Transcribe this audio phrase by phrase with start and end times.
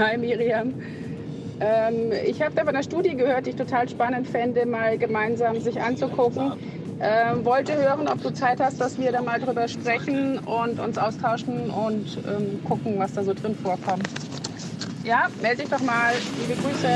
[0.00, 0.72] Hi Miriam.
[1.60, 5.60] Ähm, ich habe da von einer Studie gehört, die ich total spannend fände, mal gemeinsam
[5.60, 6.54] sich anzugucken.
[7.02, 10.96] Ähm, wollte hören, ob du Zeit hast, dass wir da mal drüber sprechen und uns
[10.96, 14.08] austauschen und ähm, gucken, was da so drin vorkommt.
[15.04, 16.14] Ja, melde dich doch mal.
[16.40, 16.88] Liebe Grüße.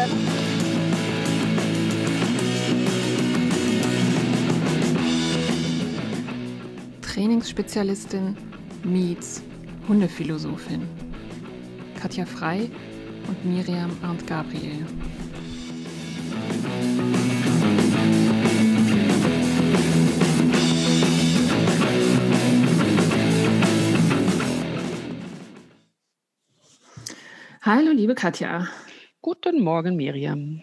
[7.03, 8.35] Trainingsspezialistin
[8.83, 9.43] meets
[9.89, 10.89] Hundephilosophin.
[12.01, 12.71] Katja Frei
[13.29, 14.87] und Miriam Arndt Gabriel.
[27.63, 28.69] Hallo, liebe Katja.
[29.23, 30.61] Guten Morgen, Miriam.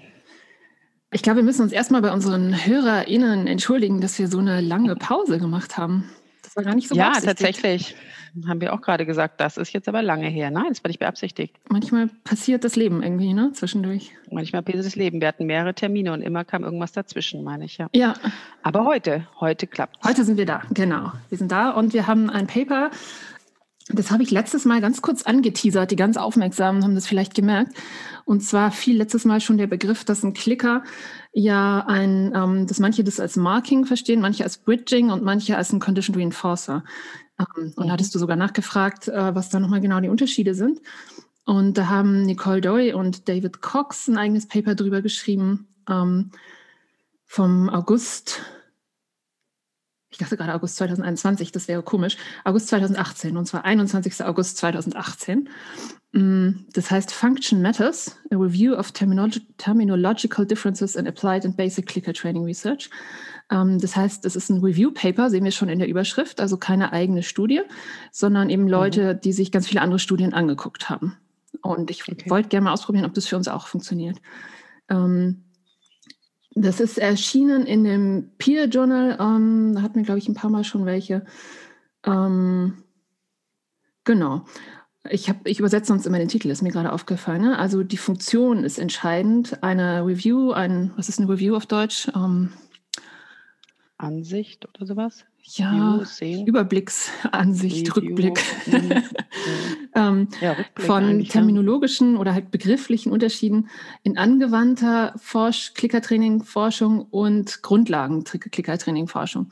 [1.12, 4.96] Ich glaube, wir müssen uns erstmal bei unseren HörerInnen entschuldigen, dass wir so eine lange
[4.96, 6.12] Pause gemacht haben.
[6.52, 7.96] Das war gar nicht so Ja, tatsächlich.
[8.46, 10.52] Haben wir auch gerade gesagt, das ist jetzt aber lange her.
[10.52, 11.56] Nein, das war nicht beabsichtigt.
[11.70, 13.54] Manchmal passiert das Leben irgendwie, ne?
[13.54, 14.12] Zwischendurch.
[14.30, 15.22] Manchmal passiert das Leben.
[15.22, 17.88] Wir hatten mehrere Termine und immer kam irgendwas dazwischen, meine ich ja.
[17.94, 18.16] Ja.
[18.64, 21.14] Aber heute, heute klappt Heute sind wir da, genau.
[21.30, 22.92] Wir sind da und wir haben ein Paper
[23.88, 25.92] das habe ich letztes Mal ganz kurz angeteasert.
[25.92, 27.76] Die ganz Aufmerksamen haben das vielleicht gemerkt.
[28.26, 30.84] Und zwar fiel letztes Mal schon der Begriff, dass ein Klicker
[31.34, 35.74] ja ein, ähm, dass manche das als Marking verstehen, manche als Bridging und manche als
[35.74, 36.84] ein Condition Reinforcer.
[37.40, 40.80] Ähm, und da hattest du sogar nachgefragt, äh, was da nochmal genau die Unterschiede sind.
[41.46, 46.32] Und da haben Nicole Doy und David Cox ein eigenes Paper drüber geschrieben ähm,
[47.26, 48.42] vom August
[50.22, 54.24] dachte gerade August 2021, das wäre komisch, August 2018, und zwar 21.
[54.24, 55.50] August 2018.
[56.14, 61.86] Mm, das heißt Function Matters, a Review of Terminolog Terminological Differences in Applied and Basic
[61.86, 62.90] Clicker Training Research.
[63.50, 66.94] Ähm, das heißt, es ist ein Review-Paper, sehen wir schon in der Überschrift, also keine
[66.94, 67.62] eigene Studie,
[68.12, 68.70] sondern eben mhm.
[68.70, 71.18] Leute, die sich ganz viele andere Studien angeguckt haben.
[71.62, 72.30] Und ich okay.
[72.30, 74.18] wollte gerne mal ausprobieren, ob das für uns auch funktioniert.
[74.90, 75.44] Ähm,
[76.54, 79.18] das ist erschienen in dem Peer Journal.
[79.20, 81.26] Ähm, da hatten wir, glaube ich, ein paar Mal schon welche.
[82.06, 82.84] Ähm,
[84.04, 84.46] genau.
[85.10, 87.42] Ich, ich übersetze sonst immer den Titel, ist mir gerade aufgefallen.
[87.42, 87.58] Ne?
[87.58, 89.64] Also die Funktion ist entscheidend.
[89.64, 92.10] Eine Review, ein, was ist eine Review auf Deutsch?
[92.14, 92.52] Ähm,
[93.98, 95.26] Ansicht oder sowas?
[95.44, 96.02] Ja,
[96.46, 98.40] Überblicksansicht, Rückblick.
[98.68, 98.92] Mhm.
[99.96, 103.70] ähm, ja, Rückblick von terminologischen oder halt begrifflichen Unterschieden
[104.04, 109.50] in angewandter Forsch Klickertraining-Forschung und Grundlagen-Klickertraining-Forschung.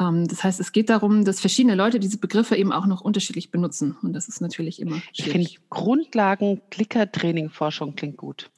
[0.00, 3.50] Ähm, das heißt, es geht darum, dass verschiedene Leute diese Begriffe eben auch noch unterschiedlich
[3.50, 3.96] benutzen.
[4.02, 5.18] Und das ist natürlich immer schwierig.
[5.18, 8.50] Ich finde Grundlagen-Klickertraining-Forschung klingt gut.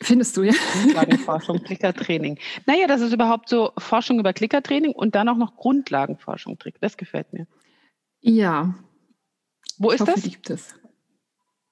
[0.00, 0.52] Findest du, ja?
[0.72, 2.38] Grundlagenforschung, Klickertraining.
[2.66, 6.56] Naja, das ist überhaupt so Forschung über Klickertraining und dann auch noch Grundlagenforschung.
[6.80, 7.46] Das gefällt mir.
[8.20, 8.74] Ja.
[9.78, 10.22] Wo ist hoffe, das?
[10.22, 10.74] Gibt es.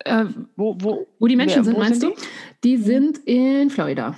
[0.00, 0.26] Äh,
[0.56, 2.22] wo, wo, wo die Menschen wer, sind, meinst sind du?
[2.64, 2.76] Die?
[2.76, 4.16] die sind in Florida.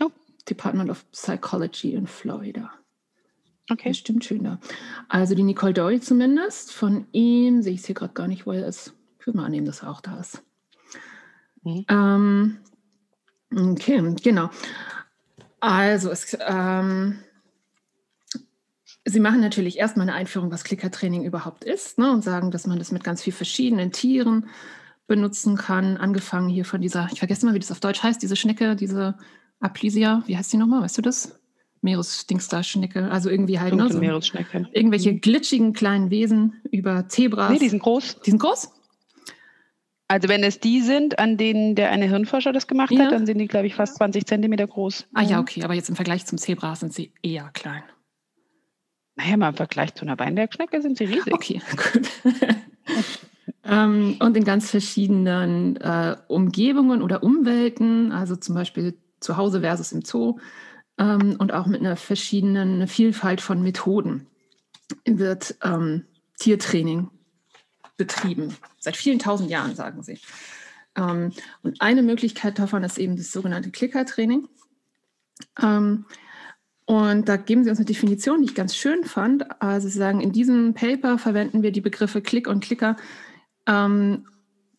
[0.00, 0.10] Oh.
[0.48, 2.70] Department of Psychology in Florida.
[3.70, 3.88] Okay.
[3.88, 4.60] Das stimmt schön da.
[5.08, 6.72] Also die Nicole Doyle zumindest.
[6.72, 8.94] Von ihm sehe ich es hier gerade gar nicht, wo er ist.
[9.18, 10.42] Ich würde mal annehmen, dass er auch da ist.
[11.62, 11.86] Mhm.
[11.88, 12.58] Ähm,
[13.54, 14.50] Okay, genau.
[15.60, 17.18] Also, es, ähm,
[19.06, 22.78] Sie machen natürlich erstmal eine Einführung, was Klickertraining überhaupt ist, ne, und sagen, dass man
[22.78, 24.46] das mit ganz vielen verschiedenen Tieren
[25.06, 25.98] benutzen kann.
[25.98, 29.16] Angefangen hier von dieser, ich vergesse mal, wie das auf Deutsch heißt, diese Schnecke, diese
[29.60, 30.82] Aplysia, wie heißt die nochmal?
[30.82, 31.38] Weißt du das?
[31.82, 34.68] Meeresdingstar-Schnecke, also irgendwie halt ne, so Meeresschnecke.
[34.72, 37.50] irgendwelche glitschigen kleinen Wesen über Zebras.
[37.50, 38.20] Nee, die sind groß.
[38.24, 38.70] Die sind groß?
[40.06, 43.04] Also wenn es die sind, an denen der eine Hirnforscher das gemacht ja.
[43.04, 45.06] hat, dann sind die, glaube ich, fast 20 Zentimeter groß.
[45.14, 47.82] Ah ja, okay, aber jetzt im Vergleich zum Zebra sind sie eher klein.
[49.16, 51.32] Naja, mal im Vergleich zu einer Weinbergschnecke sind sie riesig.
[51.32, 52.08] Okay, gut.
[53.64, 59.92] ähm, und in ganz verschiedenen äh, Umgebungen oder Umwelten, also zum Beispiel zu Hause versus
[59.92, 60.38] im Zoo
[60.98, 64.26] ähm, und auch mit einer verschiedenen Vielfalt von Methoden
[65.06, 66.04] wird ähm,
[66.38, 67.10] Tiertraining
[67.96, 68.56] betrieben.
[68.78, 70.18] Seit vielen tausend Jahren, sagen sie.
[70.96, 71.32] Ähm,
[71.62, 74.48] und eine Möglichkeit davon ist eben das sogenannte Klickertraining.
[75.60, 76.06] Ähm,
[76.86, 79.60] und da geben sie uns eine Definition, die ich ganz schön fand.
[79.62, 82.96] Also sie sagen, in diesem Paper verwenden wir die Begriffe Click und Clicker
[83.66, 84.26] um, ähm,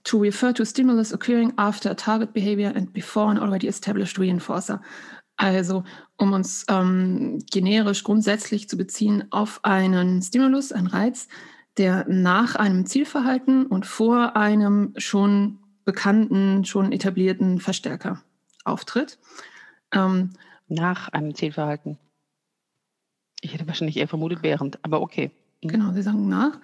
[0.04, 4.80] to refer to stimulus occurring after a target behavior and before an already established reinforcer.
[5.36, 5.84] Also
[6.18, 11.28] um uns ähm, generisch grundsätzlich zu beziehen auf einen Stimulus, einen Reiz,
[11.78, 18.22] der nach einem Zielverhalten und vor einem schon bekannten, schon etablierten Verstärker
[18.64, 19.20] auftritt.
[19.92, 20.32] Ähm,
[20.68, 21.98] nach einem Zielverhalten.
[23.42, 25.32] Ich hätte wahrscheinlich eher vermutet während, aber okay.
[25.62, 25.68] Mhm.
[25.68, 26.60] Genau, Sie sagen nach.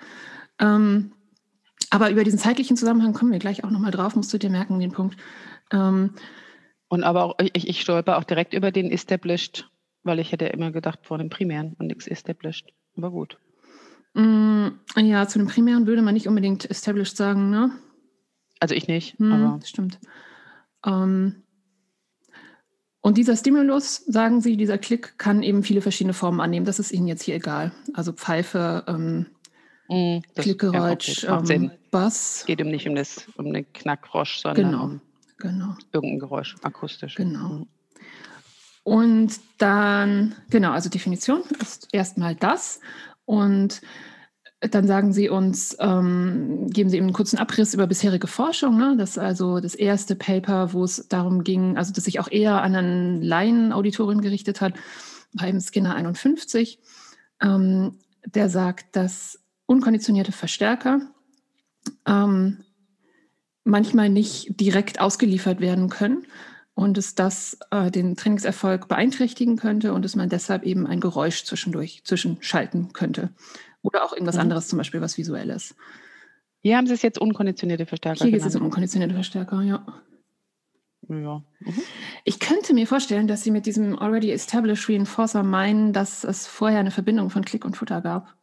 [0.59, 1.11] Ähm,
[1.91, 4.79] Aber über diesen zeitlichen Zusammenhang kommen wir gleich auch nochmal drauf, musst du dir merken,
[4.79, 5.17] den Punkt.
[5.71, 6.15] Ähm,
[6.87, 9.69] und aber auch, ich, ich stolper auch direkt über den Established,
[10.03, 12.71] weil ich hätte immer gedacht vor dem Primären und nichts Established.
[12.97, 13.37] Aber gut.
[14.13, 14.67] Mm,
[14.97, 17.71] ja, zu dem Primären würde man nicht unbedingt Established sagen, ne?
[18.59, 19.59] Also ich nicht, hm, aber.
[19.65, 19.99] Stimmt.
[20.85, 21.43] Ähm,
[23.01, 26.67] und dieser Stimulus, sagen Sie, dieser Klick kann eben viele verschiedene Formen annehmen.
[26.67, 27.71] Das ist Ihnen jetzt hier egal.
[27.93, 29.25] Also Pfeife, ähm,
[29.89, 32.41] mm, Klickgeräusch, ähm, Bass.
[32.41, 35.01] Es geht um nicht um, das, um den Knackrosch, sondern genau, um
[35.37, 35.75] genau.
[35.91, 37.15] irgendein Geräusch, akustisch.
[37.15, 37.49] Genau.
[37.49, 37.67] Mhm.
[38.83, 42.79] Und dann, genau, also Definition ist erstmal das.
[43.31, 43.79] Und
[44.59, 48.77] dann sagen Sie uns, ähm, geben Sie eben einen kurzen Abriss über bisherige Forschung.
[48.77, 48.95] Ne?
[48.97, 52.61] Das ist also das erste Paper, wo es darum ging, also das sich auch eher
[52.61, 54.73] an ein Laien-Auditorium gerichtet hat,
[55.41, 56.79] eben Skinner 51.
[57.41, 60.99] Ähm, der sagt, dass unkonditionierte Verstärker
[62.05, 62.65] ähm,
[63.63, 66.27] manchmal nicht direkt ausgeliefert werden können
[66.81, 71.43] und es das äh, den Trainingserfolg beeinträchtigen könnte und dass man deshalb eben ein Geräusch
[71.43, 73.29] zwischendurch zwischenschalten könnte.
[73.83, 74.41] Oder auch irgendwas mhm.
[74.41, 75.75] anderes, zum Beispiel was Visuelles.
[76.61, 78.23] Hier haben Sie es jetzt unkonditionierte Verstärker.
[78.23, 79.85] Hier geht es um unkonditionierte Verstärker, ja.
[81.07, 81.43] Ja.
[81.59, 81.81] Mhm.
[82.23, 86.79] Ich könnte mir vorstellen, dass Sie mit diesem Already Established Reinforcer meinen, dass es vorher
[86.79, 88.35] eine Verbindung von Klick und Futter gab.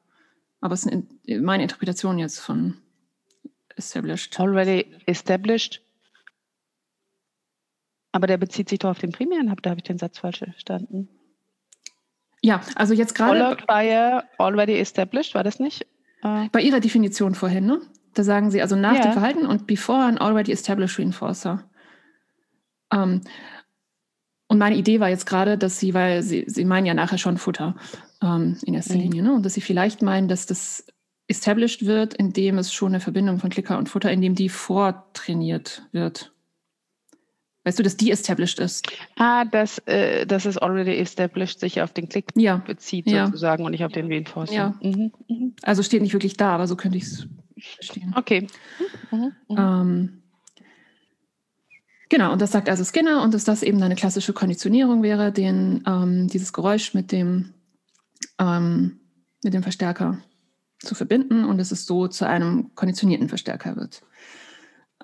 [0.61, 0.96] Aber es ist
[1.40, 2.75] meine Interpretation jetzt von
[3.75, 4.38] Established.
[4.38, 5.82] Already Established.
[8.13, 11.09] Aber der bezieht sich doch auf den primären, da habe ich den Satz falsch verstanden.
[12.41, 13.57] Ja, also jetzt gerade.
[13.67, 15.87] By a already established, war das nicht?
[16.23, 17.81] Äh, bei Ihrer Definition vorhin, ne?
[18.15, 19.03] Da sagen Sie also nach yeah.
[19.03, 21.65] dem Verhalten und before an already established reinforcer.
[22.93, 23.21] Ähm,
[24.49, 27.37] und meine Idee war jetzt gerade, dass Sie, weil Sie, Sie meinen ja nachher schon
[27.37, 27.77] Futter
[28.23, 29.01] ähm, in erster mhm.
[29.01, 29.35] Linie, ne?
[29.35, 30.87] Und dass Sie vielleicht meinen, dass das
[31.27, 36.33] established wird, indem es schon eine Verbindung von Klicker und Futter, indem die vortrainiert wird.
[37.65, 38.89] Weißt du, dass die established ist?
[39.17, 42.57] Ah, dass, äh, dass es already established sich auf den Klick ja.
[42.57, 43.67] bezieht sozusagen ja.
[43.67, 44.55] und nicht auf den Reinforcer.
[44.55, 44.75] Ja.
[44.81, 45.13] Mhm.
[45.29, 45.55] Mhm.
[45.63, 47.27] Also steht nicht wirklich da, aber so könnte ich es
[47.75, 48.15] verstehen.
[48.17, 48.47] Okay.
[49.11, 49.33] Mhm.
[49.49, 49.57] mhm.
[49.59, 50.23] Ähm,
[52.09, 55.83] genau, und das sagt also Skinner und dass das eben eine klassische Konditionierung wäre, den,
[55.87, 57.55] ähm, dieses Geräusch mit dem,
[58.39, 59.01] ähm,
[59.43, 60.19] mit dem Verstärker
[60.79, 64.03] zu verbinden und dass es so zu einem konditionierten Verstärker wird.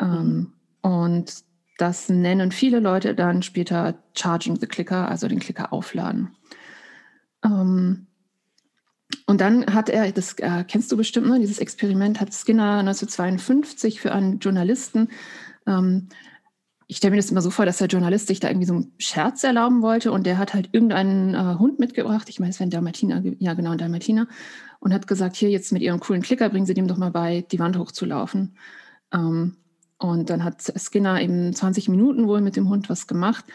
[0.01, 0.53] Ähm, mhm.
[0.83, 1.45] Und
[1.79, 6.37] das nennen viele Leute dann später Charging the Clicker, also den Clicker aufladen.
[7.45, 8.07] Ähm,
[9.27, 14.01] und dann hat er, das äh, kennst du bestimmt, ne, dieses Experiment hat Skinner 1952
[14.01, 15.09] für einen Journalisten,
[15.67, 16.09] ähm,
[16.87, 18.93] ich stelle mir das immer so vor, dass der Journalist sich da irgendwie so einen
[18.99, 22.69] Scherz erlauben wollte und der hat halt irgendeinen äh, Hund mitgebracht, ich meine, es wäre
[22.69, 24.29] ein Dalmatiner, ja genau, ein Dalmatiner,
[24.81, 27.47] und hat gesagt, hier jetzt mit ihrem coolen Klicker bringen Sie dem doch mal bei,
[27.51, 28.57] die Wand hochzulaufen.
[29.13, 29.57] Ähm,
[30.05, 33.47] und dann hat Skinner eben 20 Minuten wohl mit dem Hund was gemacht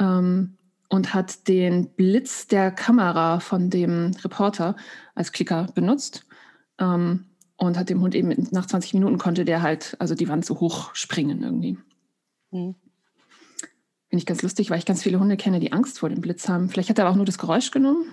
[0.00, 0.58] ähm,
[0.88, 4.74] und hat den Blitz der Kamera von dem Reporter
[5.14, 6.26] als Klicker benutzt.
[6.80, 7.26] Ähm,
[7.56, 10.58] und hat dem Hund eben nach 20 Minuten konnte der halt, also die Wand so
[10.58, 11.78] hoch springen irgendwie.
[12.50, 12.74] Mhm.
[14.08, 16.48] Finde ich ganz lustig, weil ich ganz viele Hunde kenne, die Angst vor dem Blitz
[16.48, 16.68] haben.
[16.70, 18.04] Vielleicht hat er aber auch nur das Geräusch genommen.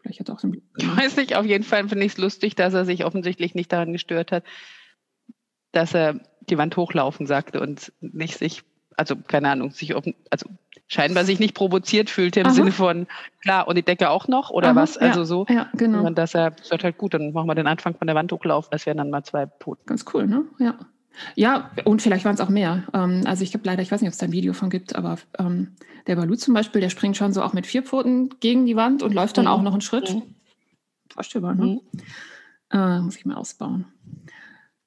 [0.00, 0.96] Vielleicht hat er auch den Blitz genommen.
[0.96, 3.72] Ich weiß nicht, auf jeden Fall finde ich es lustig, dass er sich offensichtlich nicht
[3.72, 4.44] daran gestört hat,
[5.72, 8.62] dass er die Wand hochlaufen sagte und nicht sich,
[8.96, 10.48] also keine Ahnung, sich offen, also
[10.88, 12.54] scheinbar sich nicht provoziert fühlte im Aha.
[12.54, 13.06] Sinne von,
[13.42, 15.46] klar, und die Decke auch noch oder Aha, was, also ja, so.
[15.48, 16.04] Ja, genau.
[16.04, 18.70] Und dass er sagt halt, gut, dann machen wir den Anfang von der Wand hochlaufen,
[18.72, 19.86] das wären dann mal zwei Poten.
[19.86, 20.44] Ganz cool, ne?
[20.58, 20.74] Ja.
[21.34, 22.84] Ja, und vielleicht waren es auch mehr.
[22.94, 24.94] Ähm, also ich habe leider, ich weiß nicht, ob es da ein Video von gibt,
[24.94, 25.74] aber ähm,
[26.06, 29.02] der Balu zum Beispiel, der springt schon so auch mit vier Pfoten gegen die Wand
[29.02, 29.50] und läuft dann mhm.
[29.50, 30.14] auch noch einen Schritt.
[30.14, 30.22] Mhm.
[31.12, 31.66] Vorstellbar, ne?
[31.66, 31.80] Mhm.
[32.70, 33.86] Äh, muss ich mal ausbauen.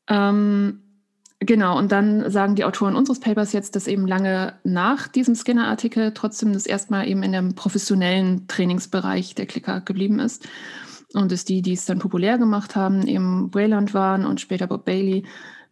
[0.08, 0.84] Ähm,
[1.46, 6.14] Genau, und dann sagen die Autoren unseres Papers jetzt, dass eben lange nach diesem Skinner-Artikel
[6.14, 10.48] trotzdem das erstmal eben in dem professionellen Trainingsbereich der Klicker geblieben ist.
[11.14, 14.86] Und dass die, die es dann populär gemacht haben, eben Wayland waren und später Bob
[14.86, 15.26] Bailey,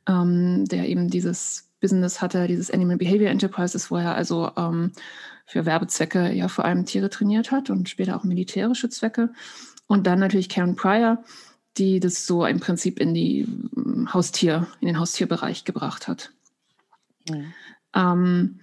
[0.07, 4.91] ähm, der eben dieses Business hatte, dieses Animal Behavior Enterprises, wo er also ähm,
[5.45, 9.31] für Werbezwecke ja vor allem Tiere trainiert hat und später auch militärische Zwecke.
[9.87, 11.23] Und dann natürlich Karen Pryor,
[11.77, 16.31] die das so im Prinzip in die hm, Haustier, in den Haustierbereich gebracht hat.
[17.29, 17.53] Mhm.
[17.95, 18.59] Ähm,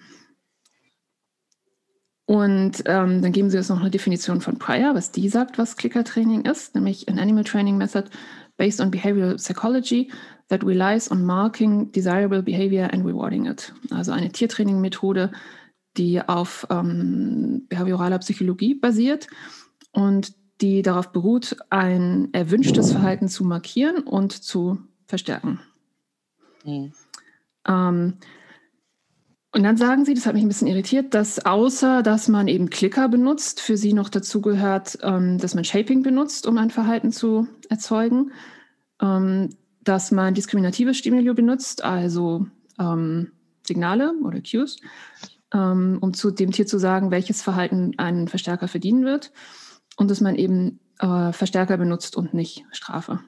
[2.27, 5.77] und ähm, dann geben sie uns noch eine Definition von Pryor, was die sagt, was
[5.77, 8.11] Clicker-Training ist, nämlich an Animal Training Method
[8.59, 10.11] based on behavioral psychology
[10.49, 13.73] that relies on marking desirable behavior and rewarding it.
[13.91, 15.33] Also eine Tiertraining-Methode,
[15.97, 19.27] die auf ähm, behavioraler Psychologie basiert
[19.93, 25.61] und die darauf beruht, ein erwünschtes Verhalten zu markieren und zu verstärken.
[26.65, 26.93] Mhm.
[27.67, 28.15] Ähm,
[29.55, 32.71] und dann sagen sie, das hat mich ein bisschen irritiert, dass außer dass man eben
[32.71, 37.13] Clicker benutzt, für sie noch dazu gehört, ähm, dass man Shaping benutzt, um ein Verhalten
[37.13, 38.33] zu erzeugen,
[39.01, 39.51] ähm,
[39.83, 42.47] dass man diskriminative Stimuli benutzt, also
[42.79, 43.33] ähm,
[43.67, 44.77] Signale oder Cues,
[45.55, 49.33] ähm, um zu dem Tier zu sagen, welches Verhalten einen Verstärker verdienen wird
[49.99, 53.21] und dass man eben äh, Verstärker benutzt und nicht Strafe.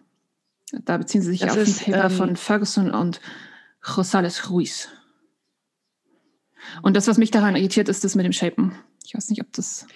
[0.84, 3.20] Da beziehen sie sich das auf ist, ein Paper ähm, von Ferguson und
[3.96, 4.88] Rosales Ruiz.
[6.82, 8.72] Und das, was mich daran irritiert, ist das mit dem Shapen.
[9.04, 9.86] Ich weiß nicht, ob das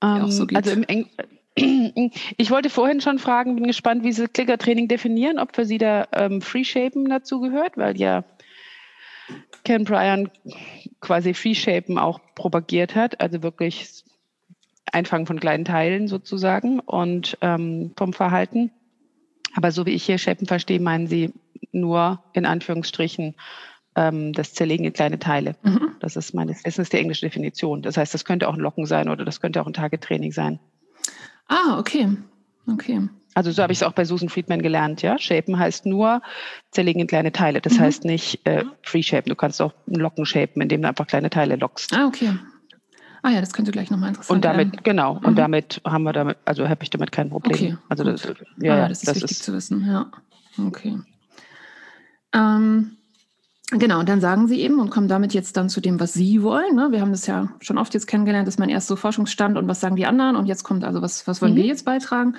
[0.00, 0.56] um, auch so ähm, geht.
[0.56, 1.10] Also im Eng
[2.36, 6.06] ich wollte vorhin schon fragen, bin gespannt, wie Sie Clicker-Training definieren, ob für Sie da
[6.12, 8.24] ähm, Free Shapen dazu gehört, weil ja
[9.64, 10.30] Ken Bryan
[11.00, 14.04] quasi Free Shapen auch propagiert hat, also wirklich
[14.92, 18.70] Einfangen von kleinen Teilen sozusagen und ähm, vom Verhalten.
[19.54, 21.32] Aber so wie ich hier Shapen verstehe, meinen Sie
[21.72, 23.34] nur in Anführungsstrichen
[23.96, 25.56] ähm, das Zerlegen in kleine Teile.
[25.62, 25.92] Mhm.
[26.00, 27.82] Das ist meines Wissens die englische Definition.
[27.82, 30.60] Das heißt, das könnte auch ein Locken sein oder das könnte auch ein Tagetraining sein.
[31.48, 32.08] Ah, okay.
[32.66, 33.08] Okay.
[33.34, 35.18] Also so habe ich es auch bei Susan Friedman gelernt, ja.
[35.18, 36.20] Shapen heißt nur
[36.70, 37.60] zerlegen in kleine Teile.
[37.60, 37.80] Das mhm.
[37.80, 39.28] heißt nicht äh, free shapen.
[39.28, 41.94] Du kannst auch Locken shapen, indem du einfach kleine Teile lockst.
[41.94, 42.32] Ah, okay.
[43.22, 44.84] Ah ja, das könnte gleich nochmal interessant Und damit, werden.
[44.84, 45.24] genau, mhm.
[45.26, 47.54] und damit haben wir damit, also habe ich damit kein Problem.
[47.54, 48.26] Okay, also das,
[48.58, 50.10] ja, ah, das ist das wichtig ist, zu wissen, ja.
[50.58, 50.98] Okay.
[52.32, 52.96] Ähm,
[53.72, 56.42] Genau, und dann sagen sie eben und kommen damit jetzt dann zu dem, was sie
[56.42, 56.74] wollen.
[56.74, 56.88] Ne?
[56.90, 59.80] Wir haben das ja schon oft jetzt kennengelernt, dass man erst so Forschungsstand und was
[59.80, 61.58] sagen die anderen und jetzt kommt also, was, was wollen mhm.
[61.58, 62.34] wir jetzt beitragen?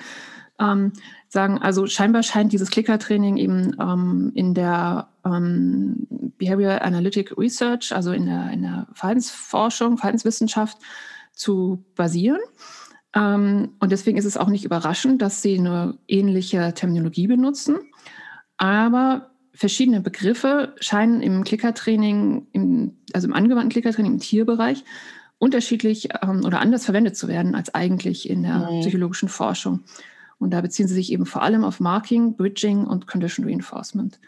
[0.60, 0.92] Ähm,
[1.32, 8.12] sagen, also scheinbar scheint dieses Clicker-Training eben ähm, in der ähm, Behavioral Analytic Research, also
[8.12, 10.76] in der, in der Verhaltensforschung, Verhaltenswissenschaft
[11.32, 12.40] zu basieren.
[13.14, 17.76] Ähm, und deswegen ist es auch nicht überraschend, dass sie eine ähnliche Terminologie benutzen.
[18.58, 24.84] Aber verschiedene Begriffe scheinen im Klickertraining, im, also im angewandten Klickertraining im Tierbereich,
[25.38, 28.80] unterschiedlich ähm, oder anders verwendet zu werden als eigentlich in der mhm.
[28.80, 29.80] psychologischen Forschung.
[30.42, 34.18] Und da beziehen sie sich eben vor allem auf Marking, Bridging und Condition Reinforcement.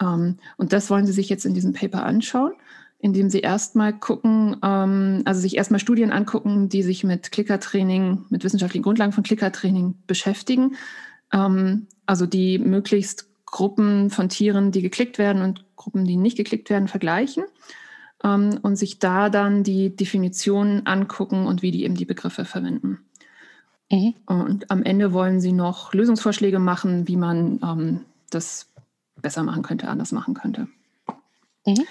[0.00, 2.52] Ähm, und das wollen sie sich jetzt in diesem Paper anschauen,
[2.98, 8.44] indem sie erstmal gucken, ähm, also sich erstmal Studien angucken, die sich mit Klickertraining, mit
[8.44, 10.76] wissenschaftlichen Grundlagen von Klickertraining beschäftigen.
[11.32, 16.70] Ähm, also die möglichst Gruppen von Tieren, die geklickt werden und Gruppen, die nicht geklickt
[16.70, 17.44] werden, vergleichen
[18.22, 23.03] und sich da dann die Definitionen angucken und wie die eben die Begriffe verwenden.
[23.90, 24.14] Mhm.
[24.26, 28.00] Und am Ende wollen sie noch Lösungsvorschläge machen, wie man ähm,
[28.30, 28.72] das
[29.20, 30.68] besser machen könnte, anders machen könnte.
[31.66, 31.84] Mhm.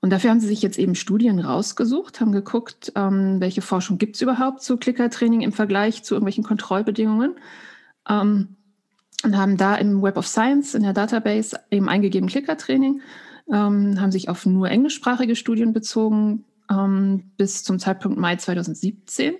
[0.00, 4.16] Und dafür haben sie sich jetzt eben Studien rausgesucht, haben geguckt, ähm, welche Forschung gibt
[4.16, 7.34] es überhaupt zu Klickertraining im Vergleich zu irgendwelchen Kontrollbedingungen.
[8.08, 8.56] Ähm,
[9.24, 13.00] und haben da im Web of Science in der Database eben eingegeben Klickertraining,
[13.50, 19.34] ähm, haben sich auf nur englischsprachige Studien bezogen ähm, bis zum Zeitpunkt Mai 2017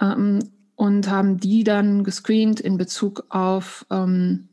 [0.00, 0.38] ähm,
[0.76, 4.48] und haben die dann gescreent in Bezug auf ähm,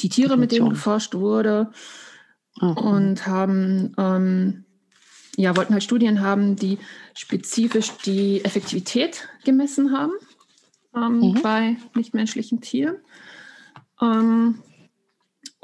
[0.00, 1.70] die Tiere, mit denen geforscht wurde
[2.60, 2.72] mhm.
[2.72, 4.64] und haben ähm,
[5.36, 6.78] ja, wollten halt Studien haben, die
[7.14, 10.12] spezifisch die Effektivität gemessen haben
[10.94, 11.42] ähm, mhm.
[11.42, 12.96] bei nichtmenschlichen Tieren.
[14.00, 14.62] Ähm,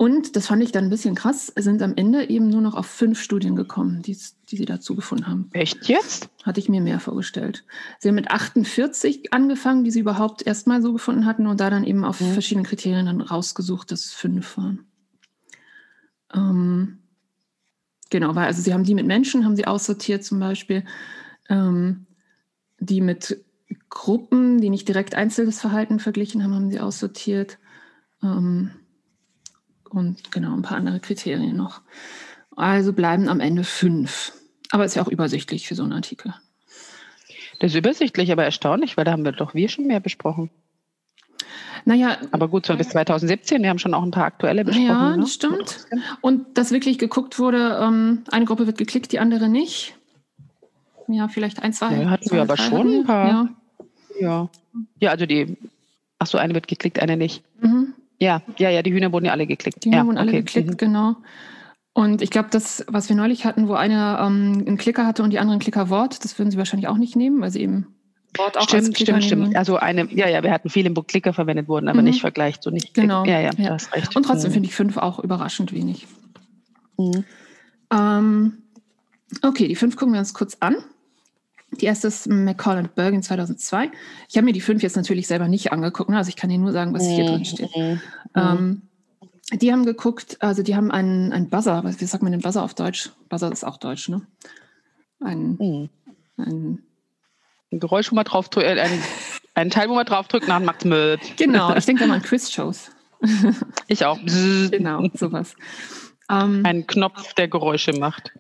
[0.01, 2.87] und das fand ich dann ein bisschen krass, sind am Ende eben nur noch auf
[2.87, 4.17] fünf Studien gekommen, die,
[4.49, 5.51] die sie dazu gefunden haben.
[5.53, 6.31] Echt jetzt?
[6.43, 7.67] Hatte ich mir mehr vorgestellt.
[7.99, 11.85] Sie haben mit 48 angefangen, die sie überhaupt erstmal so gefunden hatten und da dann
[11.85, 12.33] eben auf mhm.
[12.33, 14.87] verschiedenen Kriterien dann rausgesucht, dass es fünf waren.
[16.33, 17.01] Ähm,
[18.09, 20.83] genau, weil also sie haben die mit Menschen, haben sie aussortiert zum Beispiel,
[21.51, 22.07] ähm,
[22.79, 23.45] die mit
[23.91, 27.59] Gruppen, die nicht direkt einzelnes Verhalten verglichen haben, haben sie aussortiert.
[28.23, 28.71] Ähm,
[29.91, 31.81] und genau ein paar andere Kriterien noch.
[32.57, 34.33] Also bleiben am Ende fünf.
[34.71, 36.35] Aber ist ja auch übersichtlich für so einen Artikel.
[37.59, 40.51] Das ist übersichtlich, aber erstaunlich, weil da haben wir doch wir schon mehr besprochen.
[41.85, 42.19] Naja.
[42.31, 44.87] Aber gut, so bis 2017, wir haben schon auch ein paar aktuelle besprochen.
[44.87, 45.23] Ja, ne?
[45.23, 45.87] das stimmt.
[46.21, 49.95] Und dass wirklich geguckt wurde, ähm, eine Gruppe wird geklickt, die andere nicht.
[51.09, 52.03] Ja, vielleicht ein, zwei.
[52.03, 53.29] Ja, hatten zwei, wir aber schon ein paar.
[53.29, 53.49] Ja.
[54.21, 54.51] ja.
[55.01, 55.57] Ja, also die,
[56.19, 57.43] ach so, eine wird geklickt, eine nicht.
[57.61, 57.95] Mhm.
[58.21, 59.85] Ja, ja, ja, die Hühner wurden ja alle geklickt.
[59.85, 60.77] Die Hühner ja, wurden alle geklickt, mhm.
[60.77, 61.17] genau.
[61.93, 65.31] Und ich glaube, das, was wir neulich hatten, wo eine ähm, einen Klicker hatte und
[65.31, 67.87] die andere ein Klickerwort, das würden sie wahrscheinlich auch nicht nehmen, weil sie eben
[68.37, 69.43] Wort auch stimmt, als Klicker stimmt, nehmen.
[69.47, 69.57] stimmt.
[69.57, 72.05] Also eine, ja, ja, wir hatten viele, wo Klicker verwendet wurden, aber mhm.
[72.05, 72.95] nicht vergleicht, so nicht.
[72.95, 73.25] Genau.
[73.25, 73.71] Ja, ja, ja.
[73.71, 74.15] hast recht.
[74.15, 74.55] Und trotzdem mhm.
[74.55, 76.07] finde ich fünf auch überraschend wenig.
[76.97, 77.25] Mhm.
[77.93, 78.59] Ähm,
[79.43, 80.77] okay, die fünf gucken wir uns kurz an.
[81.73, 83.91] Die erste ist McCall und Bergen 2002.
[84.29, 86.11] Ich habe mir die fünf jetzt natürlich selber nicht angeguckt.
[86.11, 86.17] Ne?
[86.17, 87.75] Also ich kann dir nur sagen, was hier drin steht.
[87.77, 88.01] Mhm.
[88.35, 88.83] Ähm,
[89.53, 92.75] die haben geguckt, also die haben einen, einen Buzzer, wie sagt man den Buzzer auf
[92.75, 93.11] Deutsch?
[93.29, 94.23] Buzzer ist auch Deutsch, ne?
[95.21, 95.89] Ein, mhm.
[96.37, 96.83] ein,
[97.73, 99.03] ein Geräusch, wo man draufdrückt, äh, ein,
[99.55, 101.37] ein Teil, wo man draufdrückt, dann macht mit.
[101.37, 102.91] Genau, ich denke da mal an Quiz-Shows.
[103.89, 104.19] ich auch.
[104.71, 105.55] genau, sowas.
[106.31, 108.33] Ähm, ein Knopf, der Geräusche macht.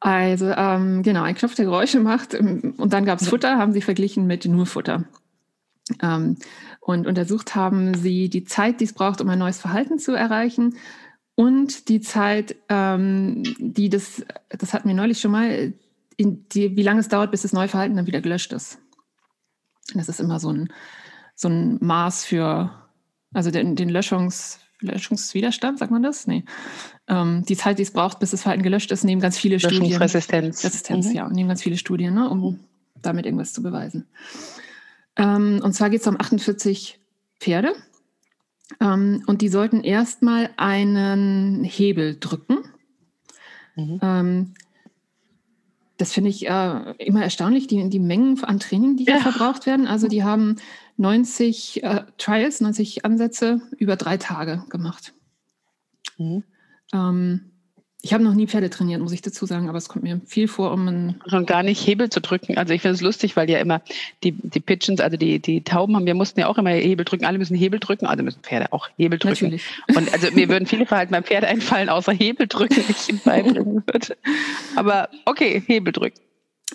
[0.00, 2.34] Also ähm, genau, ein Knopf, der Geräusche macht.
[2.34, 5.04] Und dann gab es Futter, haben sie verglichen mit nur Futter.
[6.02, 6.36] Ähm,
[6.80, 10.76] und untersucht haben sie die Zeit, die es braucht, um ein neues Verhalten zu erreichen
[11.36, 15.74] und die Zeit, ähm, die das, das hatten wir neulich schon mal,
[16.18, 18.78] die, wie lange es dauert, bis das neue Verhalten dann wieder gelöscht ist.
[19.94, 20.72] Das ist immer so ein,
[21.34, 22.70] so ein Maß für,
[23.34, 26.26] also den, den Löschungs, Löschungswiderstand, sagt man das?
[26.26, 26.44] Nee.
[27.08, 29.82] Ähm, die Zeit, die es braucht, bis das Verhalten gelöscht ist, nehmen ganz viele Studien.
[29.82, 30.64] Löschungsresistenz.
[30.64, 31.14] Resistenz, mhm.
[31.14, 32.60] ja, nehmen ganz viele Studien, ne, um
[33.00, 34.06] damit irgendwas zu beweisen.
[35.16, 37.00] Ähm, und zwar geht es um 48
[37.40, 37.72] Pferde.
[38.80, 42.58] Ähm, und die sollten erstmal einen Hebel drücken.
[43.76, 44.00] Mhm.
[44.02, 44.54] Ähm,
[45.96, 49.20] das finde ich äh, immer erstaunlich, die, die Mengen an Training, die hier ja.
[49.20, 49.86] verbraucht werden.
[49.86, 50.56] Also die haben
[50.96, 55.12] 90 äh, Trials, 90 Ansätze über drei Tage gemacht.
[56.18, 56.44] Mhm.
[56.92, 57.52] Ähm,
[58.06, 60.46] ich habe noch nie Pferde trainiert, muss ich dazu sagen, aber es kommt mir viel
[60.46, 61.20] vor, um einen.
[61.26, 62.56] Schon gar nicht Hebel zu drücken.
[62.56, 63.82] Also ich finde es lustig, weil ja immer
[64.22, 67.24] die, die Pigeons, also die, die Tauben haben, wir mussten ja auch immer Hebel drücken.
[67.24, 69.46] Alle müssen Hebel drücken, also müssen Pferde auch Hebel drücken.
[69.46, 69.64] Natürlich.
[69.96, 73.82] Und also mir würden viele Verhalten beim Pferd einfallen, außer Hebel drücken, ich ihm beibringen
[73.86, 74.16] würde.
[74.76, 76.20] Aber okay, Hebel drücken.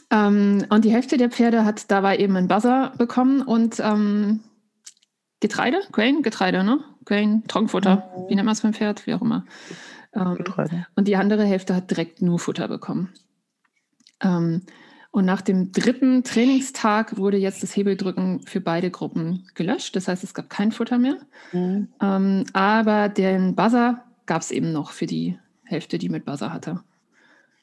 [0.10, 4.42] Ähm, und die Hälfte der Pferde hat dabei eben einen Buzzer bekommen und ähm,
[5.40, 6.80] Getreide, Grain, Getreide, ne?
[7.06, 8.30] Grain, Trockenfutter, mhm.
[8.30, 9.46] wie nennt man es beim Pferd, wie auch immer.
[10.14, 10.38] Ähm,
[10.96, 13.10] und die andere Hälfte hat direkt nur Futter bekommen.
[14.22, 14.62] Ähm,
[15.12, 19.96] und nach dem dritten Trainingstag wurde jetzt das Hebeldrücken für beide Gruppen gelöscht.
[19.96, 21.18] Das heißt, es gab kein Futter mehr.
[21.52, 21.90] Mhm.
[22.02, 26.82] Ähm, aber den Buzzer gab es eben noch für die Hälfte, die mit Buzzer hatte.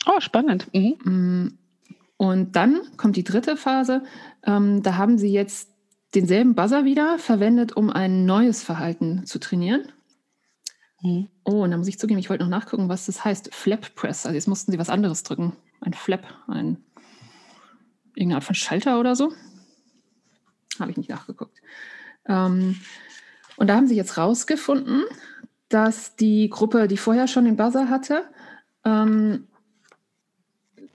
[0.06, 0.68] Oh, spannend.
[0.74, 1.57] Mhm.
[2.18, 4.02] Und dann kommt die dritte Phase.
[4.44, 5.70] Ähm, da haben sie jetzt
[6.14, 9.92] denselben Buzzer wieder verwendet, um ein neues Verhalten zu trainieren.
[11.00, 11.28] Mhm.
[11.44, 13.54] Oh, und da muss ich zugeben, ich wollte noch nachgucken, was das heißt.
[13.54, 14.26] Flap Press.
[14.26, 15.56] Also jetzt mussten sie was anderes drücken.
[15.80, 16.78] Ein Flap, ein
[18.14, 19.32] irgendeine Art von Schalter oder so.
[20.80, 21.56] Habe ich nicht nachgeguckt.
[22.26, 22.80] Ähm,
[23.56, 25.04] und da haben sie jetzt rausgefunden,
[25.68, 28.24] dass die Gruppe, die vorher schon den Buzzer hatte,
[28.84, 29.47] ähm,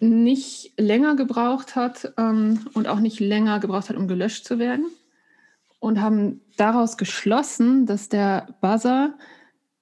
[0.03, 4.85] nicht länger gebraucht hat ähm, und auch nicht länger gebraucht hat, um gelöscht zu werden.
[5.79, 9.15] Und haben daraus geschlossen, dass der Buzzer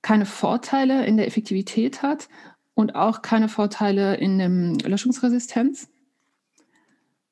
[0.02, 2.28] keine Vorteile in der Effektivität hat
[2.74, 5.90] und auch keine Vorteile in der Löschungsresistenz.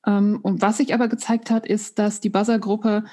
[0.05, 3.05] Ähm, und was sich aber gezeigt hat, ist, dass die Buzzer-Gruppe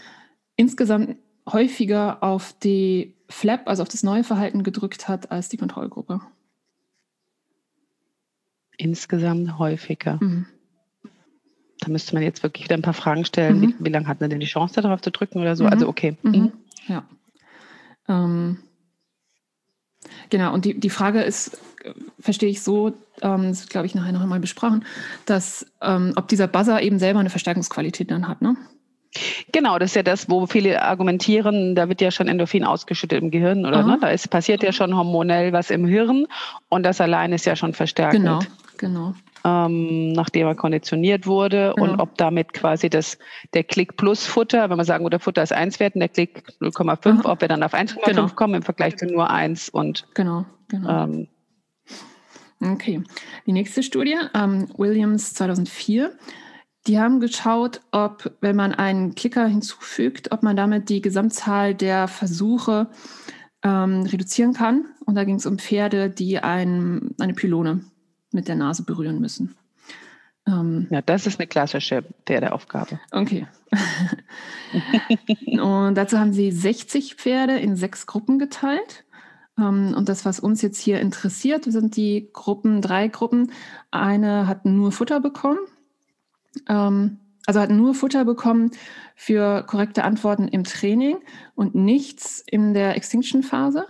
[0.56, 1.16] insgesamt
[1.50, 6.20] häufiger auf die Flap, also auf das neue Verhalten gedrückt hat, als die Kontrollgruppe.
[8.76, 10.18] Insgesamt häufiger.
[10.20, 10.46] Mhm.
[11.80, 13.58] Da müsste man jetzt wirklich wieder ein paar Fragen stellen.
[13.58, 13.62] Mhm.
[13.62, 15.64] Wie, wie lange hat man denn die Chance, darauf zu drücken oder so?
[15.64, 15.70] Mhm.
[15.70, 16.16] Also okay.
[16.22, 16.32] Mhm.
[16.32, 16.52] Mhm.
[16.88, 17.04] Ja.
[18.08, 18.58] Ähm,
[20.30, 21.58] Genau, und die, die Frage ist,
[22.18, 24.84] verstehe ich so, ähm, das glaube ich nachher noch einmal besprochen,
[25.24, 28.56] dass ähm, ob dieser Buzzer eben selber eine Verstärkungsqualität dann hat, ne?
[29.50, 33.30] Genau, das ist ja das, wo viele argumentieren, da wird ja schon Endorphin ausgeschüttet im
[33.30, 33.82] Gehirn, oder?
[33.82, 33.98] Ne?
[33.98, 36.26] Da ist, passiert ja schon hormonell was im Hirn
[36.68, 38.24] und das allein ist ja schon verstärkend.
[38.24, 38.40] Genau,
[38.78, 39.14] genau
[39.46, 41.92] ähm, nachdem er konditioniert wurde genau.
[41.92, 43.16] und ob damit quasi das,
[43.54, 46.42] der Klick plus Futter, wenn wir sagen, der Futter ist 1 wert und der Klick
[46.60, 48.28] 0,5, ob wir dann auf 1,5 genau.
[48.28, 51.04] kommen im Vergleich zu nur 1 und genau, genau.
[51.04, 51.28] Ähm,
[52.60, 53.04] okay.
[53.46, 56.10] Die nächste Studie, ähm, Williams 2004.
[56.88, 62.08] Die haben geschaut, ob, wenn man einen Klicker hinzufügt, ob man damit die Gesamtzahl der
[62.08, 62.88] Versuche
[63.62, 64.86] ähm, reduzieren kann.
[65.04, 67.84] Und da ging es um Pferde, die ein, eine Pylone
[68.36, 69.56] mit der Nase berühren müssen.
[70.46, 73.00] Ähm, ja, das ist eine klassische Pferdeaufgabe.
[73.10, 73.48] Okay.
[75.60, 79.04] und dazu haben sie 60 Pferde in sechs Gruppen geteilt.
[79.58, 83.50] Ähm, und das, was uns jetzt hier interessiert, sind die Gruppen, drei Gruppen.
[83.90, 85.58] Eine hat nur Futter bekommen.
[86.68, 88.70] Ähm, also hat nur Futter bekommen
[89.14, 91.18] für korrekte Antworten im Training
[91.54, 93.86] und nichts in der Extinction-Phase.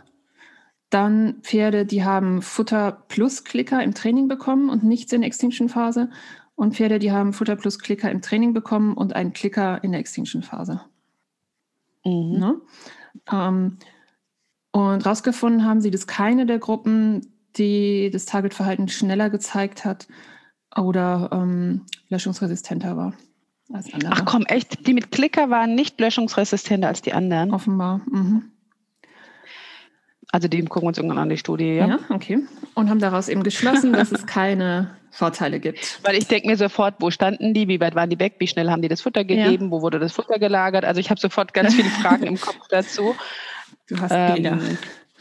[0.90, 6.11] Dann Pferde, die haben Futter plus Klicker im Training bekommen und nichts in der Extinction-Phase.
[6.55, 10.01] Und Pferde, die haben Futter plus Klicker im Training bekommen und einen Klicker in der
[10.01, 10.81] Extinction-Phase.
[12.05, 12.38] Mhm.
[12.38, 12.61] Ne?
[13.31, 13.79] Ähm,
[14.70, 20.07] und rausgefunden haben sie, dass keine der Gruppen, die das Targetverhalten schneller gezeigt hat
[20.77, 23.14] oder ähm, löschungsresistenter war
[23.72, 24.12] als andere.
[24.14, 24.87] Ach komm, echt?
[24.87, 27.53] Die mit Klicker waren nicht löschungsresistenter als die anderen?
[27.53, 28.03] Offenbar.
[28.11, 28.53] Mhm.
[30.33, 31.87] Also die gucken uns irgendwann an die Studie, ja.
[31.87, 32.39] Ja, okay.
[32.75, 36.01] Und haben daraus eben geschlossen, dass es keine Vorteile gibt.
[36.03, 38.71] Weil ich denke mir sofort, wo standen die, wie weit waren die weg, wie schnell
[38.71, 39.71] haben die das Futter gegeben, ja.
[39.71, 40.85] wo wurde das Futter gelagert?
[40.85, 43.15] Also ich habe sofort ganz viele Fragen im Kopf dazu.
[43.89, 44.59] Du hast ähm, Bilder.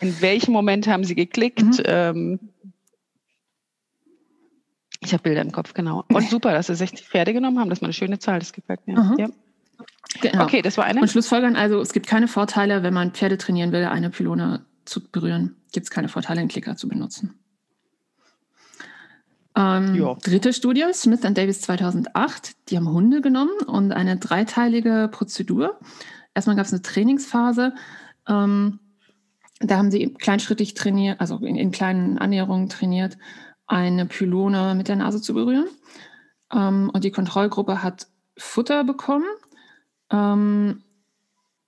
[0.02, 1.62] In welchem Moment haben sie geklickt?
[1.62, 1.84] Mhm.
[1.86, 2.40] Ähm,
[5.00, 6.04] ich habe Bilder im Kopf, genau.
[6.10, 7.70] Und super, dass sie 60 Pferde genommen haben.
[7.70, 9.00] Das ist mal eine schöne Zahl, das gefällt mir.
[9.00, 9.16] Mhm.
[9.20, 9.28] Ja.
[10.22, 10.44] Genau.
[10.44, 11.02] Okay, das war eine.
[11.02, 15.10] Und Schlussfolgern, also es gibt keine Vorteile, wenn man Pferde trainieren will, eine Pylone zu
[15.10, 15.56] berühren.
[15.72, 17.40] Gibt es keine Vorteile, einen Klicker zu benutzen.
[19.58, 22.70] Ähm, dritte Studie, Smith and Davis 2008.
[22.70, 25.80] Die haben Hunde genommen und eine dreiteilige Prozedur.
[26.34, 27.74] Erstmal gab es eine Trainingsphase.
[28.28, 28.80] Ähm,
[29.62, 33.18] da haben sie kleinschrittig trainiert, also in, in, kleinen Annäherungen trainiert,
[33.66, 35.68] eine Pylone mit der Nase zu berühren.
[36.54, 39.26] Ähm, und die Kontrollgruppe hat Futter bekommen.
[40.12, 40.84] Ähm,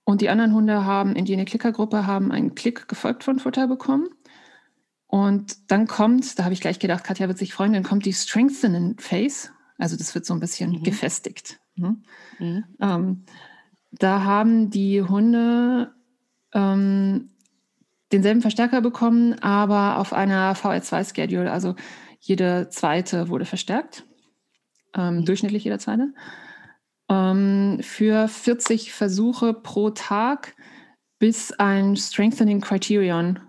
[0.08, 4.08] und die anderen Hunde haben in die Klickergruppe haben einen Klick gefolgt von Futter bekommen.
[5.06, 8.14] Und dann kommt, da habe ich gleich gedacht, Katja wird sich freuen, dann kommt die
[8.14, 9.50] Strengthening Phase.
[9.76, 10.82] Also das wird so ein bisschen mhm.
[10.82, 11.60] gefestigt.
[11.74, 12.04] Mhm.
[12.38, 12.64] Mhm.
[12.80, 13.24] Ähm,
[13.92, 15.92] da haben die Hunde
[16.54, 17.28] ähm,
[18.10, 21.52] denselben Verstärker bekommen, aber auf einer VR2-Schedule.
[21.52, 21.74] Also
[22.18, 24.06] jede zweite wurde verstärkt,
[24.94, 25.24] ähm, mhm.
[25.26, 26.14] durchschnittlich jeder zweite.
[27.08, 30.54] Ähm, für 40 Versuche pro Tag,
[31.18, 33.40] bis ein Strengthening Criterion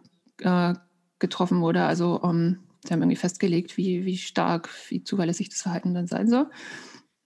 [0.42, 0.74] äh,
[1.20, 1.84] getroffen wurde.
[1.84, 6.30] Also ähm, sie haben irgendwie festgelegt, wie, wie stark, wie zuverlässig das Verhalten dann sein
[6.30, 6.50] soll.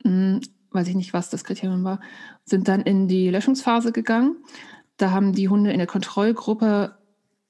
[0.03, 0.41] Hm,
[0.71, 2.01] weiß ich nicht, was das Kriterium war.
[2.45, 4.37] Sind dann in die Löschungsphase gegangen.
[4.97, 6.97] Da haben die Hunde in der Kontrollgruppe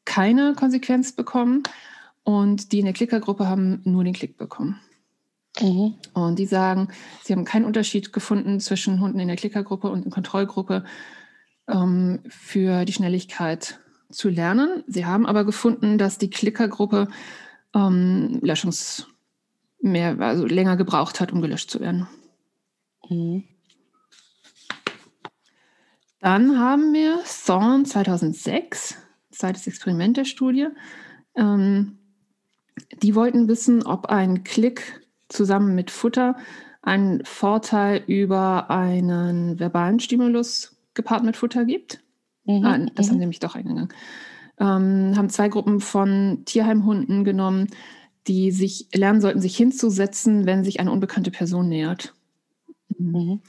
[0.05, 1.63] keine Konsequenz bekommen
[2.23, 4.79] und die in der Klickergruppe haben nur den Klick bekommen.
[5.61, 5.95] Mhm.
[6.13, 6.89] Und die sagen,
[7.23, 10.83] sie haben keinen Unterschied gefunden zwischen Hunden in der Klickergruppe und in der Kontrollgruppe
[11.67, 14.83] ähm, für die Schnelligkeit zu lernen.
[14.87, 17.07] Sie haben aber gefunden, dass die Klickergruppe
[17.73, 19.07] ähm, Löschungs
[19.81, 22.07] mehr, also länger gebraucht hat, um gelöscht zu werden.
[23.09, 23.43] Mhm.
[26.19, 28.95] Dann haben wir Thorn 2006,
[29.31, 30.67] zweites Experiment der Studie.
[31.35, 31.97] Ähm,
[33.01, 35.02] die wollten wissen, ob ein Klick
[35.33, 36.35] zusammen mit Futter
[36.81, 42.03] einen Vorteil über einen verbalen Stimulus gepaart mit Futter gibt.
[42.45, 42.65] Mhm.
[42.65, 43.11] Ah, das mhm.
[43.11, 43.89] haben sie nämlich doch eingegangen.
[44.59, 47.67] Ähm, haben zwei Gruppen von Tierheimhunden genommen,
[48.27, 52.13] die sich lernen sollten, sich hinzusetzen, wenn sich eine unbekannte Person nähert.
[52.97, 53.11] Mhm.
[53.11, 53.41] mhm.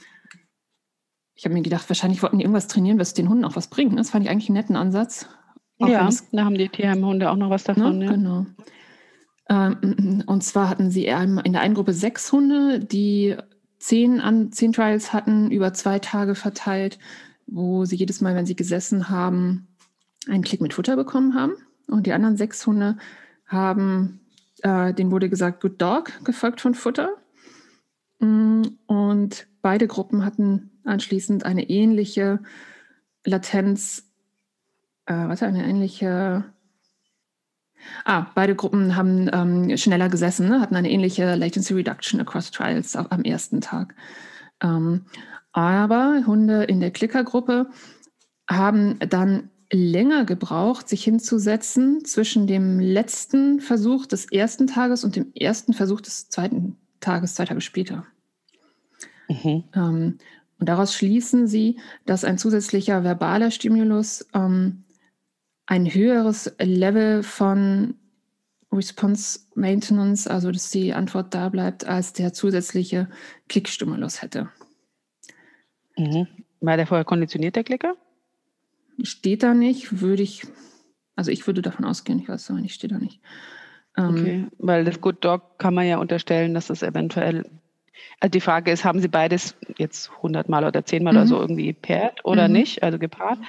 [1.37, 3.99] Ich habe mir gedacht, wahrscheinlich wollten die irgendwas trainieren, was den Hunden auch was bringt.
[3.99, 5.27] Das fand ich eigentlich einen netten Ansatz.
[5.79, 7.97] Auch ja, da haben die Tierheimhunde auch noch was davon.
[7.97, 8.05] Ne?
[8.05, 8.11] Ja.
[8.13, 8.45] Genau.
[9.49, 13.35] Ähm, und zwar hatten sie in der einen Gruppe sechs Hunde, die
[13.79, 16.97] zehn, an, zehn Trials hatten, über zwei Tage verteilt
[17.47, 19.67] wo sie jedes Mal, wenn sie gesessen haben,
[20.27, 21.53] einen Klick mit Futter bekommen haben.
[21.87, 22.97] Und die anderen sechs Hunde
[23.45, 24.21] haben,
[24.61, 27.09] äh, denen wurde gesagt, Good Dog, gefolgt von Futter.
[28.19, 32.39] Mm, und beide Gruppen hatten anschließend eine ähnliche
[33.23, 34.09] Latenz,
[35.05, 36.45] äh, was eine ähnliche
[38.03, 40.61] Ah, beide Gruppen haben ähm, schneller gesessen, ne?
[40.61, 43.95] hatten eine ähnliche Latency Reduction across Trials am ersten Tag.
[44.61, 45.05] Ähm,
[45.51, 47.69] aber Hunde in der Klickergruppe
[48.49, 55.31] haben dann länger gebraucht, sich hinzusetzen zwischen dem letzten Versuch des ersten Tages und dem
[55.33, 58.05] ersten Versuch des zweiten Tages, zwei Tage später.
[59.27, 59.63] Mhm.
[59.73, 60.17] Ähm,
[60.59, 64.84] und daraus schließen sie, dass ein zusätzlicher verbaler Stimulus ähm,
[65.67, 67.95] ein höheres Level von
[68.71, 73.09] Response Maintenance, also dass die Antwort da bleibt, als der zusätzliche
[73.47, 74.49] Klickstimulus hätte.
[75.97, 76.27] Mhm.
[76.59, 77.95] War der vorher konditioniert, der Klicker?
[79.01, 80.43] Steht da nicht, würde ich,
[81.15, 83.21] also ich würde davon ausgehen, ich weiß es aber nicht, steht da nicht.
[83.97, 87.49] Ähm, okay, weil das Good Dog kann man ja unterstellen, dass es eventuell,
[88.19, 91.17] also die Frage ist, haben Sie beides jetzt 100 Mal oder 10 Mal mhm.
[91.17, 92.53] oder so irgendwie paired oder mhm.
[92.53, 93.39] nicht, also gepaart?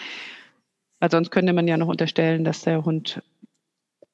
[1.01, 3.23] Weil sonst könnte man ja noch unterstellen, dass der Hund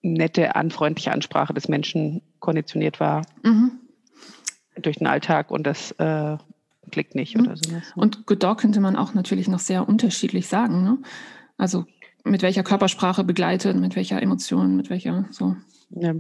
[0.03, 3.73] nette, anfreundliche Ansprache des Menschen konditioniert war mhm.
[4.81, 6.37] durch den Alltag und das äh,
[6.91, 7.45] klickt nicht mhm.
[7.45, 7.95] oder sowas.
[7.97, 8.03] Ne?
[8.03, 10.83] Und Good Dog könnte man auch natürlich noch sehr unterschiedlich sagen.
[10.83, 10.99] Ne?
[11.57, 11.87] Also
[12.25, 15.57] mit welcher Körpersprache begleitet, mit welcher Emotion, mit welcher so.
[15.91, 16.15] Ja,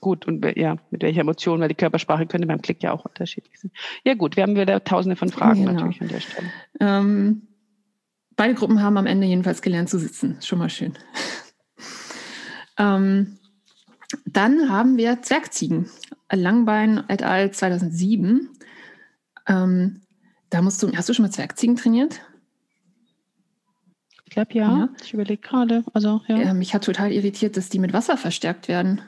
[0.00, 3.58] gut, und ja, mit welcher Emotion, weil die Körpersprache könnte beim Klick ja auch unterschiedlich
[3.60, 3.70] sein.
[4.04, 5.72] Ja, gut, wir haben wieder tausende von Fragen genau.
[5.72, 6.48] natürlich an der Stelle.
[6.80, 7.47] Ähm,
[8.38, 10.38] beide Gruppen haben am Ende jedenfalls gelernt zu sitzen.
[10.40, 10.94] Schon mal schön.
[12.78, 13.36] ähm,
[14.24, 15.90] dann haben wir Zwergziegen.
[16.32, 17.50] Langbein et al.
[17.50, 18.48] 2007.
[19.46, 20.00] Ähm,
[20.50, 22.20] da musst du, hast du schon mal Zwergziegen trainiert?
[24.24, 24.78] Ich glaube ja.
[24.78, 24.88] ja.
[25.02, 25.84] Ich überlege gerade.
[25.92, 26.36] Also, ja.
[26.36, 26.54] ja.
[26.54, 29.02] Mich hat total irritiert, dass die mit Wasser verstärkt werden.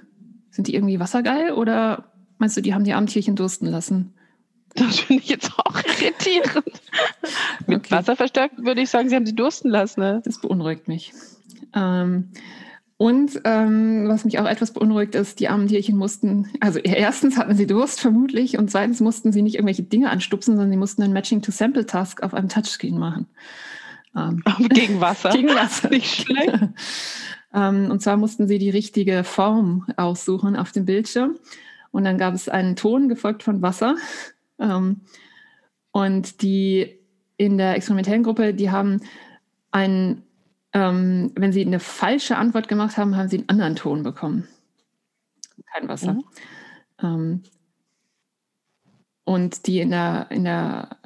[0.50, 4.14] Sind die irgendwie wassergeil oder meinst du, die haben die Armtierchen dursten lassen?
[4.74, 6.82] Das finde ich jetzt auch irritierend.
[7.66, 7.90] mit okay.
[7.90, 10.00] Wasser verstärkt würde ich sagen, sie haben sie dursten lassen.
[10.00, 10.22] Ne?
[10.24, 11.12] Das beunruhigt mich.
[11.74, 12.30] Ähm,
[13.00, 17.54] und ähm, was mich auch etwas beunruhigt ist, die armen Tierchen mussten, also erstens hatten
[17.54, 21.14] sie Durst vermutlich und zweitens mussten sie nicht irgendwelche Dinge anstupsen, sondern sie mussten einen
[21.14, 23.26] Matching-to-Sample-Task auf einem Touchscreen machen.
[24.14, 25.30] Ähm, gegen Wasser.
[25.30, 25.88] gegen Wasser.
[25.88, 26.52] Nicht schlecht.
[27.54, 31.36] ähm, und zwar mussten sie die richtige Form aussuchen auf dem Bildschirm.
[31.92, 33.96] Und dann gab es einen Ton gefolgt von Wasser.
[34.60, 35.00] Ähm,
[35.92, 36.98] und die
[37.36, 39.00] in der experimentellen Gruppe, die haben
[39.70, 40.22] einen
[40.72, 44.46] ähm, wenn sie eine falsche Antwort gemacht haben, haben sie einen anderen Ton bekommen.
[45.72, 46.14] Kein Wasser.
[46.14, 46.24] Mhm.
[47.02, 47.42] Ähm,
[49.24, 50.96] und die in der, in der,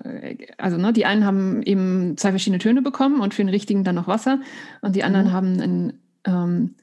[0.56, 3.96] also ne, die einen haben eben zwei verschiedene Töne bekommen und für den richtigen dann
[3.96, 4.40] noch Wasser.
[4.80, 5.32] Und die anderen mhm.
[5.32, 6.74] haben ein, ähm,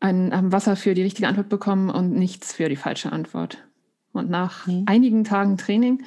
[0.00, 3.65] ein, haben Wasser für die richtige Antwort bekommen und nichts für die falsche Antwort.
[4.16, 4.84] Und nach mhm.
[4.86, 6.02] einigen Tagen Training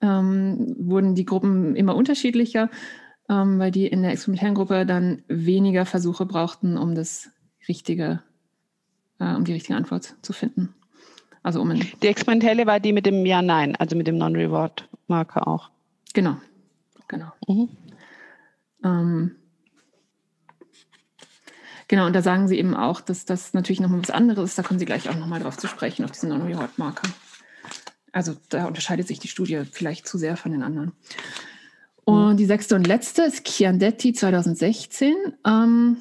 [0.00, 2.70] ähm, wurden die Gruppen immer unterschiedlicher
[3.28, 7.30] ähm, weil die in der experimentellen Gruppe dann weniger Versuche brauchten, um das
[7.68, 8.22] richtige,
[9.18, 10.74] äh, um die richtige Antwort zu finden.
[11.42, 15.70] Also um die experimentelle war die mit dem Ja-Nein, also mit dem Non-Reward-Marker auch.
[16.12, 16.36] Genau,
[17.06, 17.32] genau.
[17.46, 17.68] Mhm.
[18.84, 19.36] Ähm,
[21.86, 24.58] genau, und da sagen sie eben auch, dass das natürlich nochmal was anderes ist.
[24.58, 27.08] Da kommen sie gleich auch nochmal drauf zu sprechen, auf diesen Non-Reward-Marker.
[28.16, 30.92] Also da unterscheidet sich die Studie vielleicht zu sehr von den anderen.
[32.04, 35.14] Und die sechste und letzte ist Chiandetti 2016.
[35.46, 35.98] Ähm,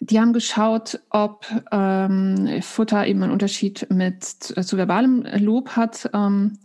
[0.00, 6.58] die haben geschaut, ob ähm, Futter eben einen Unterschied mit zu verbalem Lob hat, ähm,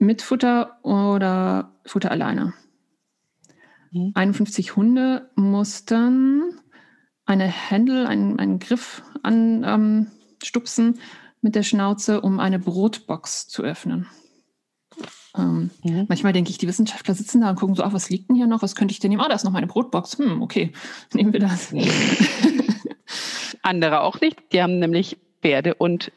[0.00, 2.54] mit Futter oder Futter alleine.
[3.92, 4.10] Mhm.
[4.14, 6.58] 51 Hunde mussten
[7.24, 11.00] eine Händel, einen, einen Griff anstupsen ähm,
[11.44, 14.06] mit der Schnauze, um eine Brotbox zu öffnen.
[15.36, 16.06] Ähm, mhm.
[16.08, 18.46] Manchmal denke ich, die Wissenschaftler sitzen da und gucken so, ach, was liegt denn hier
[18.46, 18.62] noch?
[18.62, 19.20] Was könnte ich denn nehmen?
[19.20, 20.18] Ah, da ist noch meine Brotbox.
[20.18, 20.72] Hm, okay,
[21.12, 21.72] nehmen wir das.
[23.62, 24.38] Andere auch nicht.
[24.52, 26.10] Die haben nämlich Pferde und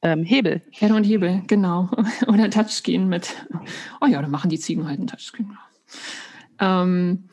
[0.00, 0.62] ähm, Hebel.
[0.72, 1.90] Pferde und Hebel, genau.
[2.26, 3.34] Oder Touchscreen mit,
[4.00, 5.58] oh ja, dann machen die Ziegen halt ein Touchscreen.
[6.58, 7.28] Ähm,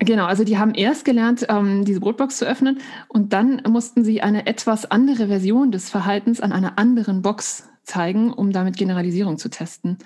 [0.00, 4.22] Genau, also die haben erst gelernt, ähm, diese Brotbox zu öffnen und dann mussten sie
[4.22, 9.48] eine etwas andere Version des Verhaltens an einer anderen Box zeigen, um damit Generalisierung zu
[9.48, 9.98] testen.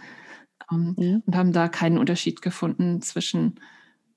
[0.70, 1.22] Ähm, mhm.
[1.26, 3.57] Und haben da keinen Unterschied gefunden zwischen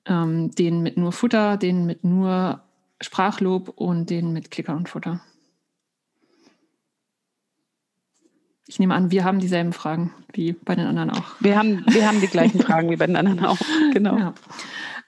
[0.05, 2.61] ähm, denen mit nur Futter, denen mit nur
[3.01, 5.21] Sprachlob und denen mit Klicker und Futter.
[8.67, 11.35] Ich nehme an, wir haben dieselben Fragen wie bei den anderen auch.
[11.39, 13.59] Wir haben, wir haben die gleichen Fragen wie bei den anderen auch.
[13.93, 14.17] Genau.
[14.17, 14.33] Ja.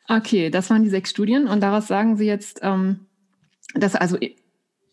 [0.07, 3.07] Okay, das waren die sechs Studien und daraus sagen Sie jetzt, ähm,
[3.73, 4.17] dass also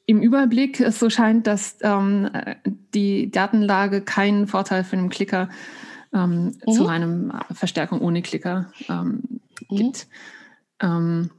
[0.06, 2.30] im Überblick es so scheint, dass ähm,
[2.94, 5.48] die Datenlage keinen Vorteil für den Klicker
[6.12, 6.72] ähm, mhm.
[6.72, 9.22] zu einem Verstärkung ohne Klicker ähm,
[9.70, 9.76] mhm.
[9.76, 10.06] gibt.
[10.80, 11.30] Ähm,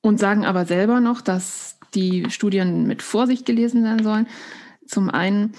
[0.00, 4.26] und sagen aber selber noch, dass die Studien mit Vorsicht gelesen werden sollen.
[4.86, 5.54] Zum einen,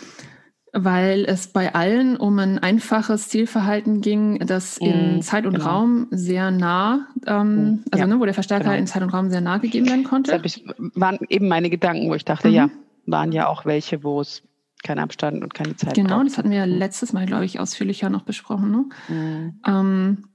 [0.77, 5.65] weil es bei allen um ein einfaches Zielverhalten ging, das in mm, Zeit und genau.
[5.65, 8.77] Raum sehr nah, ähm, mm, also ja, ne, wo der Verstärker genau.
[8.77, 10.31] in Zeit und Raum sehr nah gegeben werden konnte.
[10.31, 12.53] Das ich, waren eben meine Gedanken, wo ich dachte, mhm.
[12.53, 12.69] ja,
[13.05, 14.43] waren ja auch welche, wo es
[14.83, 16.27] keinen Abstand und keine Zeit Genau, braucht.
[16.27, 18.71] das hatten wir letztes Mal, glaube ich, ausführlicher noch besprochen.
[18.71, 18.85] Ne?
[19.07, 19.61] Mhm.
[19.65, 20.27] Ähm,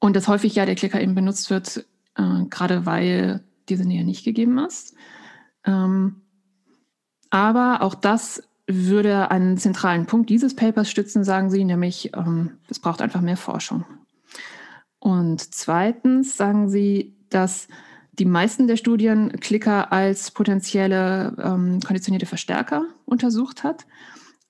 [0.00, 1.84] und dass häufig ja der Klicker eben benutzt wird,
[2.16, 4.94] äh, gerade weil diese Nähe nicht gegeben ist.
[5.64, 6.22] Ähm,
[7.28, 12.78] aber auch das würde einen zentralen Punkt dieses Papers stützen, sagen Sie, nämlich ähm, es
[12.78, 13.84] braucht einfach mehr Forschung.
[14.98, 17.66] Und zweitens sagen Sie, dass
[18.12, 23.86] die meisten der Studien Klicker als potenzielle ähm, konditionierte Verstärker untersucht hat,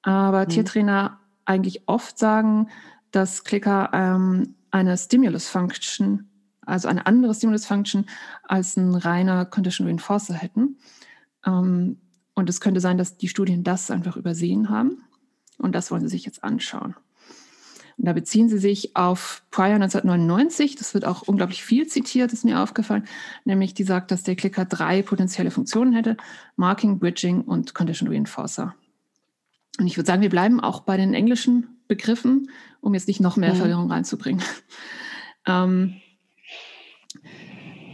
[0.03, 0.49] aber mhm.
[0.49, 2.69] Tiertrainer eigentlich oft sagen,
[3.13, 6.29] dass Klicker ähm, eine Stimulus-Function,
[6.67, 8.07] also eine andere Stimulus-Function
[8.43, 10.77] als ein reiner Condition Reinforcer hätten.
[11.47, 11.99] Ähm,
[12.35, 15.05] und es könnte sein, dass die Studien das einfach übersehen haben.
[15.59, 16.97] Und das wollen sie sich jetzt anschauen.
[17.99, 20.77] Und da beziehen sie sich auf Prior 1999.
[20.77, 23.05] Das wird auch unglaublich viel zitiert, ist mir aufgefallen.
[23.45, 26.17] Nämlich die sagt, dass der Clicker drei potenzielle Funktionen hätte.
[26.57, 28.75] Marking, Bridging und Condition Reinforcer.
[29.79, 33.37] Und ich würde sagen, wir bleiben auch bei den englischen Begriffen, um jetzt nicht noch
[33.37, 33.59] mehr mhm.
[33.59, 34.43] Verwirrung reinzubringen.
[35.45, 35.97] Ähm,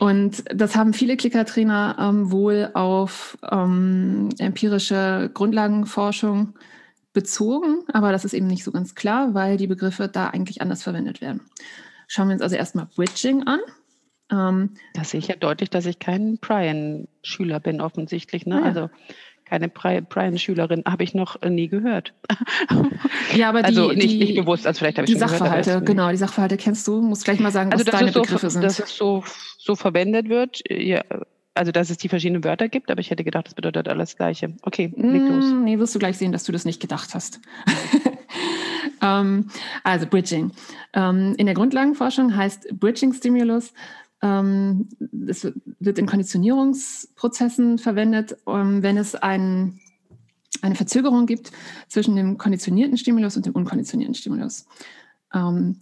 [0.01, 6.55] und das haben viele Klickertrainer ähm, wohl auf ähm, empirische Grundlagenforschung
[7.13, 10.83] bezogen, aber das ist eben nicht so ganz klar, weil die Begriffe da eigentlich anders
[10.83, 11.41] verwendet werden.
[12.07, 13.61] Schauen wir uns also erstmal Bridging an.
[14.31, 18.47] Ähm, da sehe ich ja deutlich, dass ich kein Brian-Schüler bin, offensichtlich.
[18.47, 18.57] Ne?
[18.57, 18.63] Ja.
[18.63, 18.91] Also
[19.49, 22.15] keine Brian-Schülerin habe ich noch nie gehört.
[23.35, 25.87] Ja, aber also die, nicht, die, nicht bewusst, also vielleicht habe ich die Sachverhalte, gehört,
[25.87, 27.01] genau, die Sachverhalte kennst du.
[27.03, 28.63] Musst gleich mal sagen, also was deine so, Begriffe sind.
[28.63, 29.23] Dass es so,
[29.59, 31.03] so verwendet wird, ja,
[31.55, 34.55] also dass es die verschiedenen Wörter gibt, aber ich hätte gedacht, das bedeutet alles Gleiche.
[34.63, 35.45] Okay, leg los.
[35.45, 37.41] Mm, nee, wirst du gleich sehen, dass du das nicht gedacht hast.
[39.03, 39.49] ähm,
[39.85, 40.53] also Bridging.
[40.95, 43.73] Ähm, in der Grundlagenforschung heißt Bridging Stimulus
[44.21, 45.47] es
[45.79, 49.81] wird in Konditionierungsprozessen verwendet, ähm, wenn es ein,
[50.63, 51.53] eine Verzögerung gibt
[51.89, 54.67] zwischen dem konditionierten Stimulus und dem unkonditionierten Stimulus.
[55.33, 55.77] Ähm,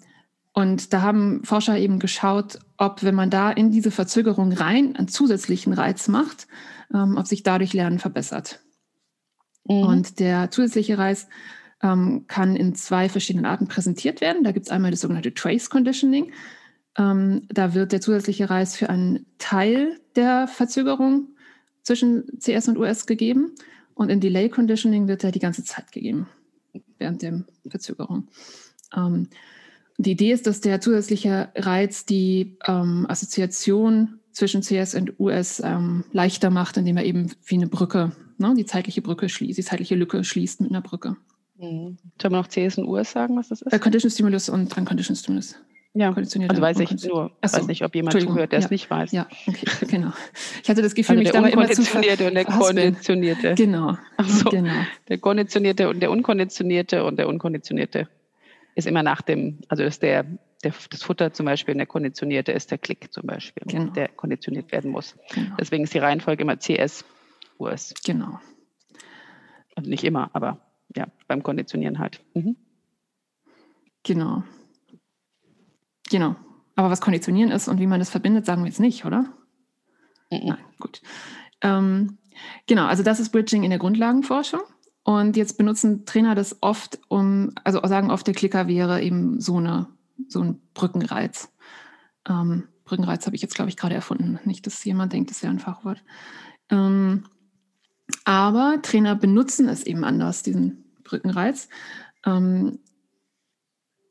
[0.52, 5.08] und da haben Forscher eben geschaut, ob, wenn man da in diese Verzögerung rein einen
[5.08, 6.46] zusätzlichen Reiz macht,
[6.94, 8.60] ähm, ob sich dadurch Lernen verbessert.
[9.64, 9.82] Mhm.
[9.82, 11.26] Und der zusätzliche Reiz
[11.82, 14.44] ähm, kann in zwei verschiedenen Arten präsentiert werden.
[14.44, 16.32] Da gibt es einmal das sogenannte Trace Conditioning.
[16.98, 21.28] Ähm, da wird der zusätzliche Reiz für einen Teil der Verzögerung
[21.82, 23.52] zwischen CS und US gegeben
[23.94, 26.28] und in Delay Conditioning wird er die ganze Zeit gegeben
[26.98, 28.28] während der Verzögerung.
[28.94, 29.28] Ähm,
[29.98, 36.04] die Idee ist, dass der zusätzliche Reiz die ähm, Assoziation zwischen CS und US ähm,
[36.12, 39.94] leichter macht, indem er eben wie eine Brücke, ne, die zeitliche Brücke schließt, die zeitliche
[39.94, 41.16] Lücke schließt mit einer Brücke.
[41.56, 41.96] Mhm.
[42.20, 43.72] Sollen wir noch CS und US sagen, was das ist?
[43.72, 45.56] Äh, Condition Stimulus und Unconditioned Stimulus.
[45.98, 48.64] Ja, also weiß ich nur, Achso, weiß nicht, ob jemand zuhört, der ja.
[48.66, 49.12] es nicht weiß.
[49.12, 50.12] Ja, okay, genau.
[50.62, 51.80] Ich hatte das Gefühl, also mich dabei immer zu
[52.26, 53.54] und der konditionierte.
[53.54, 53.96] Genau.
[54.18, 54.74] Achso, genau.
[55.08, 58.08] Der konditionierte und der unkonditionierte und der unkonditionierte
[58.74, 60.24] ist immer nach dem, also ist der,
[60.62, 63.90] der das Futter zum Beispiel und der konditionierte ist der Klick zum Beispiel, genau.
[63.92, 65.16] der konditioniert werden muss.
[65.34, 65.56] Genau.
[65.58, 67.06] Deswegen ist die Reihenfolge immer CS,
[67.58, 67.94] US.
[68.04, 68.38] Genau.
[69.74, 70.60] Also nicht immer, aber
[70.94, 72.20] ja, beim Konditionieren halt.
[72.34, 72.56] Mhm.
[74.02, 74.44] Genau.
[76.10, 76.36] Genau.
[76.74, 79.22] Aber was Konditionieren ist und wie man das verbindet, sagen wir jetzt nicht, oder?
[80.30, 80.46] Mhm.
[80.46, 81.00] Nein, gut.
[81.62, 82.18] Ähm,
[82.66, 84.60] genau, also das ist Bridging in der Grundlagenforschung.
[85.02, 89.58] Und jetzt benutzen Trainer das oft, um, also sagen oft, der Klicker wäre eben so,
[89.58, 89.86] eine,
[90.28, 91.48] so ein Brückenreiz.
[92.28, 94.40] Ähm, Brückenreiz habe ich jetzt, glaube ich, gerade erfunden.
[94.44, 96.02] Nicht, dass jemand denkt, das wäre ein Fachwort.
[96.70, 97.24] Ähm,
[98.24, 101.68] aber Trainer benutzen es eben anders, diesen Brückenreiz.
[102.24, 102.80] Ähm,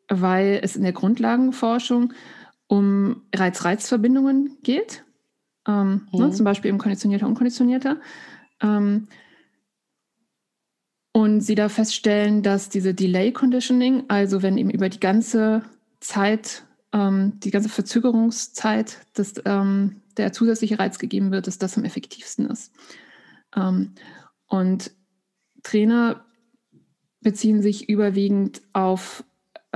[0.09, 2.13] weil es in der Grundlagenforschung
[2.67, 5.03] um Reiz-Reiz-Verbindungen geht,
[5.67, 6.19] ähm, ne, mhm.
[6.19, 7.97] ne, zum Beispiel eben konditionierter, unkonditionierter.
[8.61, 9.07] Ähm,
[11.11, 15.63] und sie da feststellen, dass diese Delay Conditioning, also wenn eben über die ganze
[16.01, 21.85] Zeit, ähm, die ganze Verzögerungszeit, dass ähm, der zusätzliche Reiz gegeben wird, dass das am
[21.85, 22.73] effektivsten ist.
[23.55, 23.93] Ähm,
[24.47, 24.91] und
[25.63, 26.25] Trainer
[27.21, 29.23] beziehen sich überwiegend auf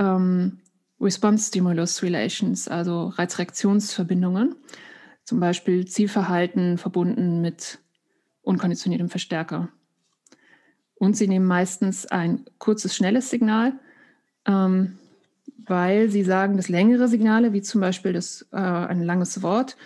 [0.00, 0.58] ähm,
[1.00, 4.56] Response-Stimulus-Relations, also Reizreaktionsverbindungen,
[5.24, 7.78] zum Beispiel Zielverhalten verbunden mit
[8.42, 9.68] unkonditioniertem Verstärker.
[10.96, 13.74] Und sie nehmen meistens ein kurzes, schnelles Signal,
[14.46, 14.98] ähm,
[15.66, 19.76] weil sie sagen, dass längere Signale, wie zum Beispiel das, äh, ein langes Wort,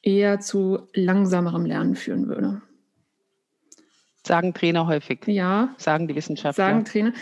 [0.00, 2.62] eher zu langsamerem Lernen führen würde.
[4.26, 5.26] Sagen Trainer häufig.
[5.26, 5.74] Ja.
[5.76, 6.64] Sagen die Wissenschaftler.
[6.64, 7.12] Sagen Trainer.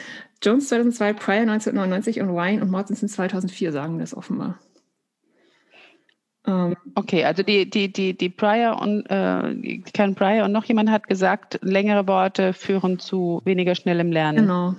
[0.42, 4.58] Jones 2002, Pryor 1999 und Ryan und Mortensen 2004 sagen das offenbar.
[6.46, 10.90] Ähm, okay, also die, die, die, die Pryor und äh, Karen Pryor und noch jemand
[10.90, 14.38] hat gesagt, längere Worte führen zu weniger schnellem Lernen.
[14.38, 14.74] Genau.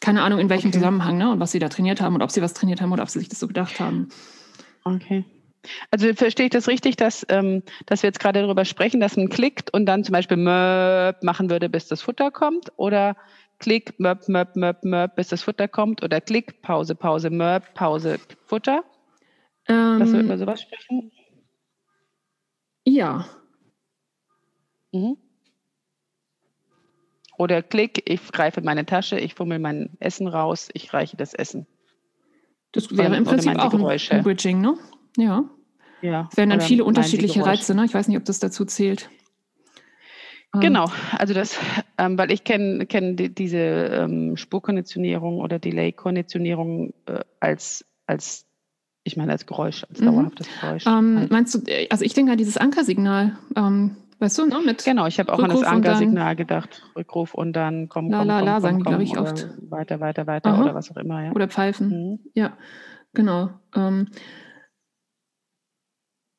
[0.00, 0.78] Keine Ahnung, in welchem okay.
[0.78, 1.30] Zusammenhang, ne?
[1.30, 3.18] Und was sie da trainiert haben und ob sie was trainiert haben oder ob sie
[3.18, 4.08] sich das so gedacht haben.
[4.84, 5.24] Okay.
[5.90, 9.28] Also verstehe ich das richtig, dass, ähm, dass wir jetzt gerade darüber sprechen, dass man
[9.28, 12.72] klickt und dann zum Beispiel Möp machen würde, bis das Futter kommt?
[12.76, 13.14] Oder
[13.62, 16.02] Klick, Möp, Möp, Möp, Möp, bis das Futter kommt?
[16.02, 18.82] Oder Klick, Pause, Pause, Möp, Pause, Futter?
[19.68, 21.12] Ähm, dass wir über sowas sprechen?
[22.84, 23.24] Ja.
[24.90, 25.16] Mhm.
[27.38, 31.66] Oder Klick, ich greife meine Tasche, ich fummel mein Essen raus, ich reiche das Essen.
[32.72, 34.76] Das wäre im Prinzip auch ein, ein Bridging, ne?
[35.16, 35.44] Ja.
[36.00, 36.28] Ja.
[36.32, 37.84] Es wären dann viele unterschiedliche Reize, ne?
[37.84, 39.08] Ich weiß nicht, ob das dazu zählt.
[40.54, 40.60] Ähm.
[40.60, 41.58] Genau, also das,
[41.98, 48.46] ähm, weil ich kenne kenn die, diese ähm, Spurkonditionierung oder Delay-Konditionierung äh, als, als,
[49.04, 50.06] ich meine, als Geräusch, als mhm.
[50.06, 50.86] dauerhaftes Geräusch.
[50.86, 51.30] Ähm, halt.
[51.30, 54.58] Meinst du, also ich denke an dieses Ankersignal, ähm, weißt du, ne?
[54.64, 56.82] Mit genau, ich habe auch Rückruf an das Ankersignal gedacht.
[56.96, 59.48] Rückruf und dann komm, komm, la, la, la, komm, sagen die, glaube ich, oft.
[59.70, 60.62] Weiter, weiter, weiter Aha.
[60.62, 61.32] oder was auch immer, ja.
[61.32, 62.18] Oder Pfeifen, mhm.
[62.34, 62.52] ja,
[63.14, 63.50] genau.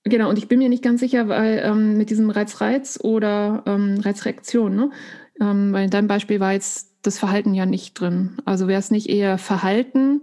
[0.05, 3.99] Genau, und ich bin mir nicht ganz sicher, weil ähm, mit diesem Reiz-Reiz oder ähm,
[3.99, 4.91] Reizreaktion, ne?
[5.39, 8.37] Ähm, weil in deinem Beispiel war jetzt das Verhalten ja nicht drin.
[8.45, 10.21] Also wäre es nicht eher Verhalten,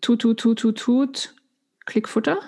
[0.00, 1.34] tut, tut, tut, tut, tut,
[1.86, 2.38] Klickfutter?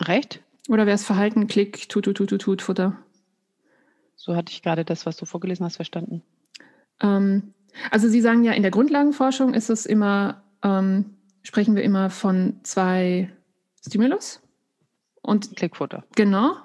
[0.00, 0.42] Recht?
[0.68, 2.98] Oder wäre es Verhalten, Klick, tut, tut, tut, tut, tut, Futter?
[4.14, 6.22] So hatte ich gerade das, was du vorgelesen hast, verstanden.
[7.00, 7.54] Ähm,
[7.90, 12.60] also Sie sagen ja, in der Grundlagenforschung ist es immer, ähm, sprechen wir immer von
[12.62, 13.32] zwei
[13.86, 14.40] Stimulus
[15.22, 16.04] und Klickfutter.
[16.14, 16.56] Genau.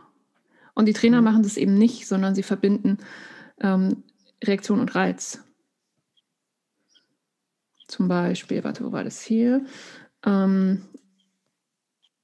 [0.74, 1.26] Und die Trainer mhm.
[1.26, 2.98] machen das eben nicht, sondern sie verbinden
[3.60, 4.04] ähm,
[4.44, 5.44] Reaktion und Reiz.
[7.88, 9.66] Zum Beispiel, warte, wo war das hier?
[10.26, 10.84] Ähm,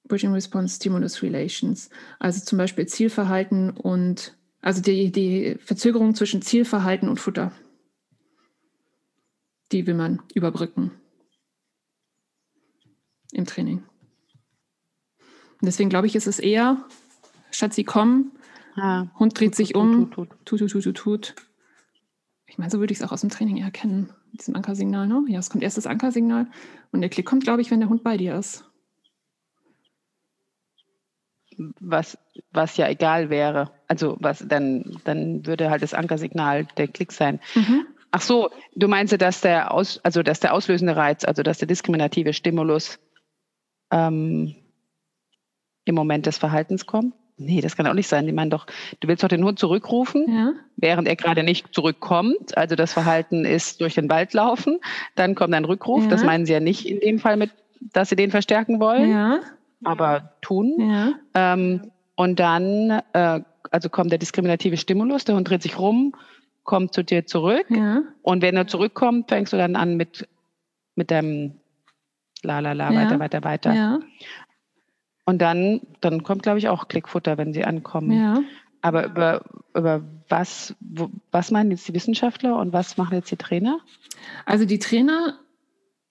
[0.05, 1.89] Bridging Response Stimulus Relations.
[2.17, 7.51] Also zum Beispiel Zielverhalten und, also die, die Verzögerung zwischen Zielverhalten und Futter.
[9.71, 10.98] Die will man überbrücken
[13.31, 13.83] im Training.
[15.61, 16.85] Und deswegen glaube ich, ist es eher,
[17.51, 18.31] statt sie kommen,
[18.75, 21.35] ah, Hund dreht tut, sich tut, um, tut, tut, tut, tut, tut, tut.
[22.47, 25.07] Ich meine, so würde ich es auch aus dem Training erkennen, mit diesem Ankersignal.
[25.07, 25.23] Ne?
[25.27, 26.47] Ja, es kommt erst das Ankersignal
[26.91, 28.65] und der Klick kommt, glaube ich, wenn der Hund bei dir ist.
[31.79, 32.17] Was,
[32.51, 33.71] was ja egal wäre.
[33.87, 37.41] Also was dann, dann würde halt das Ankersignal der Klick sein.
[37.53, 37.85] Mhm.
[38.11, 41.67] Ach so, du meinst, dass der, Aus, also dass der auslösende Reiz, also dass der
[41.67, 42.97] diskriminative Stimulus
[43.91, 44.55] ähm,
[45.85, 47.13] im Moment des Verhaltens kommt?
[47.39, 48.25] Nee, das kann auch nicht sein.
[48.25, 48.65] Die meinen doch,
[48.99, 50.53] du willst doch den Hund zurückrufen, ja.
[50.75, 52.57] während er gerade nicht zurückkommt.
[52.57, 54.79] Also das Verhalten ist durch den Wald laufen.
[55.15, 56.03] Dann kommt ein Rückruf.
[56.03, 56.09] Ja.
[56.09, 57.51] Das meinen sie ja nicht in dem Fall mit,
[57.93, 59.39] dass sie den verstärken wollen, ja.
[59.85, 61.15] aber tun.
[61.33, 63.39] Ähm, und dann, äh,
[63.71, 66.13] also kommt der diskriminative Stimulus, der Hund dreht sich rum,
[66.63, 67.67] kommt zu dir zurück.
[68.21, 70.27] Und wenn er zurückkommt, fängst du dann an mit,
[70.95, 71.53] mit dem
[72.43, 73.99] la la la, weiter, weiter, weiter.
[75.29, 78.11] Und dann, dann kommt, glaube ich, auch Klickfutter, wenn sie ankommen.
[78.11, 78.41] Ja.
[78.81, 79.43] Aber über,
[79.75, 83.79] über was, wo, was meinen jetzt die Wissenschaftler und was machen jetzt die Trainer?
[84.45, 85.37] Also die Trainer,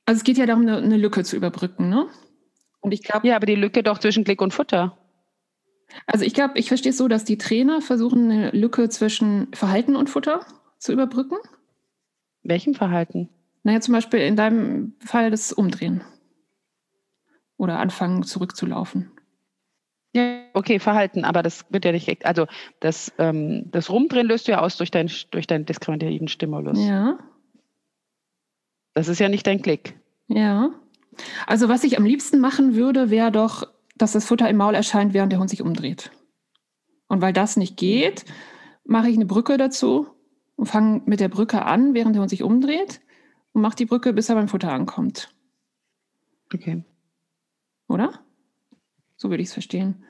[0.06, 2.06] also es geht ja darum, eine, eine Lücke zu überbrücken, ne?
[2.80, 3.26] Und ich glaube.
[3.26, 4.96] Ja, aber die Lücke doch zwischen Klick und Futter.
[6.06, 9.96] Also ich glaube, ich verstehe es so, dass die Trainer versuchen, eine Lücke zwischen Verhalten
[9.96, 10.46] und Futter
[10.78, 11.38] zu überbrücken.
[12.44, 13.30] Welchem Verhalten?
[13.64, 16.04] Naja, zum Beispiel in deinem Fall das Umdrehen
[17.58, 19.10] oder anfangen zurückzulaufen.
[20.14, 22.46] Ja, okay, Verhalten, aber das wird ja nicht, also
[22.80, 26.78] das, ähm, das Rumdrehen löst du ja aus durch, dein, durch deinen diskriminierenden Stimulus.
[26.78, 27.18] Ja.
[28.94, 30.00] Das ist ja nicht dein Klick.
[30.28, 30.70] Ja.
[31.46, 35.12] Also was ich am liebsten machen würde, wäre doch, dass das Futter im Maul erscheint,
[35.12, 36.10] während der Hund sich umdreht.
[37.08, 38.24] Und weil das nicht geht,
[38.84, 40.08] mache ich eine Brücke dazu
[40.56, 43.00] und fange mit der Brücke an, während der Hund sich umdreht
[43.52, 45.34] und mache die Brücke, bis er beim Futter ankommt.
[46.52, 46.82] Okay.
[47.88, 48.12] Oder?
[49.16, 50.04] So würde ich es verstehen.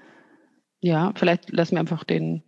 [0.81, 2.43] Ja, vielleicht lassen wir einfach den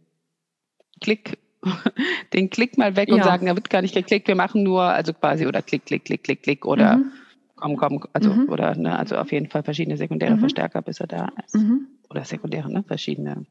[1.01, 1.39] Klick,
[2.33, 3.25] den Klick mal weg und ja.
[3.25, 6.23] sagen, da wird gar nicht geklickt, wir machen nur, also quasi, oder Klick, Klick, Klick,
[6.23, 7.13] Klick, Klick, oder mhm.
[7.57, 8.49] komm, komm, also, mhm.
[8.49, 10.41] oder, ne, also auf jeden Fall verschiedene sekundäre mhm.
[10.41, 11.57] Verstärker, bis er da ist.
[11.57, 11.89] Mhm.
[12.09, 13.47] Oder sekundäre, ne, verschiedene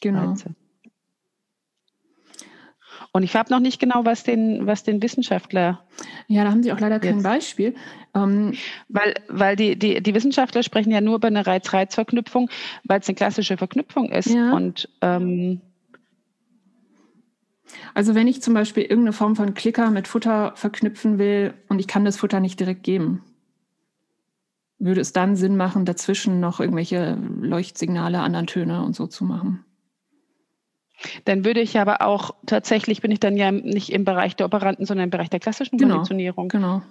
[0.00, 0.30] genau.
[0.30, 0.54] Reize.
[3.12, 5.84] Und ich habe noch nicht genau, was den, was den Wissenschaftler.
[6.26, 7.74] Ja, da haben Sie auch leider kein Beispiel.
[8.14, 8.54] Ähm,
[8.88, 12.50] weil weil die, die, die Wissenschaftler sprechen ja nur über eine Reiz-Reiz-Verknüpfung,
[12.84, 14.30] weil es eine klassische Verknüpfung ist.
[14.30, 14.52] Ja.
[14.52, 15.60] Und ähm,
[17.94, 21.86] also wenn ich zum Beispiel irgendeine Form von Klicker mit Futter verknüpfen will und ich
[21.86, 23.22] kann das Futter nicht direkt geben,
[24.78, 29.64] würde es dann Sinn machen, dazwischen noch irgendwelche Leuchtsignale, anderen Töne und so zu machen?
[31.24, 34.84] Dann würde ich aber auch, tatsächlich bin ich dann ja nicht im Bereich der Operanten,
[34.84, 36.48] sondern im Bereich der klassischen genau, Konditionierung.
[36.48, 36.82] Genau.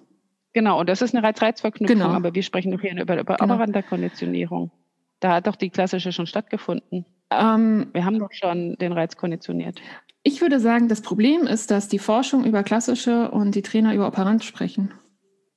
[0.54, 2.10] Genau, und das ist eine Reiz-Reiz-Verknüpfung, genau.
[2.10, 3.54] aber wir sprechen doch hier über, über genau.
[3.54, 4.72] Operanter-Konditionierung.
[5.20, 7.06] Da hat doch die klassische schon stattgefunden.
[7.30, 9.82] Ähm, wir haben doch schon den Reiz konditioniert.
[10.24, 14.08] Ich würde sagen, das Problem ist, dass die Forschung über klassische und die Trainer über
[14.08, 14.92] Operant sprechen.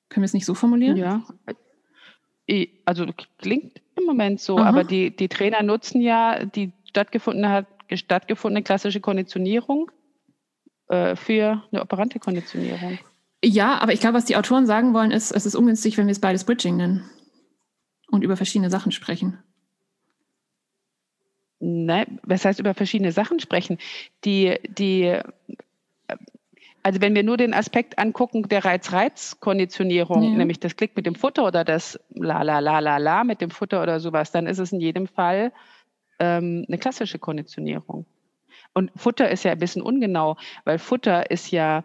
[0.08, 0.96] Können wir es nicht so formulieren?
[0.96, 1.22] Ja.
[2.84, 3.06] Also
[3.38, 4.68] klingt im Moment so, Aha.
[4.68, 7.66] aber die, die Trainer nutzen ja die stattgefunden hat,
[7.96, 9.90] stattgefundene klassische Konditionierung
[10.88, 12.98] äh, für eine operante Konditionierung.
[13.44, 16.12] Ja, aber ich glaube, was die Autoren sagen wollen, ist, es ist ungünstig, wenn wir
[16.12, 17.08] es beides Bridging nennen
[18.10, 19.38] und über verschiedene Sachen sprechen.
[21.60, 23.78] Nein, was heißt über verschiedene Sachen sprechen?
[24.24, 25.18] Die, die,
[26.82, 30.30] also wenn wir nur den Aspekt angucken der Reiz-Reiz-Konditionierung, ja.
[30.30, 33.50] nämlich das Klick mit dem Futter oder das La La La La La mit dem
[33.50, 35.52] Futter oder sowas, dann ist es in jedem Fall
[36.20, 38.06] ähm, eine klassische Konditionierung.
[38.72, 41.82] Und Futter ist ja ein bisschen ungenau, weil Futter ist ja,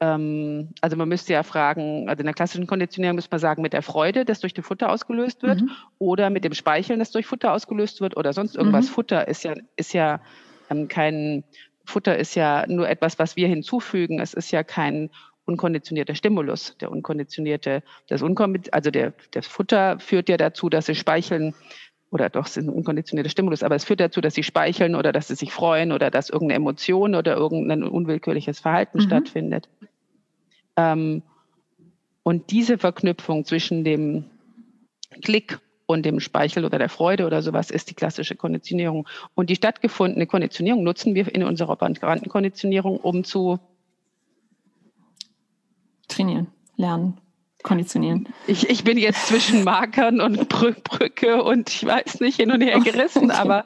[0.00, 3.72] ähm, also man müsste ja fragen, also in der klassischen Konditionierung müsste man sagen, mit
[3.72, 5.70] der Freude, das durch die Futter ausgelöst wird, mhm.
[5.98, 8.88] oder mit dem Speicheln, das durch Futter ausgelöst wird, oder sonst irgendwas.
[8.88, 8.92] Mhm.
[8.92, 10.20] Futter ist ja, ist ja
[10.68, 11.44] ähm, kein
[11.86, 14.18] Futter ist ja nur etwas, was wir hinzufügen.
[14.18, 15.10] Es ist ja kein
[15.44, 16.76] unkonditionierter Stimulus.
[16.80, 21.54] Der unkonditionierte, das Unkon also der, das Futter führt ja dazu, dass sie speicheln
[22.10, 25.12] oder doch, es ist ein unkonditionierter Stimulus, aber es führt dazu, dass sie speicheln oder
[25.12, 29.02] dass sie sich freuen oder dass irgendeine Emotion oder irgendein unwillkürliches Verhalten mhm.
[29.02, 29.68] stattfindet.
[30.76, 31.22] Ähm,
[32.22, 34.24] und diese Verknüpfung zwischen dem
[35.22, 39.06] Klick und dem Speichel oder der Freude oder sowas ist die klassische Konditionierung.
[39.34, 43.58] Und die stattgefundene Konditionierung nutzen wir in unserer operanten Konditionierung, um zu
[46.08, 47.18] trainieren, lernen,
[47.62, 48.28] konditionieren.
[48.46, 52.60] Ich, ich bin jetzt zwischen Markern und Brü Brücke und ich weiß nicht hin und
[52.60, 53.38] her gerissen, okay.
[53.38, 53.64] aber.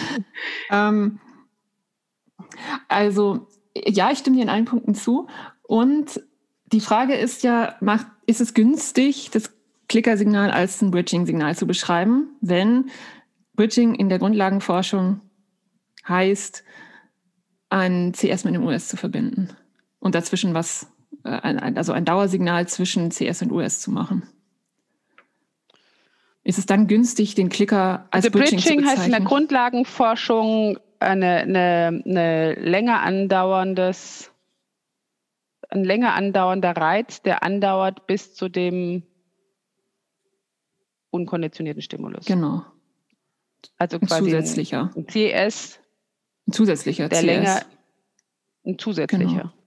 [0.70, 1.20] ähm,
[2.88, 5.28] also, ja, ich stimme dir in allen Punkten zu.
[5.62, 6.20] Und
[6.66, 9.52] die Frage ist ja, macht, ist es günstig, das
[9.88, 12.90] Klickersignal als ein Bridging-Signal zu beschreiben, wenn
[13.54, 15.20] Bridging in der Grundlagenforschung
[16.08, 16.64] heißt,
[17.68, 19.50] ein CS mit einem US zu verbinden
[19.98, 20.90] und dazwischen was,
[21.24, 24.22] äh, also ein Dauersignal zwischen CS und US zu machen.
[26.44, 28.98] Ist es dann günstig, den Klicker als also Bridging, Bridging zu bezeichnen?
[28.98, 34.32] heißt in der Grundlagenforschung eine, eine, eine länger andauerndes,
[35.68, 39.04] ein länger andauernder Reiz, der andauert bis zu dem
[41.10, 42.24] unkonditionierten Stimulus.
[42.24, 42.64] Genau.
[43.78, 44.90] Also quasi ein zusätzlicher.
[44.96, 45.78] Ein CS.
[46.48, 47.24] Ein zusätzlicher der CS.
[47.24, 47.62] länger,
[48.64, 49.26] ein zusätzlicher.
[49.26, 49.61] Genau.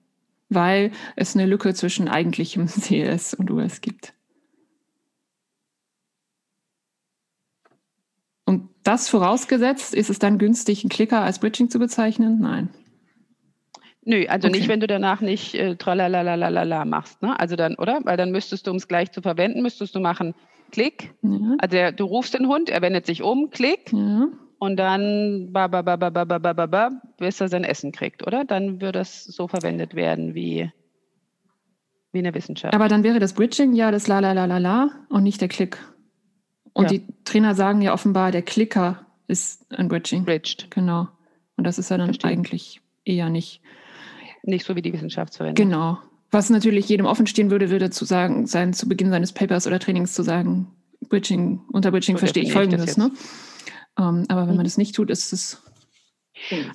[0.49, 4.13] Weil es eine Lücke zwischen eigentlichem CS und US gibt.
[8.45, 12.39] Und das vorausgesetzt, ist es dann günstig, einen Klicker als Bridging zu bezeichnen?
[12.39, 12.69] Nein.
[14.03, 14.57] Nö, also okay.
[14.57, 17.23] nicht, wenn du danach nicht äh, tralalalala machst.
[17.23, 17.39] Ne?
[17.39, 18.01] Also dann, oder?
[18.03, 20.35] Weil dann müsstest du, um es gleich zu verwenden, müsstest du machen
[20.71, 21.15] Klick.
[21.23, 21.55] Ja.
[21.57, 23.91] Also der, du rufst den Hund, er wendet sich um, Klick.
[23.91, 24.27] Ja.
[24.57, 28.25] Und dann ba, ba, ba, ba, ba, ba, ba, ba, bis er sein Essen kriegt,
[28.25, 28.45] oder?
[28.45, 30.71] Dann würde das so verwendet werden wie,
[32.11, 32.73] wie in der Wissenschaft.
[32.73, 35.49] Aber dann wäre das Bridging ja das La La La La La und nicht der
[35.49, 35.77] Klick.
[36.73, 36.97] Und ja.
[36.97, 40.25] die Trainer sagen ja offenbar, der Klicker ist ein Bridging.
[40.25, 40.71] Bridged.
[40.71, 41.07] Genau.
[41.57, 42.31] Und das ist ja dann Verstehen.
[42.31, 43.61] eigentlich eher nicht.
[44.43, 45.57] Nicht so wie die Wissenschaft verwendet.
[45.57, 45.97] Genau.
[46.31, 49.79] Was natürlich jedem offen stehen würde, würde zu sagen, sein zu Beginn seines Papers oder
[49.79, 50.67] Trainings zu sagen,
[51.07, 52.97] Bridging, unter Bridging verstehe ich folgendes.
[52.97, 53.11] Ne?
[53.97, 54.63] Ähm, aber wenn man mhm.
[54.63, 55.61] das nicht tut, ist es.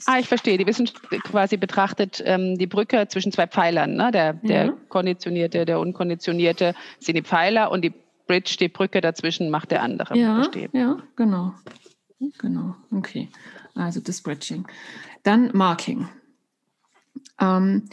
[0.07, 0.57] Ah, ich verstehe.
[0.57, 3.95] Die Wissenschaft quasi betrachtet ähm, die Brücke zwischen zwei Pfeilern.
[3.95, 4.11] Ne?
[4.11, 4.73] Der, der ja.
[4.89, 7.93] konditionierte, der unkonditionierte sind die Pfeiler und die
[8.27, 10.17] Bridge, die Brücke dazwischen macht der andere.
[10.17, 10.71] Ja, verstehe.
[10.73, 11.53] ja, genau.
[12.39, 13.29] Genau, okay.
[13.75, 14.67] Also das Bridging.
[15.23, 16.09] Dann Marking.
[17.41, 17.89] Ähm,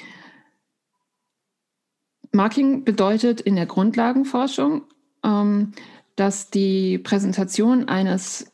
[2.32, 4.84] Marking bedeutet in der Grundlagenforschung,
[5.24, 5.72] ähm,
[6.16, 8.52] dass die Präsentation eines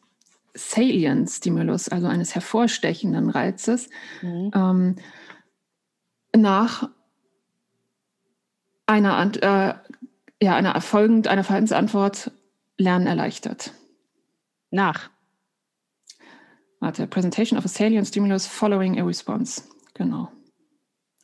[0.55, 3.89] Salient-Stimulus, also eines hervorstechenden Reizes,
[4.21, 4.51] mhm.
[4.53, 4.95] ähm,
[6.35, 6.89] nach
[8.85, 9.73] einer, äh,
[10.43, 12.31] ja, einer folgend einer Verhaltensantwort
[12.77, 13.73] Lernen erleichtert.
[14.71, 15.09] Nach.
[16.79, 19.63] Warte, Presentation of a salient stimulus following a response.
[19.93, 20.31] Genau.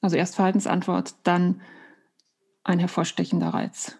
[0.02, 1.62] Also erst Verhaltensantwort, dann
[2.64, 3.98] ein hervorstechender Reiz.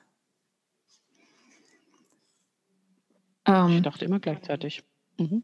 [3.46, 4.84] Ähm, ich dachte immer gleichzeitig.
[5.20, 5.44] Mhm.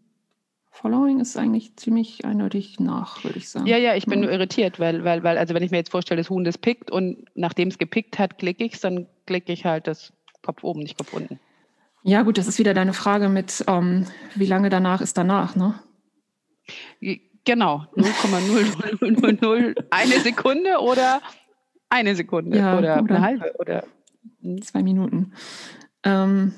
[0.71, 3.65] Following ist eigentlich ziemlich eindeutig nach, würde ich sagen.
[3.65, 4.26] Ja, ja, ich bin mhm.
[4.26, 6.91] nur irritiert, weil, weil, weil, also wenn ich mir jetzt vorstelle, das Huhn das pickt
[6.91, 10.11] und nachdem es gepickt hat, klicke ich es, dann klicke ich halt das
[10.41, 11.39] Kopf oben, nicht Kopf unten.
[12.03, 14.05] Ja, gut, das ist wieder deine Frage mit, ähm,
[14.36, 15.80] wie lange danach ist danach, ne?
[17.45, 21.21] Genau, 0,0000 eine Sekunde oder
[21.89, 23.86] eine Sekunde ja, oder, oder, eine halbe oder
[24.61, 25.34] zwei Minuten.
[26.03, 26.53] Ähm,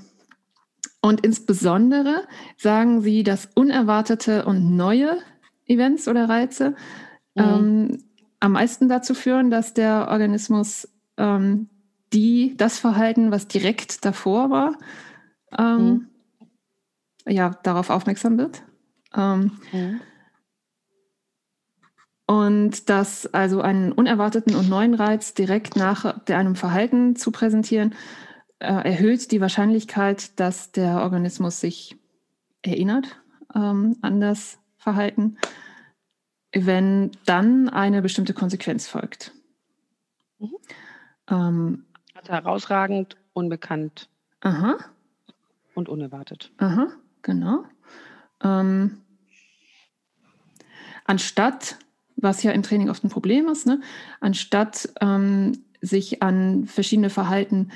[1.07, 2.27] und insbesondere
[2.57, 5.17] sagen sie, dass unerwartete und neue
[5.65, 6.71] Events oder Reize
[7.33, 7.43] mhm.
[7.43, 8.03] ähm,
[8.41, 11.69] am meisten dazu führen, dass der Organismus ähm,
[12.11, 14.77] die, das Verhalten, was direkt davor war,
[15.57, 16.09] ähm,
[17.25, 17.31] mhm.
[17.31, 18.63] ja, darauf aufmerksam wird.
[19.15, 20.01] Ähm, mhm.
[22.25, 27.95] Und das also einen unerwarteten und neuen Reiz direkt nach einem Verhalten zu präsentieren,
[28.59, 31.97] äh, erhöht die Wahrscheinlichkeit, dass der Organismus sich
[32.61, 33.21] erinnert
[33.53, 35.37] ähm, an das Verhalten,
[36.53, 39.33] wenn dann eine bestimmte Konsequenz folgt.
[40.39, 40.55] Mhm.
[41.29, 44.09] Ähm, also herausragend, unbekannt
[44.41, 44.77] aha.
[45.75, 46.51] und unerwartet.
[46.57, 46.87] Aha,
[47.21, 47.65] genau.
[48.43, 49.01] Ähm,
[51.05, 51.77] anstatt
[52.17, 53.79] was ja im Training oft ein Problem ist, ne?
[54.19, 57.71] anstatt ähm, sich an verschiedene Verhalten,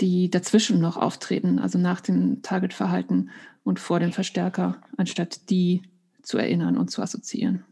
[0.00, 3.30] die dazwischen noch auftreten, also nach dem Target-Verhalten
[3.64, 5.82] und vor dem Verstärker, anstatt die
[6.22, 7.64] zu erinnern und zu assoziieren.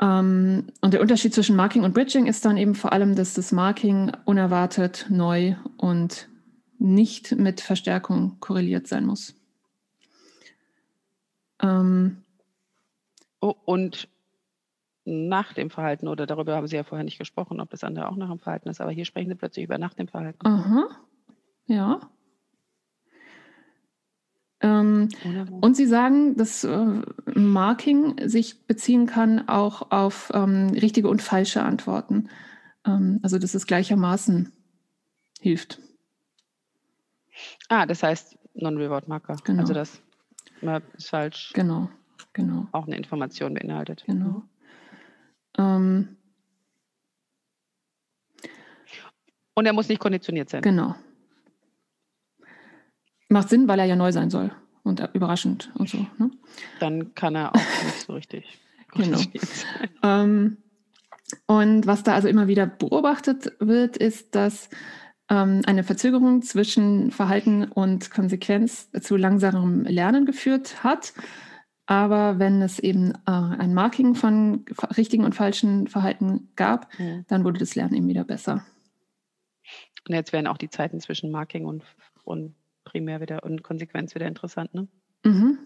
[0.00, 3.50] Ähm, und der Unterschied zwischen Marking und Bridging ist dann eben vor allem, dass das
[3.50, 6.28] Marking unerwartet, neu und
[6.78, 9.34] nicht mit Verstärkung korreliert sein muss.
[11.60, 12.22] Ähm,
[13.40, 14.08] oh, und
[15.08, 18.16] nach dem Verhalten, oder darüber haben Sie ja vorher nicht gesprochen, ob das andere auch
[18.16, 20.46] nach dem Verhalten ist, aber hier sprechen Sie plötzlich über nach dem Verhalten.
[20.46, 20.88] Aha,
[21.66, 22.00] ja.
[24.60, 25.08] Ähm,
[25.60, 27.02] und Sie sagen, dass äh,
[27.34, 32.28] Marking sich beziehen kann auch auf ähm, richtige und falsche Antworten.
[32.84, 34.52] Ähm, also dass es gleichermaßen
[35.40, 35.80] hilft.
[37.68, 39.36] Ah, das heißt Non-Reward-Marker.
[39.44, 39.60] Genau.
[39.60, 40.02] Also das
[40.96, 41.52] ist falsch.
[41.54, 41.88] Genau,
[42.32, 42.66] genau.
[42.72, 44.02] Auch eine Information beinhaltet.
[44.06, 44.42] Genau.
[45.58, 46.16] Ähm,
[49.54, 50.62] und er muss nicht konditioniert sein.
[50.62, 50.94] Genau.
[53.28, 54.52] Macht Sinn, weil er ja neu sein soll
[54.84, 55.98] und überraschend und so.
[56.18, 56.30] Ne?
[56.80, 58.58] Dann kann er auch nicht so richtig.
[58.94, 59.20] genau.
[60.02, 60.58] Ähm,
[61.46, 64.70] und was da also immer wieder beobachtet wird, ist, dass
[65.28, 71.12] ähm, eine Verzögerung zwischen Verhalten und Konsequenz zu langsamerem Lernen geführt hat.
[71.90, 74.66] Aber wenn es eben äh, ein Marking von
[74.98, 77.24] richtigen und falschen Verhalten gab, mhm.
[77.28, 78.62] dann wurde das Lernen eben wieder besser.
[80.06, 81.82] Und jetzt werden auch die Zeiten zwischen Marking und,
[82.24, 84.86] und primär wieder und Konsequenz wieder interessant, ne?
[85.24, 85.58] Mhm.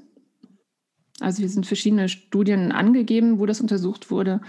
[1.18, 4.40] Also hier sind verschiedene Studien angegeben, wo das untersucht wurde.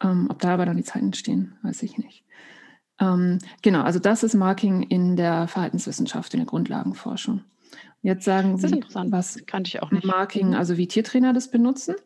[0.00, 2.24] Ähm, ob da aber dann die Zeiten stehen, weiß ich nicht.
[3.00, 7.42] Ähm, genau, also das ist Marking in der Verhaltenswissenschaft, in der Grundlagenforschung.
[8.02, 10.06] Jetzt sagen Sie, was kannte ich auch nicht.
[10.06, 10.54] Marking, mhm.
[10.54, 11.96] also wie Tiertrainer das benutzen.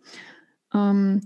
[0.73, 1.21] Ähm,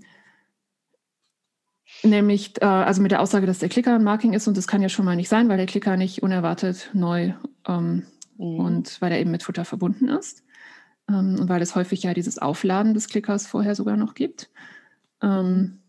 [2.03, 4.83] nämlich, äh, also mit der Aussage, dass der Klicker ein Marking ist und das kann
[4.83, 7.33] ja schon mal nicht sein, weil der Klicker nicht unerwartet neu
[7.66, 8.07] ähm,
[8.37, 8.61] mhm.
[8.61, 10.45] und weil er eben mit Futter verbunden ist.
[11.09, 14.51] Ähm, und weil es häufig ja dieses Aufladen des Klickers vorher sogar noch gibt.
[15.23, 15.81] Ähm,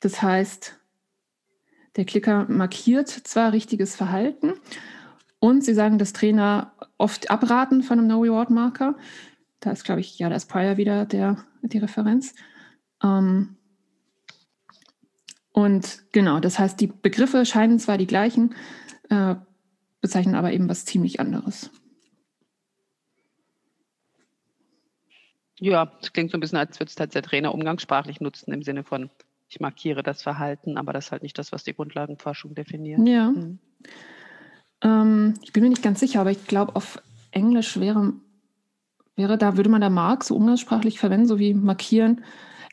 [0.00, 0.80] das heißt,
[1.94, 4.54] der Klicker markiert zwar richtiges Verhalten
[5.42, 8.94] und sie sagen, dass Trainer oft abraten von einem No-Reward-Marker.
[9.58, 12.32] Da ist, glaube ich, ja, da ist Prior wieder der, die Referenz.
[13.02, 13.56] Ähm,
[15.50, 18.54] und genau, das heißt, die Begriffe scheinen zwar die gleichen,
[19.10, 19.34] äh,
[20.00, 21.72] bezeichnen aber eben was ziemlich anderes.
[25.58, 28.62] Ja, es klingt so ein bisschen, als würde es halt der Trainer umgangssprachlich nutzen, im
[28.62, 29.10] Sinne von,
[29.48, 33.00] ich markiere das Verhalten, aber das ist halt nicht das, was die Grundlagenforschung definiert.
[33.08, 33.30] Ja.
[33.30, 33.58] Mhm.
[34.82, 38.12] Ähm, ich bin mir nicht ganz sicher, aber ich glaube, auf Englisch wäre,
[39.16, 42.22] wäre da, würde man da Mark so umgangssprachlich verwenden, so wie markieren.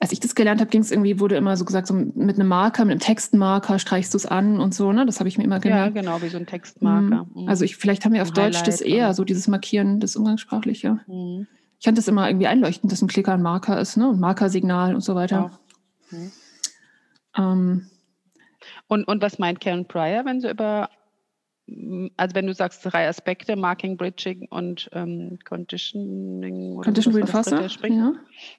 [0.01, 2.47] Als ich das gelernt habe, ging es irgendwie, wurde immer so gesagt, so mit einem
[2.47, 5.05] Marker, mit einem Textmarker streichst du es an und so, ne?
[5.05, 5.93] Das habe ich mir immer gemerkt.
[5.93, 7.27] Ja, genau, wie so ein Textmarker.
[7.33, 7.49] Mhm.
[7.49, 11.01] Also ich, vielleicht haben wir auf Deutsch das eher, so dieses Markieren, das Umgangssprachliche.
[11.05, 11.47] Mhm.
[11.79, 14.09] Ich fand das immer irgendwie einleuchtend, dass ein Klicker ein Marker ist, ne?
[14.09, 15.51] Und Markersignal und so weiter.
[16.11, 16.17] Ja.
[16.17, 16.31] Mhm.
[17.37, 17.87] Ähm,
[18.87, 20.89] und, und was meint Karen Pryor, wenn sie über
[22.17, 28.13] also wenn du sagst drei Aspekte, Marking, Bridging und ähm, Conditioning oder Condition Reinforcer, ja.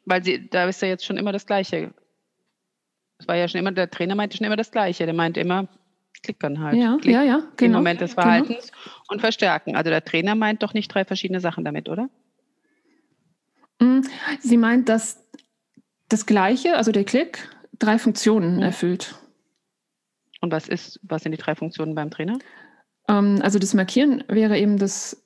[0.04, 1.92] Weil sie, da ist ja jetzt schon immer das Gleiche.
[3.18, 5.04] Es war ja schon immer, der Trainer meinte schon immer das Gleiche.
[5.04, 5.68] Der meint immer,
[6.22, 6.76] klickern halt.
[6.76, 7.78] Ja, Klick ja, ja, genau.
[7.78, 8.22] Im Moment des genau.
[8.22, 8.96] Verhaltens genau.
[9.08, 9.76] und verstärken.
[9.76, 12.08] Also der Trainer meint doch nicht drei verschiedene Sachen damit, oder?
[13.80, 14.00] Mm,
[14.40, 15.24] sie meint, dass
[16.08, 17.48] das Gleiche, also der Klick,
[17.78, 18.62] drei Funktionen mhm.
[18.62, 19.14] erfüllt.
[20.40, 22.38] Und was ist, was sind die drei Funktionen beim Trainer?
[23.10, 25.22] Ähm, also das Markieren wäre eben das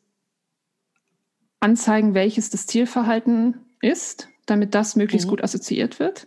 [1.60, 5.30] Anzeigen, welches das Zielverhalten ist, damit das möglichst mhm.
[5.30, 6.26] gut assoziiert wird.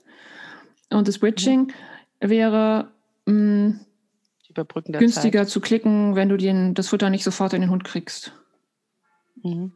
[0.90, 1.74] Und das Bridging
[2.22, 2.30] mhm.
[2.30, 2.92] wäre
[3.26, 3.80] mh, mm,
[4.94, 5.50] günstiger Zeit.
[5.50, 8.32] zu klicken, wenn du den, das Futter nicht sofort in den Hund kriegst.
[9.44, 9.74] Mhm.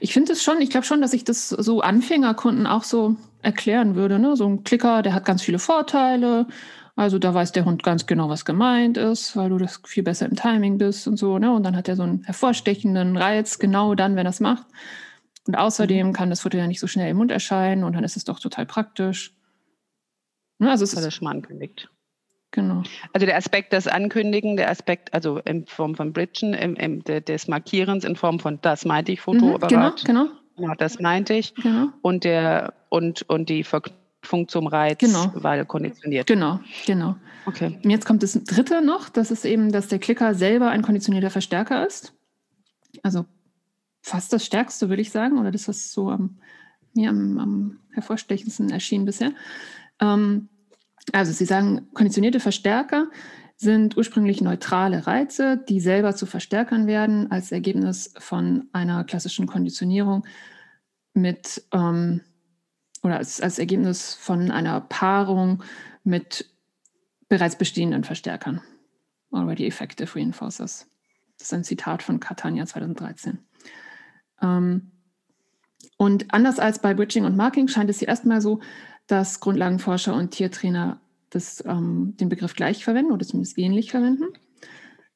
[0.00, 3.94] Ich finde es schon, ich glaube schon, dass ich das so Anfängerkunden auch so erklären
[3.94, 4.18] würde.
[4.18, 4.34] Ne?
[4.34, 6.46] So ein Klicker, der hat ganz viele Vorteile
[6.96, 10.24] also da weiß der Hund ganz genau, was gemeint ist, weil du das viel besser
[10.26, 11.38] im Timing bist und so.
[11.38, 11.52] Ne?
[11.52, 14.66] Und dann hat er so einen hervorstechenden Reiz, genau dann, wenn er es macht.
[15.46, 16.12] Und außerdem mhm.
[16.14, 18.40] kann das Futter ja nicht so schnell im Mund erscheinen und dann ist es doch
[18.40, 19.36] total praktisch.
[20.58, 20.70] Ne?
[20.70, 21.90] Also es er schon mal angekündigt.
[22.50, 22.82] Genau.
[23.12, 27.46] Also der Aspekt des Ankündigen, der Aspekt, also in Form von Bridgen, im, im, des
[27.46, 30.28] Markierens in Form von das meinte ich, Foto, mhm, genau, genau.
[30.56, 31.54] Genau, das meinte ich.
[31.56, 31.88] Genau.
[32.00, 35.30] Und der und, und die Verknüpfung Verknüpfung zum Reiz, genau.
[35.34, 36.26] weil konditioniert.
[36.26, 37.16] Genau, genau.
[37.46, 37.78] Okay.
[37.82, 41.30] Und jetzt kommt das dritte noch, das ist eben, dass der Klicker selber ein konditionierter
[41.30, 42.12] Verstärker ist.
[43.02, 43.24] Also
[44.02, 46.38] fast das Stärkste, würde ich sagen, oder das, was so am,
[46.94, 49.32] mir am, am hervorstechendsten erschien bisher.
[50.00, 50.48] Ähm,
[51.12, 53.08] also Sie sagen, konditionierte Verstärker
[53.56, 60.26] sind ursprünglich neutrale Reize, die selber zu Verstärkern werden als Ergebnis von einer klassischen Konditionierung
[61.14, 62.20] mit ähm,
[63.06, 65.62] oder als, als Ergebnis von einer Paarung
[66.04, 66.50] mit
[67.28, 68.60] bereits bestehenden Verstärkern.
[69.30, 70.88] Already effective reinforcers.
[71.38, 73.38] Das ist ein Zitat von Catania 2013.
[74.42, 74.90] Ähm,
[75.96, 78.60] und anders als bei Bridging und Marking scheint es hier erstmal so,
[79.06, 81.00] dass Grundlagenforscher und Tiertrainer
[81.30, 84.24] das, ähm, den Begriff gleich verwenden oder zumindest ähnlich verwenden.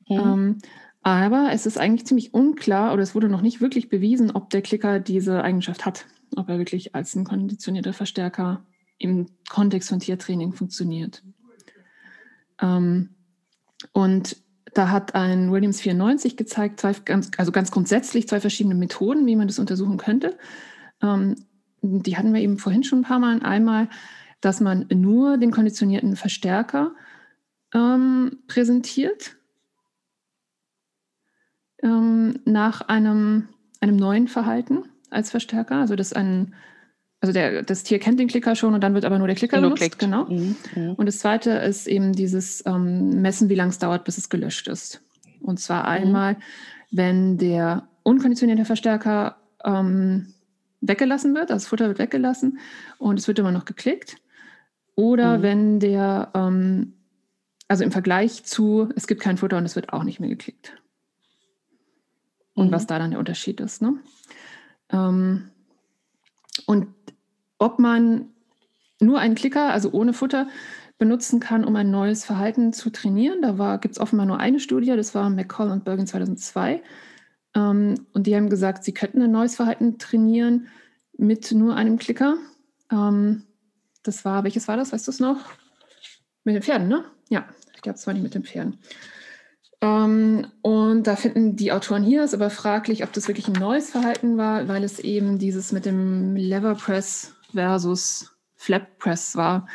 [0.09, 0.19] Mhm.
[0.19, 0.59] Ähm,
[1.03, 4.63] aber es ist eigentlich ziemlich unklar oder es wurde noch nicht wirklich bewiesen, ob der
[4.63, 6.07] Klicker diese Eigenschaft hat,
[6.37, 8.65] ob er wirklich als ein konditionierter Verstärker
[8.99, 11.23] im Kontext von Tiertraining funktioniert.
[12.61, 13.11] Ähm,
[13.93, 14.37] und
[14.75, 19.37] da hat ein Williams 94 gezeigt, zwei, ganz, also ganz grundsätzlich zwei verschiedene Methoden, wie
[19.37, 20.39] man das untersuchen könnte.
[21.03, 21.35] Ähm,
[21.83, 23.41] die hatten wir eben vorhin schon ein paar Mal.
[23.43, 23.89] Einmal,
[24.41, 26.95] dass man nur den konditionierten Verstärker
[27.75, 29.37] ähm, präsentiert
[31.83, 33.49] ähm, nach einem,
[33.81, 35.77] einem neuen Verhalten als Verstärker.
[35.77, 36.55] Also dass ein
[37.21, 39.61] also der, das Tier kennt den Klicker schon und dann wird aber nur der Klicker
[39.61, 39.83] nur benutzt.
[39.83, 39.99] Klickt.
[39.99, 40.25] Genau.
[40.25, 40.95] Mhm, mhm.
[40.95, 44.69] Und das zweite ist eben dieses ähm, Messen, wie lange es dauert, bis es gelöscht
[44.69, 45.03] ist.
[45.41, 45.89] Und zwar mhm.
[45.89, 46.37] einmal,
[46.91, 50.33] wenn der unkonditionierte Verstärker ähm,
[50.81, 52.59] weggelassen wird, also das Futter wird weggelassen
[52.99, 54.17] und es wird immer noch geklickt.
[54.95, 55.43] Oder mhm.
[55.43, 56.95] wenn der, ähm,
[57.69, 60.75] also im Vergleich zu, es gibt kein Futter und es wird auch nicht mehr geklickt.
[62.55, 62.73] Und mhm.
[62.73, 63.83] was da dann der Unterschied ist.
[63.83, 63.95] Ne?
[64.93, 65.51] Ähm,
[66.67, 66.89] und
[67.59, 68.31] ob man
[69.01, 70.49] nur einen Klicker, also ohne Futter,
[70.99, 73.41] benutzen kann, um ein neues Verhalten zu trainieren.
[73.41, 76.83] Da gibt es offenbar nur eine Studie, das war McCall und Bergen 2002.
[77.55, 80.69] Ähm, und die haben gesagt, sie könnten ein neues Verhalten trainieren
[81.17, 82.37] mit nur einem Klicker.
[82.93, 83.45] Ähm,
[84.03, 84.93] das war, welches war das?
[84.93, 85.39] Weißt du es noch?
[86.45, 87.05] Mit den Pferden, ne?
[87.31, 88.79] Ja, ich glaube, es war nicht mit den Pferden.
[89.83, 93.91] Ähm, und da finden die Autoren hier es aber fraglich, ob das wirklich ein neues
[93.91, 99.67] Verhalten war, weil es eben dieses mit dem Lever Press versus Flap Press war.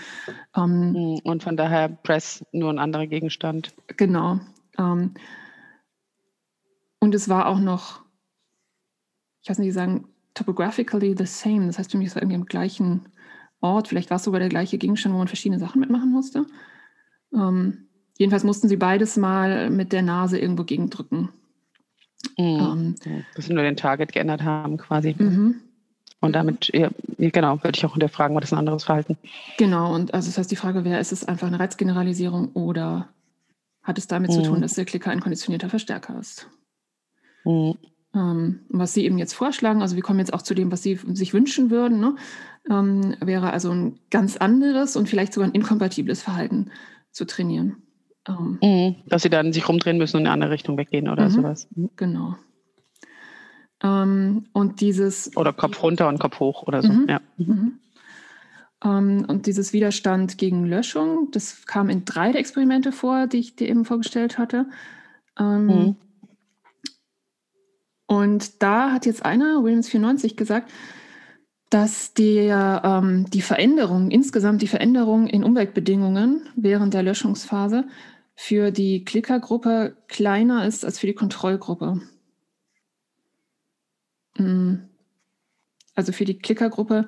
[0.56, 3.74] Ähm, hm, und von daher Press nur ein anderer Gegenstand.
[3.98, 4.40] Genau.
[4.78, 5.16] Ähm,
[7.00, 8.04] und es war auch noch,
[9.42, 11.66] ich weiß nicht, sagen, topographically the same.
[11.66, 13.10] Das heißt für mich, es war irgendwie am gleichen
[13.60, 13.88] Ort.
[13.88, 16.46] Vielleicht war es sogar der gleiche Gegenstand, wo man verschiedene Sachen mitmachen musste.
[17.34, 17.85] Ähm,
[18.18, 21.30] jedenfalls mussten sie beides mal mit der Nase irgendwo gegendrücken.
[22.38, 22.96] Mhm.
[23.06, 25.16] Ähm, Dass sie nur den Target geändert haben, quasi.
[25.18, 25.62] Mhm.
[26.22, 29.18] Und damit, ja, genau, würde ich auch hinterfragen, war das ein anderes Verhalten?
[29.58, 33.10] Genau, und also das heißt, die Frage wäre, ist es einfach eine Reizgeneralisierung oder
[33.84, 34.36] hat es damit mhm.
[34.36, 36.50] zu tun, dass der Klicker ein konditionierter Verstärker ist?
[37.44, 37.76] Mhm.
[38.16, 40.96] Ähm, was Sie eben jetzt vorschlagen, also wir kommen jetzt auch zu dem, was Sie
[41.14, 42.16] sich wünschen würden, ne?
[42.70, 46.72] ähm, wäre also ein ganz anderes und vielleicht sogar ein inkompatibles Verhalten
[47.12, 47.84] zu trainieren.
[48.28, 48.96] Ähm, mhm.
[49.08, 51.32] Dass Sie dann sich rumdrehen müssen und in eine andere Richtung weggehen oder mhm.
[51.32, 51.68] sowas.
[51.76, 51.90] Mhm.
[51.96, 52.36] Genau.
[53.84, 55.36] Ähm, und dieses.
[55.36, 56.92] Oder Kopf runter und Kopf hoch oder so.
[56.92, 57.08] Mhm.
[57.10, 57.22] Ja.
[57.38, 57.80] Mhm.
[58.84, 63.56] Ähm, und dieses Widerstand gegen Löschung, das kam in drei der Experimente vor, die ich
[63.56, 64.68] dir eben vorgestellt hatte.
[65.40, 65.96] Ähm, mhm.
[68.08, 70.72] Und da hat jetzt einer, Williams 94, gesagt,
[71.70, 77.86] dass der, ähm, die Veränderung, insgesamt die Veränderung in Umweltbedingungen während der Löschungsphase
[78.36, 82.02] für die Klickergruppe kleiner ist als für die Kontrollgruppe.
[84.38, 84.76] Mm.
[85.96, 87.08] Also für die Klickergruppe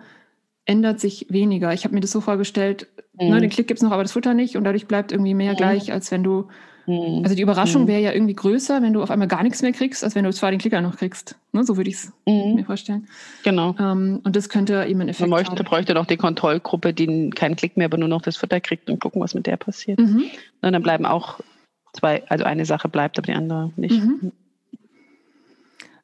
[0.66, 1.74] ändert sich weniger.
[1.74, 3.30] Ich habe mir das so vorgestellt, mhm.
[3.30, 5.54] ne, den Klick gibt es noch, aber das Futter nicht und dadurch bleibt irgendwie mehr
[5.54, 5.58] mhm.
[5.58, 6.48] gleich, als wenn du,
[6.88, 7.22] mhm.
[7.24, 7.88] also die Überraschung mhm.
[7.88, 10.34] wäre ja irgendwie größer, wenn du auf einmal gar nichts mehr kriegst, als wenn du
[10.34, 11.38] zwar den Klicker noch kriegst.
[11.52, 12.56] Ne, so würde ich es mhm.
[12.56, 13.08] mir vorstellen.
[13.44, 13.76] Genau.
[13.80, 15.66] Ähm, und das könnte eben ein Effekt Man bräuchte, haben.
[15.66, 19.00] bräuchte doch die Kontrollgruppe, die keinen Klick mehr, aber nur noch das Futter kriegt und
[19.00, 20.00] gucken, was mit der passiert.
[20.00, 20.24] Mhm.
[20.62, 21.40] Und dann bleiben auch
[21.94, 24.02] zwei, also eine Sache bleibt, aber die andere nicht.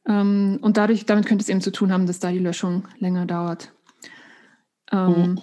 [0.08, 3.26] Ähm, und dadurch, damit könnte es eben zu tun haben, dass da die Löschung länger
[3.26, 3.72] dauert.
[4.92, 5.40] Ähm,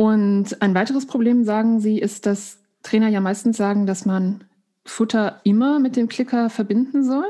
[0.00, 4.44] Und ein weiteres Problem, sagen Sie, ist, dass Trainer ja meistens sagen, dass man
[4.86, 7.26] Futter immer mit dem Klicker verbinden soll.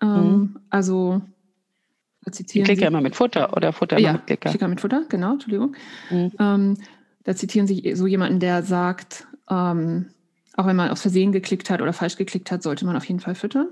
[0.00, 0.60] Ähm, mhm.
[0.70, 1.20] Also
[2.30, 4.50] zitieren Klicker Sie, immer mit Futter oder Futter immer ja, mit Klicker?
[4.50, 5.74] Klicker mit Futter, genau, Entschuldigung.
[6.10, 6.30] Mhm.
[6.38, 6.76] Ähm,
[7.24, 10.10] da zitieren Sie so jemanden, der sagt, ähm,
[10.56, 13.18] auch wenn man aus Versehen geklickt hat oder falsch geklickt hat, sollte man auf jeden
[13.18, 13.66] Fall füttern.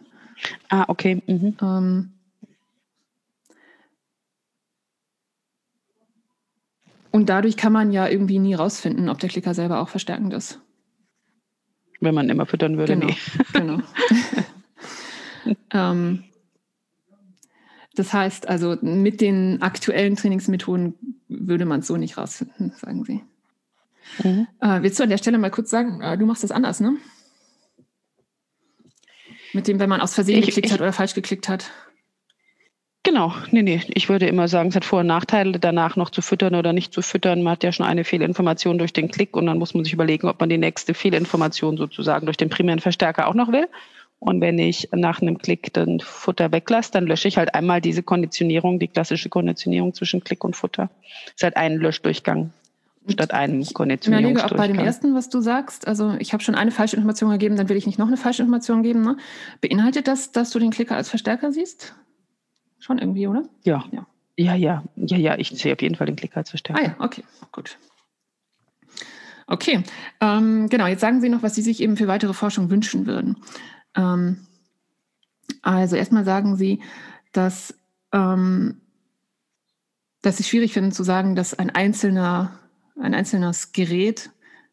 [0.71, 1.23] Ah, okay.
[1.29, 1.55] Mhm.
[7.17, 10.61] Und dadurch kann man ja irgendwie nie rausfinden, ob der Klicker selber auch verstärkend ist.
[11.99, 13.07] Wenn man immer füttern würde, genau.
[13.07, 13.17] Nee.
[13.55, 13.79] genau.
[15.73, 16.25] ähm,
[17.95, 20.95] das heißt also, mit den aktuellen Trainingsmethoden
[21.29, 23.23] würde man es so nicht rausfinden, sagen Sie.
[24.23, 24.47] Mhm.
[24.61, 26.99] Äh, willst du an der Stelle mal kurz sagen, äh, du machst das anders, ne?
[29.55, 31.71] Mit dem, wenn man aus Versehen ich, geklickt ich, hat oder falsch geklickt hat.
[33.07, 33.81] Genau, nee, nee.
[33.95, 36.93] Ich würde immer sagen, es hat Vor- und Nachteile, danach noch zu füttern oder nicht
[36.93, 37.41] zu füttern.
[37.45, 40.27] Man hat ja schon eine Fehlinformation durch den Klick und dann muss man sich überlegen,
[40.27, 43.69] ob man die nächste Fehlinformation sozusagen durch den primären Verstärker auch noch will.
[44.19, 48.03] Und wenn ich nach einem Klick dann Futter weglasse, dann lösche ich halt einmal diese
[48.03, 50.91] Konditionierung, die klassische Konditionierung zwischen Klick und Futter.
[51.27, 52.51] Das ist halt ein Löschdurchgang
[53.09, 54.49] statt einem Konditionierungsdurchgang.
[54.49, 57.31] Ich auch bei dem ersten, was du sagst, also ich habe schon eine falsche Information
[57.31, 59.03] gegeben, dann will ich nicht noch eine falsche Information geben.
[59.03, 59.17] Ne?
[59.61, 61.95] Beinhaltet das, dass du den Klicker als Verstärker siehst?
[62.79, 63.45] Schon irgendwie, oder?
[63.65, 63.85] Ja.
[63.91, 64.03] Ja,
[64.37, 66.81] ja, ja, ja, ja ich sehe auf jeden Fall den Klick als Verstärker.
[66.81, 67.79] Ah ja, okay, gut.
[69.47, 69.83] Okay,
[70.21, 73.37] ähm, genau, jetzt sagen Sie noch, was Sie sich eben für weitere Forschung wünschen würden.
[73.95, 74.47] Ähm,
[75.63, 76.83] also erstmal sagen Sie,
[77.33, 77.75] dass,
[78.13, 78.81] ähm,
[80.23, 82.59] dass Sie schwierig finden zu sagen, dass ein einzelner,
[83.01, 84.31] ein einzelnes Gerät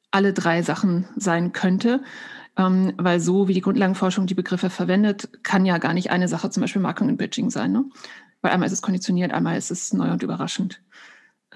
[0.09, 2.03] alle drei Sachen sein könnte
[2.57, 6.49] ähm, weil so wie die Grundlagenforschung die Begriffe verwendet, kann ja gar nicht eine Sache
[6.49, 7.71] zum Beispiel Marketing und Bridging sein.
[7.71, 7.85] Ne?
[8.41, 10.81] Weil einmal ist es konditioniert, einmal ist es neu und überraschend.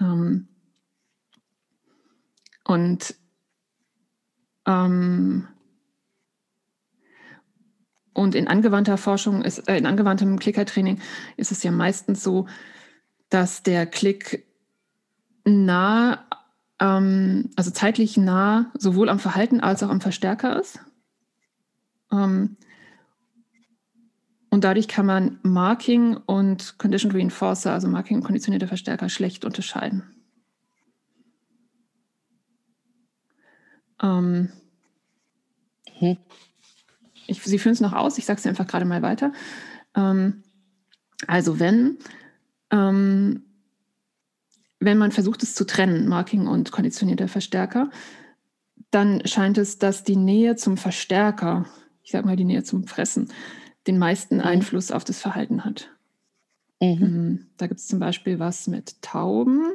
[0.00, 0.48] Ähm,
[2.64, 3.14] und
[4.66, 5.48] ähm,
[8.12, 11.00] und in angewandter Forschung, ist, äh, in angewandtem Klickertraining
[11.36, 12.46] ist es ja meistens so,
[13.28, 14.44] dass der Klick
[15.44, 16.26] nah,
[16.80, 20.80] ähm, also zeitlich nah sowohl am Verhalten als auch am Verstärker ist.
[22.12, 22.56] Ähm,
[24.50, 30.02] und dadurch kann man Marking und Condition Reinforcer, also Marking und konditionierte Verstärker, schlecht unterscheiden.
[34.02, 34.50] Ähm,
[35.98, 36.16] hm.
[37.26, 39.32] ich, Sie führen es noch aus, ich sage es einfach gerade mal weiter.
[39.94, 40.42] Ähm,
[41.26, 41.98] also wenn,
[42.70, 43.44] ähm,
[44.80, 47.90] wenn man versucht es zu trennen, Marking und konditionierter Verstärker,
[48.90, 51.66] dann scheint es, dass die Nähe zum Verstärker
[52.08, 53.28] ich sag mal, die Nähe zum Fressen,
[53.86, 54.40] den meisten mhm.
[54.40, 55.90] Einfluss auf das Verhalten hat.
[56.80, 56.88] Mhm.
[56.88, 57.46] mhm.
[57.58, 59.74] Da gibt es zum Beispiel was mit Tauben.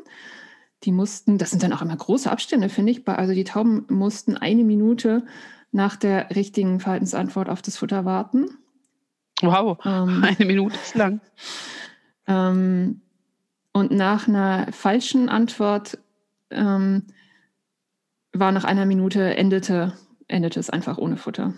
[0.82, 3.08] Die mussten, das sind dann auch immer große Abstände, finde ich.
[3.08, 5.28] Also die Tauben mussten eine Minute
[5.72, 8.50] nach der richtigen Verhaltensantwort auf das Futter warten.
[9.44, 11.22] Wow, ähm, eine Minute ist lang.
[12.26, 13.02] Ähm,
[13.74, 16.00] und nach einer falschen Antwort
[16.50, 17.04] ähm,
[18.32, 19.94] war nach einer Minute endete,
[20.28, 21.54] endete es einfach ohne Futter.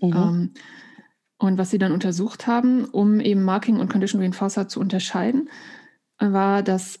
[0.00, 0.12] Mhm.
[0.12, 0.54] Ähm,
[1.38, 5.48] und was sie dann untersucht haben, um eben Marking und Condition Reinforcer zu unterscheiden,
[6.18, 7.00] war, dass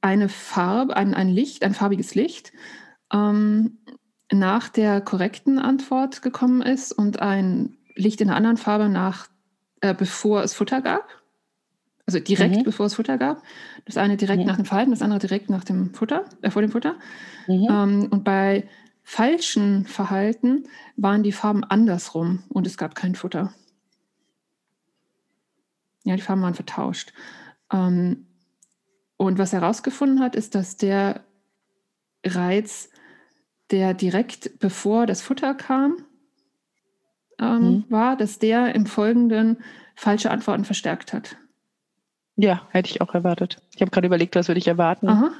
[0.00, 2.52] eine Farbe, ein, ein Licht, ein farbiges Licht,
[3.12, 3.78] ähm,
[4.32, 9.28] nach der korrekten Antwort gekommen ist und ein Licht in einer anderen Farbe nach,
[9.80, 11.08] äh, bevor es Futter gab.
[12.06, 12.62] Also direkt mhm.
[12.62, 13.42] bevor es Futter gab.
[13.84, 14.46] Das eine direkt mhm.
[14.46, 16.96] nach dem Verhalten, das andere direkt nach dem Futter, äh, vor dem Futter.
[17.46, 17.68] Mhm.
[17.70, 18.68] Ähm, und bei
[19.10, 23.52] falschen Verhalten waren die Farben andersrum und es gab kein Futter.
[26.04, 27.12] Ja, die Farben waren vertauscht.
[27.72, 28.28] Ähm,
[29.16, 31.24] und was er herausgefunden hat, ist, dass der
[32.24, 32.88] Reiz,
[33.72, 36.04] der direkt bevor das Futter kam,
[37.40, 37.84] ähm, mhm.
[37.88, 39.58] war, dass der im Folgenden
[39.96, 41.36] falsche Antworten verstärkt hat.
[42.36, 43.60] Ja, hätte ich auch erwartet.
[43.74, 45.08] Ich habe gerade überlegt, was würde ich erwarten.
[45.08, 45.32] Aha.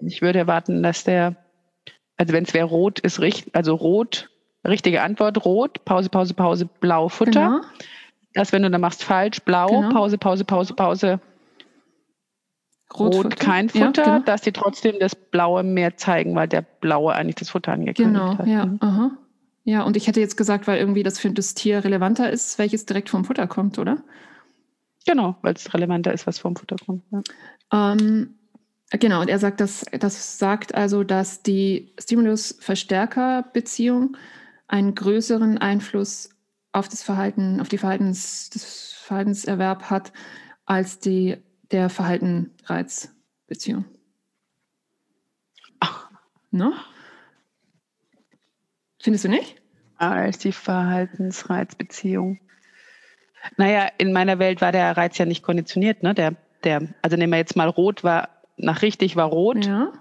[0.00, 1.45] Ich würde erwarten, dass der
[2.16, 4.30] also wenn es wäre rot, ist richtig, also rot,
[4.66, 7.60] richtige Antwort, rot, Pause, Pause, Pause, blau, Futter.
[7.60, 7.60] Genau.
[8.34, 9.90] Das, wenn du dann machst falsch, blau, genau.
[9.90, 11.20] Pause, Pause, Pause, Pause,
[12.98, 14.18] rot, rot kein Futter, ja, genau.
[14.24, 18.38] dass die trotzdem das Blaue mehr zeigen, weil der Blaue eigentlich das Futter angekündigt genau,
[18.38, 18.44] hat.
[18.44, 18.78] Genau, ja, mhm.
[18.80, 19.10] aha.
[19.64, 22.86] Ja, und ich hätte jetzt gesagt, weil irgendwie das für das Tier relevanter ist, welches
[22.86, 23.98] direkt vom Futter kommt, oder?
[25.06, 27.02] Genau, weil es relevanter ist, was vom Futter kommt.
[27.10, 27.92] Ja.
[27.92, 28.36] Ähm,
[28.90, 34.16] Genau, und er sagt, dass das sagt also, dass die Stimulus-Verstärker-Beziehung
[34.68, 36.30] einen größeren Einfluss
[36.72, 40.12] auf das Verhalten, auf die Verhaltens, das Verhaltenserwerb hat,
[40.66, 41.38] als die
[41.72, 43.86] der Verhalten-Reiz-Beziehung.
[46.56, 46.72] Ne?
[49.00, 49.56] Findest du nicht?
[49.98, 52.40] Als die Verhaltensreizbeziehung.
[53.56, 56.14] Naja, in meiner Welt war der Reiz ja nicht konditioniert, ne?
[56.14, 56.34] Der,
[56.64, 59.66] der, also nehmen wir jetzt mal rot, war nach richtig war rot.
[59.66, 59.92] Ja.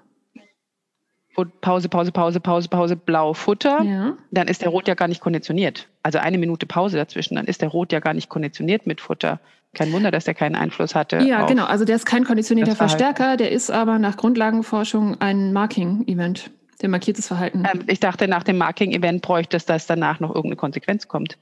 [1.59, 3.83] Pause, Pause, Pause, Pause, Pause, blau Futter.
[3.83, 4.17] Ja.
[4.31, 5.89] Dann ist der Rot ja gar nicht konditioniert.
[6.01, 9.41] Also eine Minute Pause dazwischen, dann ist der Rot ja gar nicht konditioniert mit Futter.
[9.73, 11.17] Kein Wunder, dass der keinen Einfluss hatte.
[11.17, 11.65] Ja, genau.
[11.65, 16.51] Also der ist kein konditionierter Verstärker, der ist aber nach Grundlagenforschung ein Marking-Event.
[16.81, 17.65] Der markiert das Verhalten.
[17.69, 21.37] Ähm, ich dachte, nach dem Marking-Event bräuchte es, dass danach noch irgendeine Konsequenz kommt.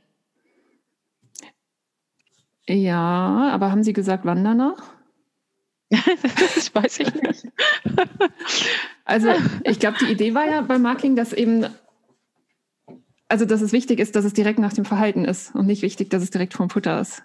[2.68, 4.93] Ja, aber haben Sie gesagt, wann danach?
[6.56, 7.48] das weiß ich nicht.
[9.06, 9.30] also
[9.64, 11.66] ich glaube, die Idee war ja beim Marking, dass eben,
[13.28, 16.10] also dass es wichtig ist, dass es direkt nach dem Verhalten ist und nicht wichtig,
[16.10, 17.24] dass es direkt vom Futter ist.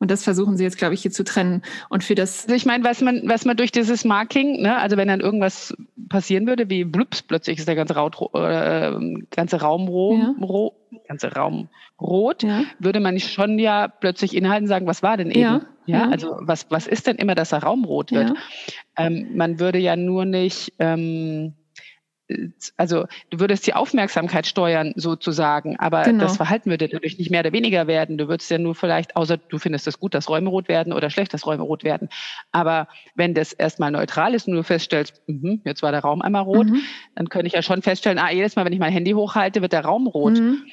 [0.00, 1.62] Und das versuchen sie jetzt, glaube ich, hier zu trennen.
[1.90, 2.44] Und für das.
[2.44, 5.76] Also ich meine, was man, was man durch dieses Marking, ne, also wenn dann irgendwas
[6.08, 8.92] passieren würde, wie blups, plötzlich ist der ganze, Raut, äh,
[9.30, 10.34] ganze Raum ro, ja.
[10.40, 10.74] ro,
[11.10, 11.68] ganze Raum
[12.00, 12.62] rot, ja.
[12.78, 15.40] würde man schon ja plötzlich inhalten sagen, was war denn eben?
[15.40, 15.60] Ja.
[15.86, 18.34] Ja, also was, was ist denn immer, dass der Raum rot wird?
[18.96, 21.54] Ähm, man würde ja nur nicht ähm,
[22.76, 26.24] also du würdest die Aufmerksamkeit steuern sozusagen, aber genau.
[26.24, 28.18] das Verhalten würde dadurch nicht mehr oder weniger werden.
[28.18, 31.10] Du würdest ja nur vielleicht, außer du findest es gut, dass Räume rot werden oder
[31.10, 32.08] schlecht, dass Räume rot werden.
[32.52, 36.42] Aber wenn das erstmal neutral ist und du feststellst, mh, jetzt war der Raum einmal
[36.42, 36.82] rot, mhm.
[37.14, 39.72] dann könnte ich ja schon feststellen, ah, jedes Mal, wenn ich mein Handy hochhalte, wird
[39.72, 40.38] der Raum rot.
[40.38, 40.64] Mhm.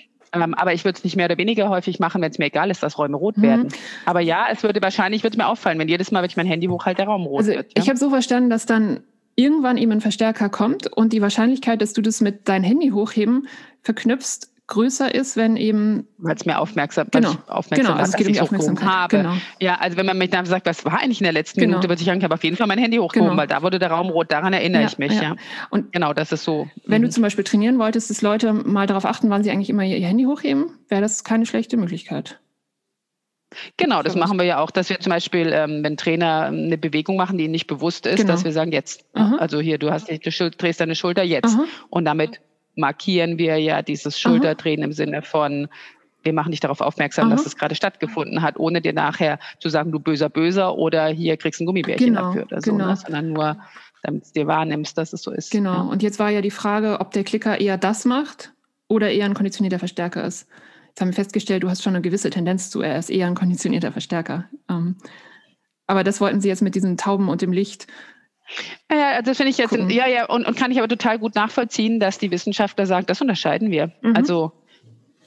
[0.41, 2.69] Ähm, aber ich würde es nicht mehr oder weniger häufig machen, wenn es mir egal
[2.71, 3.41] ist, dass Räume rot mhm.
[3.43, 3.67] werden.
[4.05, 6.67] Aber ja, es würde wahrscheinlich würde mir auffallen, wenn jedes Mal, wenn ich mein Handy
[6.67, 7.77] hochhalte, der Raum rot also wird.
[7.77, 7.83] Ja?
[7.83, 9.01] Ich habe so verstanden, dass dann
[9.35, 13.47] irgendwann eben ein Verstärker kommt und die Wahrscheinlichkeit, dass du das mit deinem Handy hochheben
[13.83, 16.07] verknüpfst, größer ist, wenn eben.
[16.17, 17.35] Weil es mehr aufmerksam, genau.
[17.47, 18.87] aufmerksam genau, also es geht um die Aufmerksamkeit.
[18.87, 19.17] Habe.
[19.17, 19.33] Genau.
[19.59, 21.71] Ja, also wenn man mich dann sagt, was war eigentlich in der letzten genau.
[21.71, 23.41] Minute, würde ich sagen, ich habe auf jeden Fall mein Handy hochgehoben, genau.
[23.41, 25.13] weil da wurde der Raum rot, daran erinnere ja, ich mich.
[25.13, 25.21] Ja.
[25.21, 25.35] ja.
[25.69, 26.67] Und genau, das ist so.
[26.85, 27.05] Wenn mhm.
[27.05, 30.05] du zum Beispiel trainieren wolltest, dass Leute mal darauf achten, wann sie eigentlich immer ihr
[30.07, 32.39] Handy hochheben, wäre das keine schlechte Möglichkeit.
[33.77, 36.77] Genau, das machen wir ja auch, dass wir zum Beispiel, ähm, wenn Trainer ähm, eine
[36.77, 38.33] Bewegung machen, die ihnen nicht bewusst ist, genau.
[38.33, 39.05] dass wir sagen, jetzt.
[39.13, 39.37] Aha.
[39.37, 41.55] Also hier, du hast du drehst deine Schulter jetzt.
[41.55, 41.63] Aha.
[41.89, 42.41] Und damit
[42.77, 44.85] markieren wir ja dieses Schulterdrehen Aha.
[44.85, 45.67] im Sinne von,
[46.23, 49.91] wir machen dich darauf aufmerksam, dass es gerade stattgefunden hat, ohne dir nachher zu sagen,
[49.91, 52.87] du böser Böser oder hier kriegst du ein Gummibärchen genau, dafür oder so, genau.
[52.87, 52.95] ne?
[52.95, 53.57] sondern nur,
[54.03, 55.51] damit du dir wahrnimmst, dass es so ist.
[55.51, 55.73] Genau.
[55.73, 55.81] Ja.
[55.81, 58.51] Und jetzt war ja die Frage, ob der Klicker eher das macht
[58.87, 60.47] oder eher ein konditionierter Verstärker ist.
[60.89, 63.35] Jetzt haben wir festgestellt, du hast schon eine gewisse Tendenz zu, er ist eher ein
[63.35, 64.45] konditionierter Verstärker.
[64.69, 64.95] Ähm,
[65.85, 67.87] aber das wollten Sie jetzt mit diesen Tauben und dem Licht.
[68.91, 69.89] Ja, das finde ich jetzt, gucken.
[69.89, 73.21] ja, ja, und, und kann ich aber total gut nachvollziehen, dass die Wissenschaftler sagen, das
[73.21, 73.91] unterscheiden wir.
[74.01, 74.15] Mhm.
[74.15, 74.53] Also,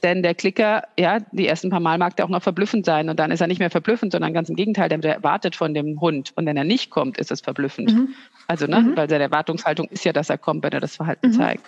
[0.03, 3.19] denn der Klicker, ja, die ersten paar Mal mag der auch noch verblüffend sein und
[3.19, 6.31] dann ist er nicht mehr verblüffend, sondern ganz im Gegenteil, der erwartet von dem Hund.
[6.35, 7.93] Und wenn er nicht kommt, ist es verblüffend.
[7.93, 8.09] Mhm.
[8.47, 8.97] Also, ne, mhm.
[8.97, 11.33] weil seine Erwartungshaltung ist ja, dass er kommt, wenn er das Verhalten mhm.
[11.33, 11.65] zeigt.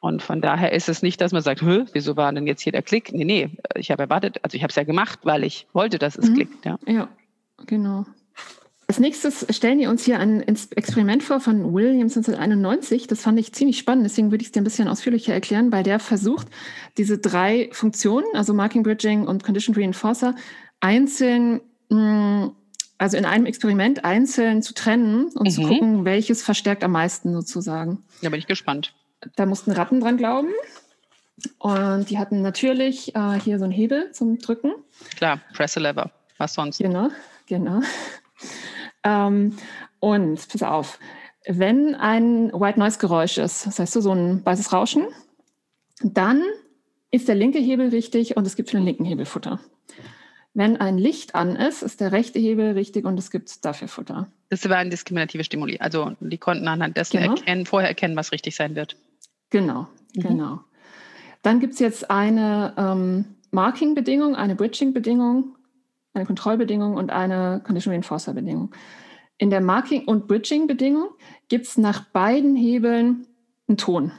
[0.00, 2.82] Und von daher ist es nicht, dass man sagt, wieso war denn jetzt hier der
[2.82, 3.12] Klick?
[3.12, 6.16] Nee, nee, ich habe erwartet, also ich habe es ja gemacht, weil ich wollte, dass
[6.16, 6.34] es mhm.
[6.34, 6.64] klickt.
[6.64, 6.78] Ja.
[6.86, 7.08] ja,
[7.66, 8.06] genau.
[8.90, 13.06] Als nächstes stellen wir uns hier ein Experiment vor von Williams 1991.
[13.06, 15.82] Das fand ich ziemlich spannend, deswegen würde ich es dir ein bisschen ausführlicher erklären, weil
[15.82, 16.48] der versucht,
[16.96, 20.34] diese drei Funktionen, also Marking, Bridging und Condition Reinforcer,
[20.80, 21.60] einzeln,
[21.90, 22.46] mm,
[22.96, 25.50] also in einem Experiment einzeln zu trennen und mhm.
[25.50, 28.04] zu gucken, welches verstärkt am meisten sozusagen.
[28.22, 28.94] Da bin ich gespannt.
[29.36, 30.48] Da mussten Ratten dran glauben.
[31.58, 34.72] Und die hatten natürlich äh, hier so einen Hebel zum Drücken.
[35.14, 36.10] Klar, press a lever.
[36.38, 36.78] Was sonst?
[36.78, 37.10] Genau,
[37.46, 37.82] genau.
[39.08, 39.56] Ähm,
[40.00, 40.98] und pass auf,
[41.46, 45.06] wenn ein White Noise Geräusch ist, das heißt so, ein weißes Rauschen,
[46.02, 46.42] dann
[47.10, 49.58] ist der linke Hebel richtig und es gibt für den linken Hebel Futter.
[50.52, 54.28] Wenn ein Licht an ist, ist der rechte Hebel richtig und es gibt dafür Futter.
[54.50, 55.78] Das waren diskriminative Stimuli.
[55.78, 57.34] Also die konnten anhand dessen genau.
[57.34, 58.96] erkennen, vorher erkennen, was richtig sein wird.
[59.50, 60.20] Genau, mhm.
[60.20, 60.60] genau.
[61.42, 65.54] Dann gibt es jetzt eine ähm, Marking-Bedingung, eine Bridging-Bedingung,
[66.18, 68.74] eine Kontrollbedingung und eine Condition Reinforcer-Bedingung.
[69.38, 71.08] In der Marking- und Bridging-Bedingung
[71.48, 73.26] gibt es nach beiden Hebeln
[73.68, 74.12] einen Ton,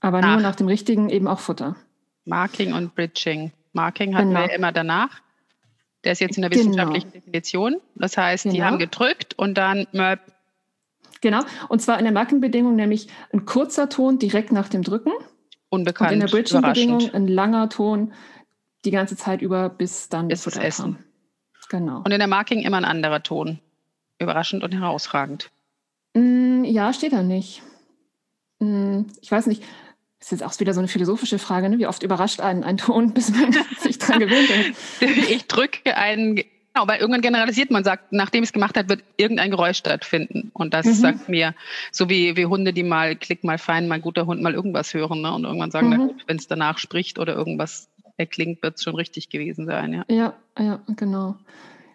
[0.00, 0.32] aber Ach.
[0.32, 1.76] nur nach dem richtigen eben auch Futter.
[2.24, 3.52] Marking und Bridging.
[3.72, 4.40] Marking hatten genau.
[4.40, 5.20] wir immer danach.
[6.04, 6.64] Der ist jetzt in der genau.
[6.64, 7.20] wissenschaftlichen genau.
[7.20, 7.76] Definition.
[7.94, 8.54] Das heißt, genau.
[8.54, 10.20] die haben gedrückt und dann Möp,
[11.22, 15.12] Genau, und zwar in der Markenbedingung nämlich ein kurzer Ton direkt nach dem Drücken.
[15.68, 16.10] Unbekannt.
[16.10, 18.12] Und in der Bridging-Bedingung ein langer Ton
[18.84, 20.96] die ganze Zeit über, bis dann bis das Essen.
[20.96, 21.04] Kam.
[21.72, 22.02] Genau.
[22.04, 23.58] Und in der Marking immer ein anderer Ton.
[24.18, 25.50] Überraschend und herausragend.
[26.12, 27.62] Mm, ja, steht da nicht.
[28.58, 29.62] Mm, ich weiß nicht.
[30.18, 31.78] Das ist jetzt auch wieder so eine philosophische Frage, ne?
[31.78, 35.10] wie oft überrascht einen ein Ton, bis man sich dran gewöhnt hat.
[35.30, 36.42] Ich drücke einen
[36.74, 40.50] Genau, weil irgendwann generalisiert man sagt, nachdem ich es gemacht hat, wird irgendein Geräusch stattfinden.
[40.54, 40.92] Und das mhm.
[40.92, 41.54] sagt mir,
[41.90, 45.20] so wie, wie Hunde, die mal klick mal fein, mal guter Hund, mal irgendwas hören.
[45.20, 45.34] Ne?
[45.34, 46.10] Und irgendwann sagen, mhm.
[46.26, 49.92] wenn es danach spricht oder irgendwas erklingt, wird es schon richtig gewesen sein.
[49.92, 51.36] Ja, ja, ja genau.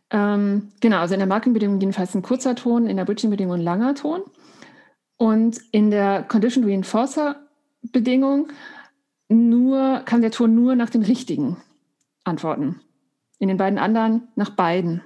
[0.09, 3.95] Ähm, genau, also in der Markenbedingung jedenfalls ein kurzer Ton, in der Bridging-Bedingung ein langer
[3.95, 4.21] Ton.
[5.17, 8.49] Und in der Condition Reinforcer-Bedingung
[9.29, 11.57] nur, kann der Ton nur nach dem richtigen
[12.23, 12.81] antworten.
[13.39, 15.01] In den beiden anderen nach beiden.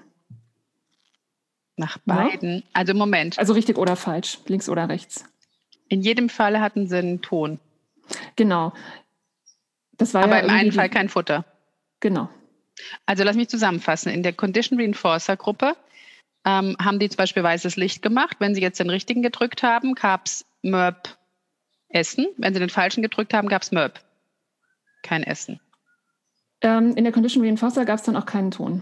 [1.77, 2.57] Nach beiden?
[2.57, 2.63] Ja?
[2.73, 3.39] Also Moment.
[3.39, 5.25] Also richtig oder falsch, links oder rechts.
[5.87, 7.59] In jedem Fall hatten sie einen Ton.
[8.35, 8.73] Genau.
[10.01, 11.45] Das war Aber ja im einen Fall kein Futter.
[11.99, 12.27] Genau.
[13.05, 14.11] Also lass mich zusammenfassen.
[14.11, 15.75] In der Condition Reinforcer Gruppe
[16.43, 18.37] ähm, haben die zum Beispiel weißes Licht gemacht.
[18.39, 21.19] Wenn sie jetzt den richtigen gedrückt haben, gab es Mörb
[21.89, 22.25] Essen.
[22.37, 23.99] Wenn sie den falschen gedrückt haben, gab es Mörb.
[25.03, 25.59] Kein Essen.
[26.61, 28.81] Ähm, in der Condition Reinforcer gab es dann auch keinen Ton.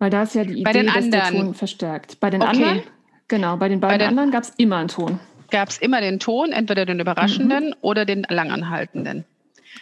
[0.00, 2.18] Weil da ist ja die Idee, dass der Ton verstärkt.
[2.18, 2.50] Bei den okay.
[2.50, 2.82] anderen,
[3.28, 5.20] genau, bei den beiden bei den, anderen gab es immer einen Ton.
[5.54, 7.74] Gab es immer den Ton, entweder den überraschenden mhm.
[7.80, 9.24] oder den langanhaltenden.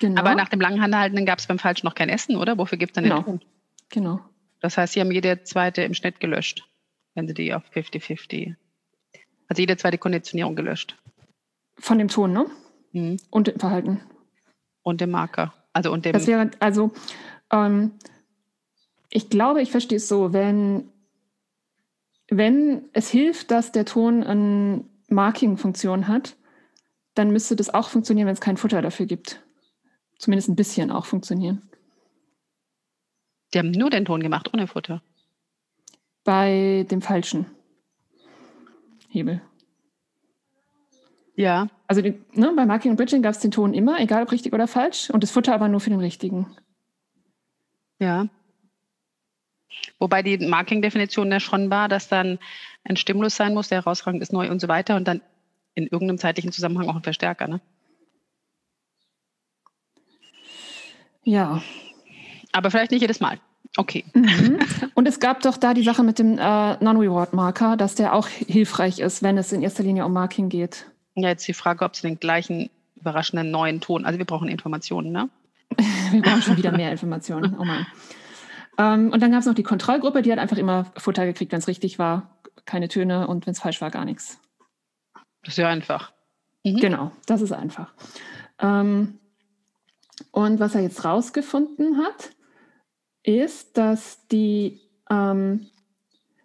[0.01, 0.21] Genau.
[0.21, 2.59] Aber nach dem langanhaltenden gab es beim Falsch noch kein Essen, oder?
[2.59, 3.21] Wofür gibt es dann genau.
[3.21, 3.41] den Ton?
[3.89, 4.21] Genau.
[4.61, 6.69] Das heißt, Sie haben jede zweite im Schnitt gelöscht,
[7.15, 8.55] wenn Sie die auf 50-50.
[9.49, 10.99] Also jede zweite Konditionierung gelöscht.
[11.79, 12.45] Von dem Ton, ne?
[12.93, 13.17] Mhm.
[13.31, 14.03] Und dem Verhalten.
[14.83, 15.55] Und dem Marker.
[15.73, 16.13] Also und dem.
[16.13, 16.93] Das wäre, also
[17.51, 17.93] ähm,
[19.09, 20.91] ich glaube, ich verstehe es so, wenn,
[22.29, 26.37] wenn es hilft, dass der Ton eine Marking-Funktion hat,
[27.15, 29.43] dann müsste das auch funktionieren, wenn es kein Futter dafür gibt.
[30.19, 31.69] Zumindest ein bisschen auch funktionieren.
[33.53, 35.03] Die haben nur den Ton gemacht, ohne Futter.
[36.25, 37.47] Bei dem falschen
[39.09, 39.43] Hebel.
[41.35, 41.69] Ja.
[41.87, 44.53] Also die, ne, bei Marking und Bridging gab es den Ton immer, egal ob richtig
[44.53, 46.57] oder falsch, und das Futter aber nur für den richtigen.
[47.99, 48.29] Ja.
[49.99, 52.39] Wobei die Marking-Definition ja schon war, dass dann
[52.85, 55.21] ein Stimulus sein muss, der herausragend ist, neu und so weiter und dann
[55.75, 57.61] in irgendeinem zeitlichen Zusammenhang auch ein Verstärker, ne?
[61.25, 61.63] Ja.
[62.51, 63.39] Aber vielleicht nicht jedes Mal.
[63.77, 64.05] Okay.
[64.13, 64.59] Mhm.
[64.95, 68.99] Und es gab doch da die Sache mit dem äh, Non-Reward-Marker, dass der auch hilfreich
[68.99, 70.87] ist, wenn es in erster Linie um Marking geht.
[71.15, 75.13] Ja, jetzt die Frage, ob Sie den gleichen überraschenden neuen Ton, also wir brauchen Informationen,
[75.13, 75.29] ne?
[76.11, 77.57] wir brauchen schon wieder mehr Informationen.
[77.59, 77.87] Oh Mann.
[78.79, 81.59] Ähm, und dann gab es noch die Kontrollgruppe, die hat einfach immer Futter gekriegt, wenn
[81.59, 82.31] es richtig war,
[82.65, 84.41] keine Töne und wenn es falsch war, gar nichts.
[85.43, 86.13] Das ist ja einfach.
[86.65, 86.77] Mhm.
[86.77, 87.93] Genau, das ist einfach.
[88.59, 89.19] Ähm,
[90.31, 92.31] und was er jetzt rausgefunden hat,
[93.23, 95.67] ist, dass die ähm,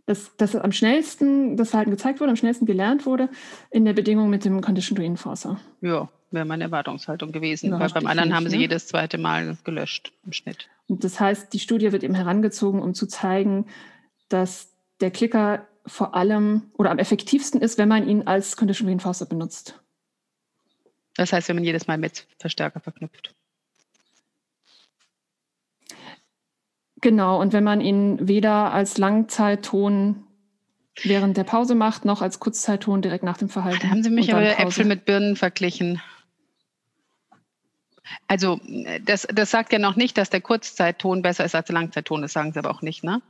[0.08, 3.30] dass, dass am schnellsten das Verhalten gezeigt wurde, am schnellsten gelernt wurde
[3.72, 5.60] in der Bedingung mit dem Condition Reinforcer.
[5.82, 7.72] Ja, wäre meine Erwartungshaltung gewesen.
[7.74, 8.62] Weil beim anderen nicht, haben sie ne?
[8.64, 10.70] jedes zweite Mal gelöscht im Schnitt.
[10.88, 13.66] Und das heißt, die Studie wird eben herangezogen, um zu zeigen,
[14.30, 19.26] dass der Klicker vor allem oder am effektivsten ist, wenn man ihn als Condition Reinforcer
[19.26, 19.82] benutzt.
[21.16, 23.34] Das heißt, wenn man jedes Mal mit Verstärker verknüpft.
[27.02, 30.28] Genau, und wenn man ihn weder als Langzeitton
[31.04, 33.80] während der Pause macht, noch als Kurzzeitton direkt nach dem Verhalten.
[33.82, 36.02] Da haben Sie mich aber Äpfel mit Birnen verglichen.
[38.28, 38.60] Also
[39.02, 42.22] das, das sagt ja noch nicht, dass der Kurzzeitton besser ist als der Langzeitton.
[42.22, 43.22] Das sagen Sie aber auch nicht, ne?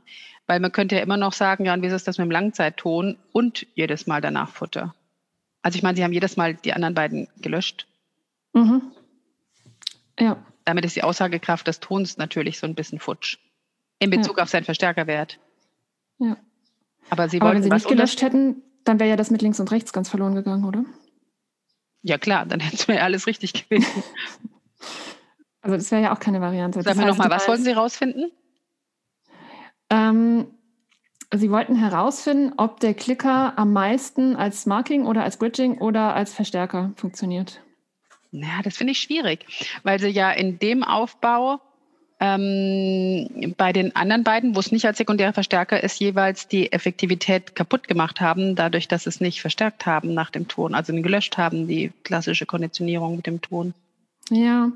[0.48, 3.18] Weil man könnte ja immer noch sagen, ja, und wie ist das mit dem Langzeitton
[3.32, 4.94] und jedes Mal danach Futter?
[5.62, 7.86] Also ich meine, Sie haben jedes Mal die anderen beiden gelöscht.
[8.54, 8.80] Mhm.
[10.18, 10.42] Ja.
[10.64, 13.36] Damit ist die Aussagekraft des Tons natürlich so ein bisschen futsch.
[13.98, 14.42] In Bezug ja.
[14.42, 15.38] auf seinen Verstärkerwert.
[16.18, 16.38] Ja.
[17.10, 19.70] Aber Sie Aber wenn Sie nicht gelöscht hätten, dann wäre ja das mit links und
[19.70, 20.84] rechts ganz verloren gegangen, oder?
[22.00, 24.02] Ja klar, dann hätten wir ja alles richtig gewesen.
[25.60, 26.82] also das wäre ja auch keine Variante.
[26.82, 28.32] Sagen wir nochmal, was wollten Sie herausfinden?
[29.90, 30.46] Ähm,
[31.32, 36.32] Sie wollten herausfinden, ob der Klicker am meisten als Marking oder als Bridging oder als
[36.32, 37.60] Verstärker funktioniert.
[38.30, 39.46] Naja, das finde ich schwierig,
[39.82, 41.60] weil Sie ja in dem Aufbau
[42.20, 47.54] ähm, bei den anderen beiden, wo es nicht als sekundärer Verstärker ist, jeweils die Effektivität
[47.54, 51.68] kaputt gemacht haben, dadurch, dass es nicht verstärkt haben nach dem Ton, also gelöscht haben,
[51.68, 53.74] die klassische Konditionierung mit dem Ton.
[54.30, 54.70] Ja.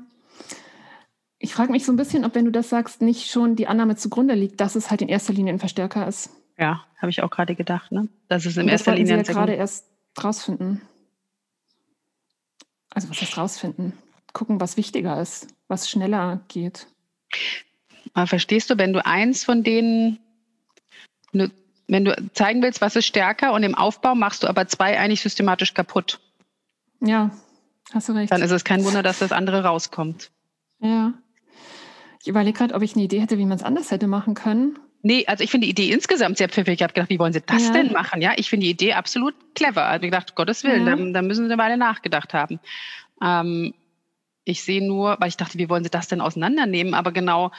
[1.43, 3.97] Ich frage mich so ein bisschen, ob, wenn du das sagst, nicht schon die Annahme
[3.97, 6.29] zugrunde liegt, dass es halt in erster Linie ein Verstärker ist.
[6.57, 8.07] Ja, habe ich auch gerade gedacht, ne?
[8.29, 9.17] Dass es in erster Linie.
[9.17, 9.85] Das ja gerade erst
[10.23, 10.81] rausfinden.
[12.91, 13.91] Also was heißt rausfinden?
[14.31, 16.87] Gucken, was wichtiger ist, was schneller geht.
[18.13, 20.19] Aber verstehst du, wenn du eins von denen,
[21.33, 25.21] wenn du zeigen willst, was ist stärker und im Aufbau machst du aber zwei eigentlich
[25.21, 26.21] systematisch kaputt.
[27.01, 27.31] Ja,
[27.91, 28.31] hast du recht.
[28.31, 30.31] Dann ist es kein Wunder, dass das andere rauskommt.
[30.79, 31.13] Ja.
[32.23, 34.79] Ich überlege gerade, ob ich eine Idee hätte, wie man es anders hätte machen können.
[35.01, 36.75] Nee, also ich finde die Idee insgesamt sehr pfiffig.
[36.75, 37.73] Ich habe gedacht, wie wollen Sie das ja.
[37.73, 38.21] denn machen?
[38.21, 39.83] Ja, ich finde die Idee absolut clever.
[39.83, 41.11] Also ich gedacht, Gottes Willen, ja.
[41.11, 42.61] da, müssen Sie eine Weile nachgedacht haben.
[43.21, 43.73] Ähm,
[44.45, 46.93] ich sehe nur, weil ich dachte, wie wollen Sie das denn auseinandernehmen?
[46.93, 47.51] Aber genau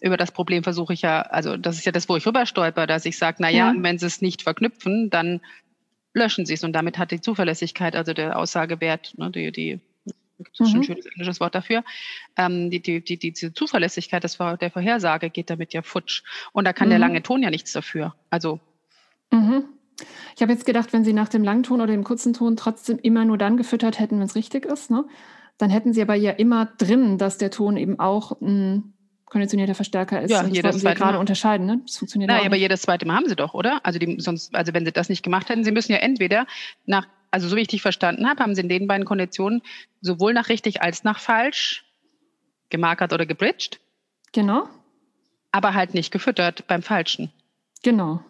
[0.00, 2.86] über das Problem versuche ich ja, also das ist ja das, wo ich rüber stolper,
[2.86, 3.74] dass ich sage, na ja, ja.
[3.76, 5.42] wenn Sie es nicht verknüpfen, dann
[6.14, 6.64] löschen Sie es.
[6.64, 9.80] Und damit hat die Zuverlässigkeit, also der Aussagewert, ne, die, die
[10.38, 10.80] das ist mhm.
[10.80, 11.84] ein schönes englisches Wort dafür.
[12.36, 16.22] Ähm, die, die, die, die Zuverlässigkeit des, der Vorhersage geht damit ja futsch.
[16.52, 16.90] Und da kann mhm.
[16.90, 18.14] der lange Ton ja nichts dafür.
[18.30, 18.60] Also.
[19.30, 19.64] Mhm.
[20.34, 22.98] Ich habe jetzt gedacht, wenn Sie nach dem langen Ton oder dem kurzen Ton trotzdem
[22.98, 25.06] immer nur dann gefüttert hätten, wenn es richtig ist, ne?
[25.58, 28.92] dann hätten sie aber ja immer drin, dass der Ton eben auch ein
[29.24, 30.30] konditionierter Verstärker ist.
[30.30, 31.80] Ja, und das jedes sie gerade unterscheiden, ne?
[31.84, 33.80] Das funktioniert Nein, aber jedes zweite Mal haben sie doch, oder?
[33.82, 36.46] Also die, sonst, also wenn sie das nicht gemacht hätten, sie müssen ja entweder
[36.84, 39.60] nach, also so wie ich dich verstanden habe, haben sie in den beiden Konditionen
[40.00, 41.84] sowohl nach richtig als nach falsch
[42.70, 43.78] gemarkert oder gebridged.
[44.32, 44.66] Genau.
[45.52, 47.30] Aber halt nicht gefüttert beim Falschen.
[47.82, 48.24] Genau.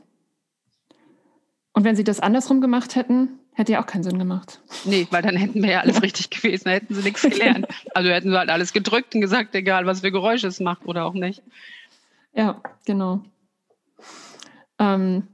[1.73, 4.61] Und wenn sie das andersrum gemacht hätten, hätte ja auch keinen Sinn gemacht.
[4.85, 7.69] Nee, weil dann hätten wir ja alles richtig gewesen, da hätten sie nichts gelernt.
[7.95, 11.05] Also hätten sie halt alles gedrückt und gesagt, egal was für Geräusche es macht oder
[11.05, 11.45] auch nicht.
[12.35, 13.23] Ja, genau.
[14.81, 15.29] Ähm,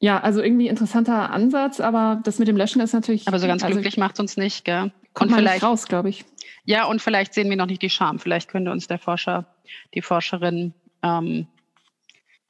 [0.00, 3.26] ja, also irgendwie interessanter Ansatz, aber das mit dem Löschen ist natürlich.
[3.26, 4.92] Aber so ganz also, glücklich macht es uns nicht, gell?
[5.12, 6.24] Kommt und vielleicht raus, glaube ich.
[6.64, 8.18] Ja, und vielleicht sehen wir noch nicht die Scham.
[8.18, 9.46] Vielleicht könnte uns der Forscher,
[9.94, 10.72] die Forscherin
[11.02, 11.48] ähm,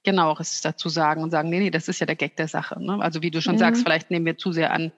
[0.03, 2.83] genaueres dazu sagen und sagen, nee, nee, das ist ja der Gag der Sache.
[2.83, 3.01] Ne?
[3.01, 3.61] Also wie du schon ja.
[3.61, 4.93] sagst, vielleicht nehmen wir zu sehr an,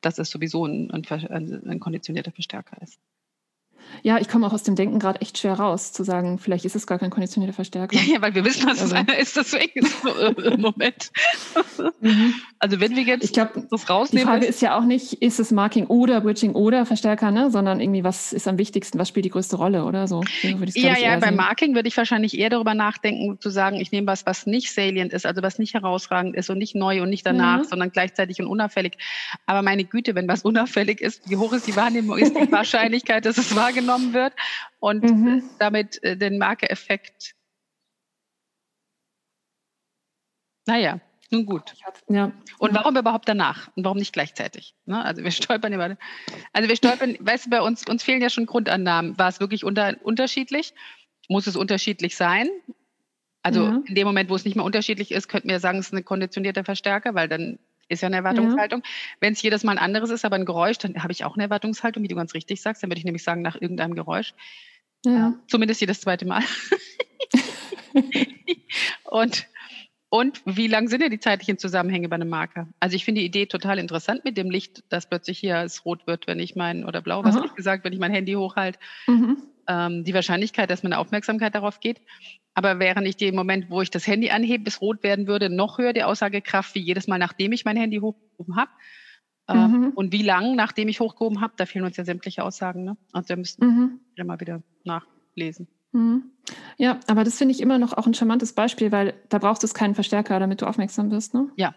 [0.00, 2.98] dass es sowieso ein, ein, ein konditionierter Verstärker ist.
[4.02, 6.76] Ja, ich komme auch aus dem Denken gerade echt schwer raus, zu sagen, vielleicht ist
[6.76, 7.96] es gar kein konditionierter Verstärker.
[7.96, 8.94] Ja, weil wir wissen, dass also.
[8.94, 11.10] es einer ist, deswegen ist so äh, im Moment.
[12.00, 12.34] Mhm.
[12.58, 14.26] Also wenn wir jetzt ich glaub, das rausnehmen.
[14.26, 17.50] Die Frage ist ja auch nicht, ist es Marking oder Bridging oder Verstärker, ne?
[17.50, 20.22] sondern irgendwie, was ist am wichtigsten, was spielt die größte Rolle oder so?
[20.42, 24.26] ja, ja, beim Marking würde ich wahrscheinlich eher darüber nachdenken, zu sagen, ich nehme was,
[24.26, 27.60] was nicht salient ist, also was nicht herausragend ist und nicht neu und nicht danach,
[27.60, 27.64] mhm.
[27.64, 28.98] sondern gleichzeitig und unauffällig.
[29.46, 33.24] Aber meine Güte, wenn was unauffällig ist, wie hoch ist die Wahrnehmung, ist die Wahrscheinlichkeit,
[33.24, 34.32] dass es wahrgenommen genommen wird
[34.80, 35.50] und mhm.
[35.58, 37.34] damit äh, den Marke-Effekt.
[40.66, 41.74] Naja, nun gut.
[42.08, 42.32] Ja.
[42.58, 43.68] Und warum überhaupt danach?
[43.76, 44.74] Und warum nicht gleichzeitig?
[44.86, 45.04] Ne?
[45.04, 45.96] Also wir stolpern immer.
[46.52, 49.18] Also wir stolpern, weißt du, bei uns, uns fehlen ja schon Grundannahmen.
[49.18, 50.74] War es wirklich unter, unterschiedlich?
[51.28, 52.48] Muss es unterschiedlich sein?
[53.42, 53.82] Also ja.
[53.86, 56.04] in dem Moment, wo es nicht mehr unterschiedlich ist, könnten wir sagen, es ist ein
[56.04, 58.82] konditionierter Verstärker, weil dann ist ja eine Erwartungshaltung.
[58.84, 58.90] Ja.
[59.20, 61.44] Wenn es jedes Mal ein anderes ist, aber ein Geräusch, dann habe ich auch eine
[61.44, 62.82] Erwartungshaltung, wie du ganz richtig sagst.
[62.82, 64.34] Dann würde ich nämlich sagen, nach irgendeinem Geräusch.
[65.04, 65.34] Ja.
[65.48, 66.42] Zumindest jedes zweite Mal.
[69.04, 69.46] und,
[70.08, 72.68] und wie lang sind ja die zeitlichen Zusammenhänge bei einem Marker?
[72.80, 76.06] Also ich finde die Idee total interessant mit dem Licht, dass plötzlich hier es rot
[76.06, 78.78] wird, wenn ich mein, oder blau, was habe ich gesagt, wenn ich mein Handy hochhalte.
[79.06, 79.38] Mhm.
[79.68, 82.00] Ähm, die Wahrscheinlichkeit, dass meine Aufmerksamkeit darauf geht.
[82.54, 85.78] Aber wäre nicht im Moment, wo ich das Handy anhebe, bis rot werden würde, noch
[85.78, 88.70] höher die Aussagekraft wie jedes Mal, nachdem ich mein Handy hochgehoben habe.
[89.48, 89.90] Ähm, mhm.
[89.94, 92.84] Und wie lang, nachdem ich hochgehoben habe, da fehlen uns ja sämtliche Aussagen.
[92.84, 92.96] Ne?
[93.12, 94.00] Also da müssten mhm.
[94.14, 95.68] wir mal wieder nachlesen.
[95.92, 96.30] Mhm.
[96.76, 99.68] Ja, aber das finde ich immer noch auch ein charmantes Beispiel, weil da brauchst du
[99.68, 101.34] keinen Verstärker, damit du aufmerksam bist.
[101.34, 101.50] Ne?
[101.56, 101.74] Ja,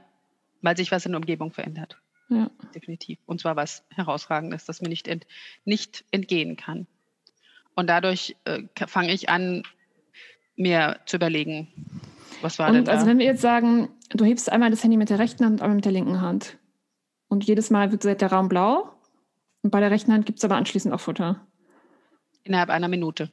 [0.61, 2.01] weil sich was in der Umgebung verändert.
[2.29, 2.49] Ja.
[2.75, 3.19] Definitiv.
[3.25, 5.25] Und zwar was Herausragendes, das mir nicht, ent,
[5.65, 6.87] nicht entgehen kann.
[7.77, 9.61] Und dadurch äh, fange ich an,
[10.55, 11.67] mir zu überlegen,
[12.41, 12.93] was war und denn da?
[12.93, 15.61] Also wenn wir jetzt sagen, du hebst einmal das Handy mit der rechten Hand und
[15.61, 16.57] einmal mit der linken Hand.
[17.27, 18.89] Und jedes Mal wird der Raum blau.
[19.61, 21.45] Und bei der rechten Hand gibt es aber anschließend auch Futter.
[22.43, 23.31] Innerhalb einer Minute.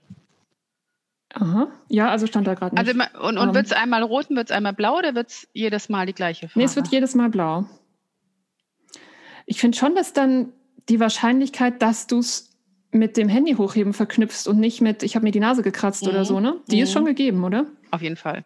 [1.32, 1.68] Aha.
[1.88, 2.76] Ja, also stand da gerade.
[2.76, 3.54] Also, und und um, ähm.
[3.54, 6.12] wird es einmal rot und wird es einmal blau oder wird es jedes Mal die
[6.12, 6.58] gleiche Farbe?
[6.58, 7.64] Nee, es wird jedes Mal blau.
[9.46, 10.52] Ich finde schon, dass dann
[10.90, 12.53] die Wahrscheinlichkeit, dass du es
[12.94, 16.10] mit dem Handy hochheben verknüpfst und nicht mit, ich habe mir die Nase gekratzt mhm.
[16.10, 16.56] oder so, ne?
[16.68, 16.82] Die mhm.
[16.82, 17.66] ist schon gegeben, oder?
[17.90, 18.44] Auf jeden Fall.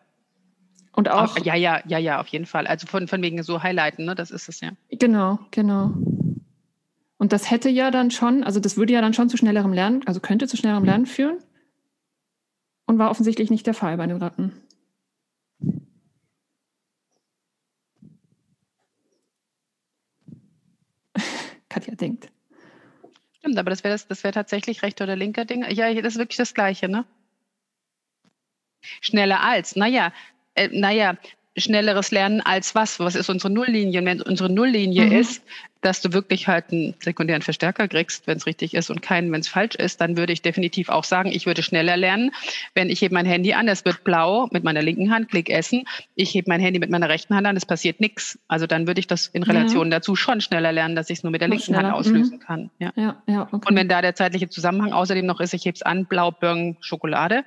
[0.93, 1.39] Und auch.
[1.45, 2.67] Ja, ja, ja, ja, auf jeden Fall.
[2.67, 4.15] Also von, von wegen so Highlighten, ne?
[4.15, 4.71] Das ist es ja.
[4.91, 5.93] Genau, genau.
[7.19, 10.03] Und das hätte ja dann schon, also das würde ja dann schon zu schnellerem Lernen,
[10.07, 11.39] also könnte zu schnellerem Lernen führen.
[12.87, 14.53] Und war offensichtlich nicht der Fall bei den Ratten.
[21.69, 22.31] Katja denkt.
[23.41, 25.65] Stimmt, aber das wäre das, das wär tatsächlich rechter oder linker Ding.
[25.71, 27.05] Ja, das ist wirklich das Gleiche, ne?
[29.01, 30.13] Schneller als, naja,
[30.55, 31.17] äh, naja,
[31.61, 33.01] schnelleres Lernen als was?
[33.01, 34.05] Was ist unsere Nulllinie?
[34.05, 35.13] wenn unsere Nulllinie mhm.
[35.13, 35.43] ist,
[35.81, 39.41] dass du wirklich halt einen sekundären Verstärker kriegst, wenn es richtig ist und keinen, wenn
[39.41, 42.33] es falsch ist, dann würde ich definitiv auch sagen, ich würde schneller lernen,
[42.75, 45.85] wenn ich hebe mein Handy an, es wird blau mit meiner linken Hand, klick essen,
[46.15, 48.39] ich hebe mein Handy mit meiner rechten Hand an, es passiert nichts.
[48.49, 49.93] Also dann würde ich das in Relation mhm.
[49.93, 51.85] dazu schon schneller lernen, dass ich es nur mit der linken schneller.
[51.85, 52.41] Hand auslösen mhm.
[52.41, 52.71] kann.
[52.79, 52.93] Ja.
[52.97, 53.69] Ja, ja, okay.
[53.69, 56.77] Und wenn da der zeitliche Zusammenhang außerdem noch ist, ich hebe es an, blau, Birn,
[56.81, 57.45] Schokolade,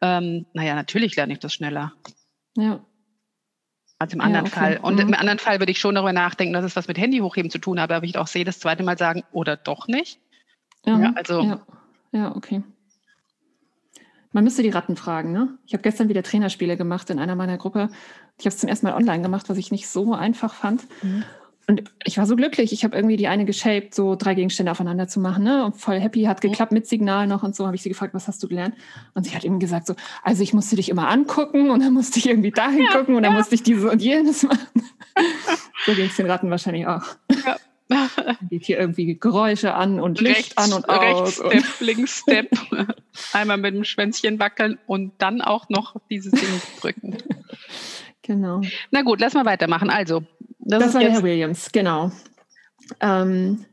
[0.00, 1.92] ähm, naja, natürlich lerne ich das schneller.
[2.56, 2.80] Ja
[4.04, 4.60] als im anderen ja, okay.
[4.60, 4.78] Fall.
[4.82, 5.08] Und mhm.
[5.08, 7.58] im anderen Fall würde ich schon darüber nachdenken, dass es was mit Handy hochheben zu
[7.58, 10.20] tun hat, aber ich auch sehe, das zweite Mal sagen, oder doch nicht.
[10.84, 11.42] Ja, ja also.
[11.42, 11.60] Ja.
[12.12, 12.62] ja, okay.
[14.32, 15.56] Man müsste die Ratten fragen, ne?
[15.64, 17.88] Ich habe gestern wieder Trainerspiele gemacht in einer meiner Gruppe.
[18.38, 20.82] Ich habe es zum ersten Mal online gemacht, was ich nicht so einfach fand.
[21.02, 21.24] Mhm.
[21.66, 22.72] Und ich war so glücklich.
[22.72, 25.44] Ich habe irgendwie die eine geshaped, so drei Gegenstände aufeinander zu machen.
[25.44, 25.64] Ne?
[25.64, 27.66] Und voll happy, hat geklappt mit Signal noch und so.
[27.66, 28.74] Habe ich sie gefragt, was hast du gelernt?
[29.14, 32.18] Und sie hat eben gesagt so, also ich musste dich immer angucken und dann musste
[32.18, 33.38] ich irgendwie dahin ja, gucken und dann ja.
[33.38, 34.58] musste ich dieses und jenes machen.
[35.86, 37.04] so ging es den Ratten wahrscheinlich auch.
[37.46, 37.56] Ja.
[38.50, 41.42] Geht hier irgendwie Geräusche an und Licht rechts, an und aus.
[41.42, 42.50] Rechts Step, links Step.
[43.32, 47.18] Einmal mit dem Schwänzchen wackeln und dann auch noch dieses Ding drücken.
[48.22, 48.62] Genau.
[48.90, 49.90] Na gut, lass mal weitermachen.
[49.90, 50.24] Also,
[50.64, 52.10] das, das war Herr Williams, genau.
[53.00, 53.64] Ähm,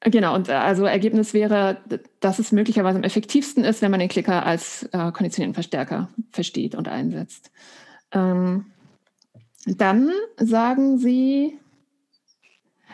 [0.00, 1.78] genau, und äh, also Ergebnis wäre,
[2.20, 6.74] dass es möglicherweise am effektivsten ist, wenn man den Klicker als äh, konditionierten Verstärker versteht
[6.74, 7.50] und einsetzt.
[8.12, 8.66] Ähm,
[9.66, 11.58] Dann sagen Sie,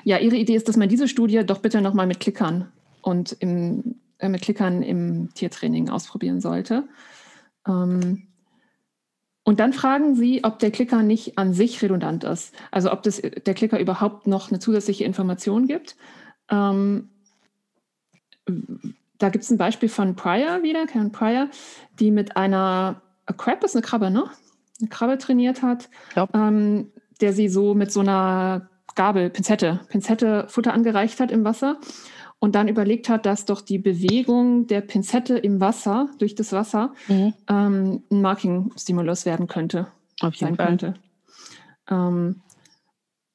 [0.05, 2.73] ja, Ihre Idee ist, dass man diese Studie doch bitte nochmal mit Klickern
[3.03, 6.89] und im, äh, mit Klickern im Tiertraining ausprobieren sollte.
[7.69, 8.29] Ähm,
[9.45, 12.55] und dann fragen Sie, ob der Klicker nicht an sich redundant ist.
[12.71, 15.97] Also ob das, der Klicker überhaupt noch eine zusätzliche Information gibt.
[16.49, 17.11] Ähm,
[19.19, 21.49] da gibt es ein Beispiel von Pryor wieder, Karen Pryor,
[21.99, 24.25] die mit einer A Crab ist eine Krabbe, ne?
[24.81, 25.89] Eine Krabbe trainiert hat,
[26.35, 31.79] ähm, der sie so mit so einer Gabel, Pinzette, Pinzette Futter angereicht hat im Wasser
[32.43, 36.93] und dann überlegt hat, dass doch die Bewegung der Pinzette im Wasser, durch das Wasser,
[37.07, 37.35] mhm.
[37.49, 39.87] ähm, ein Marking-Stimulus werden könnte.
[40.21, 40.67] Auf jeden Fall.
[40.67, 40.95] Könnte.
[41.89, 42.41] Ähm,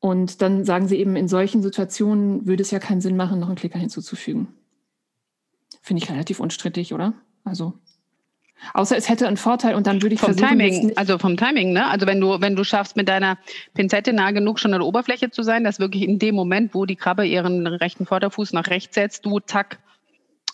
[0.01, 3.47] und dann sagen sie eben, in solchen Situationen würde es ja keinen Sinn machen, noch
[3.47, 4.49] einen Klicker hinzuzufügen.
[5.81, 7.13] Finde ich relativ unstrittig, oder?
[7.45, 7.75] Also
[8.73, 11.73] Außer es hätte einen Vorteil und dann würde ich vom versuchen, Timing, also vom Timing,
[11.73, 11.87] ne?
[11.87, 13.37] Also wenn du wenn du schaffst mit deiner
[13.73, 16.85] Pinzette nah genug schon an der Oberfläche zu sein, dass wirklich in dem Moment, wo
[16.85, 19.79] die Krabbe ihren rechten Vorderfuß nach rechts setzt, du zack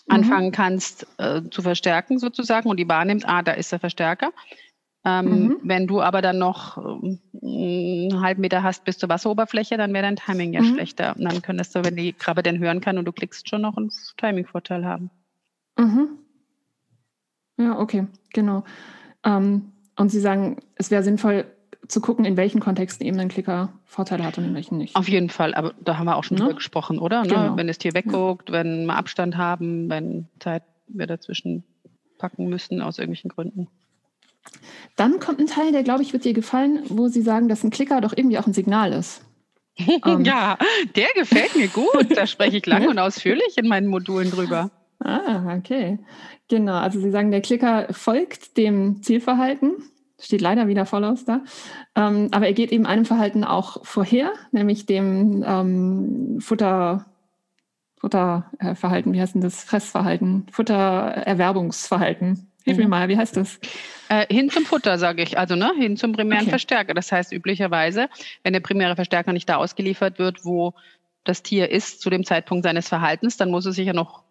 [0.06, 0.14] mhm.
[0.14, 4.32] anfangen kannst äh, zu verstärken sozusagen und die wahrnimmt, ah, da ist der Verstärker.
[5.06, 5.60] Ähm, mhm.
[5.62, 10.04] Wenn du aber dann noch äh, einen halben Meter hast bis zur Wasseroberfläche, dann wäre
[10.04, 10.74] dein Timing ja mhm.
[10.74, 11.14] schlechter.
[11.16, 13.76] Und dann könntest du, wenn die Krabbe denn hören kann und du klickst, schon noch
[13.76, 15.10] einen Timing-Vorteil haben.
[15.78, 16.23] Mhm.
[17.56, 18.64] Ja, okay, genau.
[19.24, 21.46] Ähm, und Sie sagen, es wäre sinnvoll
[21.88, 24.96] zu gucken, in welchen Kontexten eben ein Klicker Vorteile hat und in welchen nicht.
[24.96, 26.44] Auf jeden Fall, aber da haben wir auch schon ne?
[26.44, 27.22] drüber gesprochen, oder?
[27.22, 27.28] Ne?
[27.28, 27.56] Genau.
[27.56, 28.54] Wenn das Tier wegguckt, ja.
[28.54, 31.64] wenn wir Abstand haben, wenn Zeit wir dazwischen
[32.18, 33.68] packen müssen aus irgendwelchen Gründen.
[34.96, 37.70] Dann kommt ein Teil, der, glaube ich, wird dir gefallen, wo Sie sagen, dass ein
[37.70, 39.22] Klicker doch irgendwie auch ein Signal ist.
[39.78, 40.00] um.
[40.04, 40.24] Ähm.
[40.24, 40.58] Ja,
[40.94, 42.16] der gefällt mir gut.
[42.16, 44.70] Da spreche ich lang und ausführlich in meinen Modulen drüber.
[45.00, 45.98] Ah, okay.
[46.48, 49.72] Genau, also Sie sagen, der Klicker folgt dem Zielverhalten,
[50.18, 51.42] steht leider wieder voll aus da,
[51.94, 57.06] ähm, aber er geht eben einem Verhalten auch vorher, nämlich dem ähm, Futter,
[57.98, 59.64] Futterverhalten, wie heißt denn das?
[59.64, 62.50] Fressverhalten, Futtererwerbungsverhalten.
[62.64, 62.90] Hilf mir mhm.
[62.90, 63.58] mal, wie heißt das?
[64.08, 66.50] Äh, hin zum Futter, sage ich, also ne, hin zum primären okay.
[66.50, 66.94] Verstärker.
[66.94, 68.08] Das heißt üblicherweise,
[68.42, 70.72] wenn der primäre Verstärker nicht da ausgeliefert wird, wo
[71.24, 74.23] das Tier ist zu dem Zeitpunkt seines Verhaltens, dann muss es sich ja noch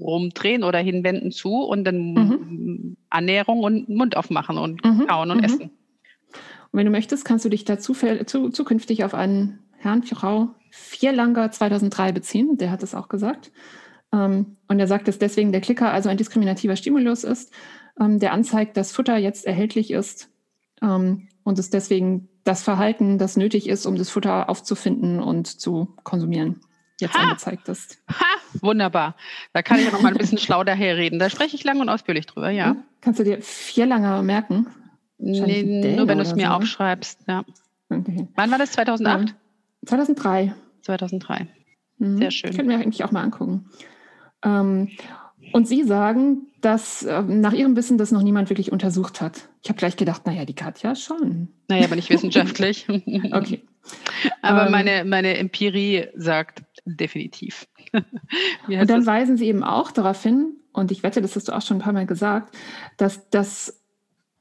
[0.00, 2.96] rumdrehen oder hinwenden zu und dann mhm.
[3.10, 5.06] Annäherung und Mund aufmachen und mhm.
[5.06, 5.44] kauen und mhm.
[5.44, 5.60] essen.
[5.62, 11.50] Und wenn du möchtest, kannst du dich dazu zu, zukünftig auf einen Herrn, Frau Vierlanger
[11.50, 12.56] 2003 beziehen.
[12.56, 13.52] Der hat es auch gesagt.
[14.12, 17.52] Ähm, und er sagt, dass deswegen der Klicker also ein diskriminativer Stimulus ist,
[18.00, 20.30] ähm, der anzeigt, dass Futter jetzt erhältlich ist
[20.82, 25.94] ähm, und es deswegen das Verhalten, das nötig ist, um das Futter aufzufinden und zu
[26.02, 26.60] konsumieren
[27.00, 27.22] jetzt ha!
[27.22, 27.98] angezeigt ist.
[28.08, 28.24] Ha!
[28.60, 29.16] Wunderbar.
[29.52, 31.18] Da kann ich ja noch mal ein bisschen schlau daherreden.
[31.18, 32.76] Da spreche ich lang und ausführlich drüber, ja.
[33.00, 34.66] Kannst du dir vier lange merken?
[35.18, 36.54] Nee, nur wenn du es mir so, ne?
[36.54, 37.44] aufschreibst, ja.
[37.88, 38.28] Okay.
[38.34, 38.72] Wann war das?
[38.72, 39.28] 2008?
[39.28, 39.34] Ja.
[39.86, 40.54] 2003.
[40.82, 41.46] 2003.
[41.98, 42.18] Mhm.
[42.18, 42.54] Sehr schön.
[42.54, 43.70] Können wir eigentlich auch mal angucken.
[44.44, 44.90] Ähm,
[45.52, 49.48] und Sie sagen, dass äh, nach Ihrem Wissen das noch niemand wirklich untersucht hat.
[49.62, 51.48] Ich habe gleich gedacht, naja, die Katja schon.
[51.68, 52.86] Naja, aber nicht wissenschaftlich.
[53.32, 53.62] okay.
[54.42, 57.66] Aber ähm, meine, meine Empirie sagt definitiv.
[58.68, 61.62] und dann weisen Sie eben auch darauf hin, und ich wette, das hast du auch
[61.62, 62.54] schon ein paar Mal gesagt,
[62.96, 63.80] dass das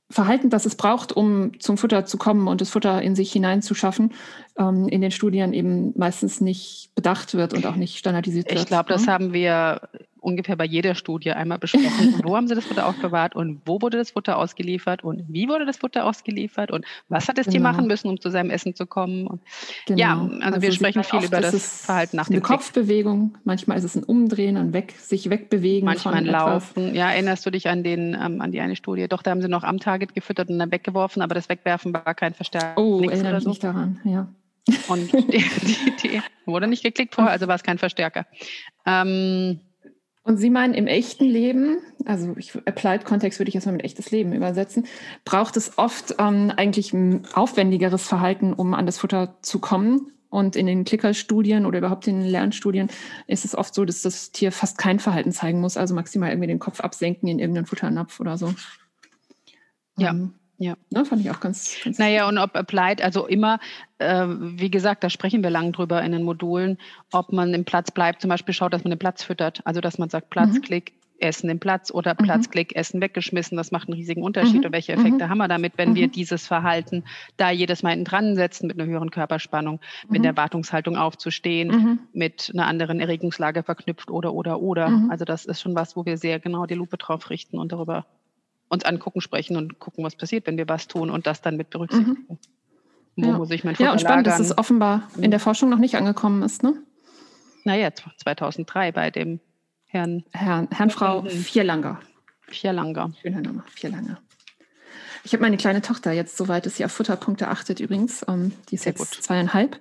[0.10, 4.14] Verhalten, das es braucht, um zum Futter zu kommen und das Futter in sich hineinzuschaffen,
[4.58, 8.60] ähm, in den Studien eben meistens nicht bedacht wird und auch nicht standardisiert wird.
[8.60, 9.12] Ich glaube, das ne?
[9.12, 9.90] haben wir
[10.24, 12.22] ungefähr bei jeder Studie einmal besprochen.
[12.24, 15.66] wo haben sie das Futter aufbewahrt und wo wurde das Futter ausgeliefert und wie wurde
[15.66, 17.54] das Futter ausgeliefert und was hat das genau.
[17.54, 19.28] Tier machen müssen, um zu seinem Essen zu kommen.
[19.28, 19.42] Und
[19.86, 20.00] genau.
[20.00, 23.84] Ja, also, also wir sprechen viel über das Verhalten nach dem Eine Kopfbewegung, manchmal ist
[23.84, 25.86] es ein Umdrehen, ein Weg, sich wegbewegen.
[25.86, 26.96] Manchmal ein Laufen.
[26.96, 29.08] Ja, erinnerst du dich an, den, ähm, an die eine Studie?
[29.08, 32.14] Doch, da haben sie noch am Target gefüttert und dann weggeworfen, aber das Wegwerfen war
[32.16, 32.82] kein Verstärker.
[32.82, 33.50] Oh, erinnere mich so.
[33.50, 34.28] nicht daran, ja.
[34.88, 38.26] Und die, die, die, wurde nicht geklickt vorher, also war es kein Verstärker.
[38.86, 39.60] Ähm,
[40.24, 44.34] und Sie meinen, im echten Leben, also ich, Applied-Kontext würde ich erstmal mit echtes Leben
[44.34, 44.88] übersetzen,
[45.26, 50.12] braucht es oft ähm, eigentlich ein aufwendigeres Verhalten, um an das Futter zu kommen.
[50.30, 52.90] Und in den Klickerstudien oder überhaupt in den Lernstudien
[53.28, 56.48] ist es oft so, dass das Tier fast kein Verhalten zeigen muss, also maximal irgendwie
[56.48, 58.56] den Kopf absenken in irgendeinen Futternapf oder so.
[59.96, 60.10] Ja.
[60.10, 60.34] Ähm,
[60.64, 60.76] ja.
[60.92, 63.60] Ne, fand ich auch ganz, ganz Naja, und ob applied, also immer,
[63.98, 66.78] äh, wie gesagt, da sprechen wir lang drüber in den Modulen,
[67.12, 69.62] ob man im Platz bleibt, zum Beispiel schaut, dass man den Platz füttert.
[69.66, 71.20] Also, dass man sagt, Platzklick, mhm.
[71.20, 72.24] Essen im Platz oder mhm.
[72.24, 73.58] Platzklick, Essen weggeschmissen.
[73.58, 74.62] Das macht einen riesigen Unterschied.
[74.62, 74.66] Mhm.
[74.68, 75.30] Und welche Effekte mhm.
[75.30, 76.12] haben wir damit, wenn wir mhm.
[76.14, 77.04] dieses Verhalten
[77.36, 80.24] da jedes Mal hinten dran setzen mit einer höheren Körperspannung, mit mhm.
[80.24, 85.08] der Erwartungshaltung aufzustehen, mit einer anderen Erregungslage verknüpft oder, oder, oder.
[85.10, 88.06] Also, das ist schon was, wo wir sehr genau die Lupe drauf richten und darüber
[88.74, 91.70] uns angucken, sprechen und gucken, was passiert, wenn wir was tun und das dann mit
[91.70, 92.28] berücksichtigen.
[93.16, 93.38] Wo ja.
[93.38, 94.40] muss ich mein Futter Ja, und spannend, lagern?
[94.42, 95.44] dass es offenbar in der mhm.
[95.44, 96.74] Forschung noch nicht angekommen ist, ne?
[97.64, 99.40] Naja, 2003 bei dem
[99.86, 100.24] Herrn...
[100.34, 102.00] Herrn, Herrn Frau Vierlanger.
[102.48, 103.14] Vierlanger.
[103.22, 104.20] Schöner Name, Vierlanger.
[105.24, 108.24] Ich habe meine kleine Tochter jetzt, soweit dass sie auf Futterpunkte achtet übrigens.
[108.24, 109.24] Um, ähm, die ist sehr jetzt gut.
[109.24, 109.80] zweieinhalb.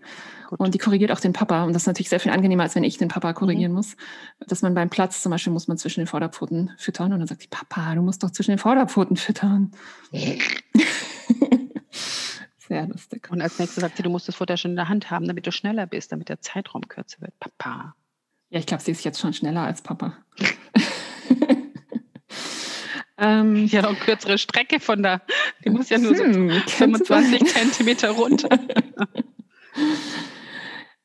[0.52, 0.60] Gut.
[0.60, 1.64] Und die korrigiert auch den Papa.
[1.64, 3.76] Und das ist natürlich sehr viel angenehmer, als wenn ich den Papa korrigieren mhm.
[3.76, 3.96] muss.
[4.38, 7.10] Dass man beim Platz zum Beispiel muss man zwischen den Vorderpfoten füttern.
[7.10, 9.72] Und dann sagt die Papa, du musst doch zwischen den Vorderpfoten füttern.
[12.58, 13.30] sehr lustig.
[13.30, 15.46] Und als nächstes sagt sie, du musst das Futter schon in der Hand haben, damit
[15.46, 17.32] du schneller bist, damit der Zeitraum kürzer wird.
[17.40, 17.94] Papa.
[18.50, 20.18] Ja, ich glaube, sie ist jetzt schon schneller als Papa.
[23.18, 25.20] Ähm, ja, noch kürzere Strecke von da.
[25.64, 28.48] Die muss ja nur hm, so 25 Zentimeter runter.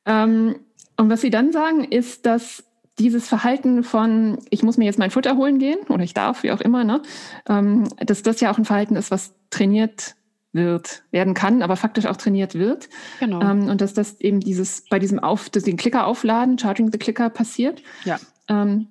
[0.07, 0.55] ähm,
[0.97, 2.63] und was Sie dann sagen, ist, dass
[2.99, 6.51] dieses Verhalten von, ich muss mir jetzt mein Futter holen gehen oder ich darf, wie
[6.51, 7.01] auch immer, ne,
[7.47, 10.15] ähm, dass das ja auch ein Verhalten ist, was trainiert
[10.53, 12.89] wird, werden kann, aber faktisch auch trainiert wird.
[13.19, 13.41] Genau.
[13.41, 17.29] Ähm, und dass das eben dieses bei diesem Auf, den Klicker aufladen, Charging the Clicker
[17.29, 17.83] passiert.
[18.05, 18.17] Ja.
[18.47, 18.87] Ähm,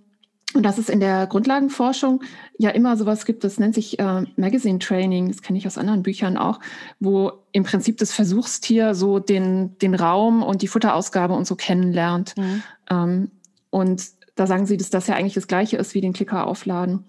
[0.55, 2.23] und dass es in der Grundlagenforschung
[2.57, 6.03] ja immer sowas gibt, das nennt sich äh, Magazine Training, das kenne ich aus anderen
[6.03, 6.61] Büchern auch,
[7.01, 12.35] wo im Prinzip das Versuchstier so den, den Raum und die Futterausgabe und so kennenlernt.
[12.37, 12.63] Mhm.
[12.89, 13.31] Ähm,
[13.71, 14.05] und
[14.37, 17.05] da sagen sie, dass das ja eigentlich das Gleiche ist wie den Klicker aufladen.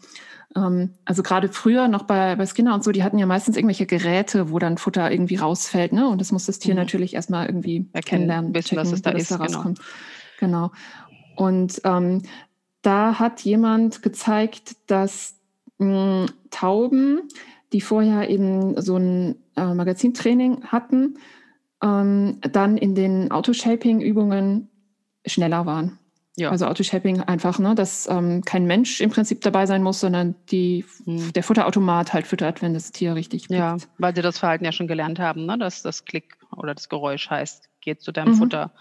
[0.56, 3.86] Ähm, also gerade früher noch bei, bei Skinner und so, die hatten ja meistens irgendwelche
[3.86, 6.08] Geräte, wo dann Futter irgendwie rausfällt, ne?
[6.08, 6.80] Und das muss das Tier mhm.
[6.80, 9.46] natürlich erstmal irgendwie Erkennen, kennenlernen, wissen, checken, dass es da ist, da genau.
[9.46, 9.80] rauskommt.
[10.40, 10.70] Genau.
[10.70, 10.82] genau.
[11.36, 12.24] Und ähm,
[12.88, 15.36] da hat jemand gezeigt, dass
[15.78, 17.24] mh, hm, Tauben,
[17.74, 21.18] die vorher eben so ein äh, Magazintraining hatten,
[21.84, 24.70] ähm, dann in den Autoshaping-Übungen
[25.26, 26.00] schneller waren.
[26.38, 26.52] Ja.
[26.52, 30.86] Also Autoshaping einfach, ne, dass ähm, kein Mensch im Prinzip dabei sein muss, sondern die,
[31.04, 31.34] hm.
[31.34, 33.60] der Futterautomat halt füttert, wenn das Tier richtig pickt.
[33.60, 36.88] Ja, weil sie das Verhalten ja schon gelernt haben, ne, dass das Klick oder das
[36.88, 38.38] Geräusch heißt, geht zu deinem mhm.
[38.38, 38.72] Futter,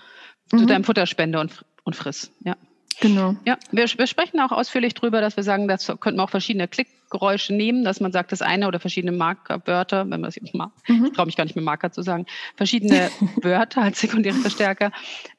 [0.48, 0.66] zu mhm.
[0.68, 2.30] deinem Futterspender und, und friss.
[2.44, 2.56] Ja.
[3.00, 3.36] Genau.
[3.44, 6.66] Ja, wir, wir sprechen auch ausführlich darüber, dass wir sagen, das könnten wir auch verschiedene
[6.66, 10.72] Klickgeräusche nehmen, dass man sagt, das eine oder verschiedene Markerwörter, wenn man das jetzt mal,
[10.88, 11.06] mhm.
[11.06, 12.24] ich traue mich gar nicht mehr Marker zu sagen,
[12.56, 13.10] verschiedene
[13.42, 14.92] Wörter als sekundäre Verstärker.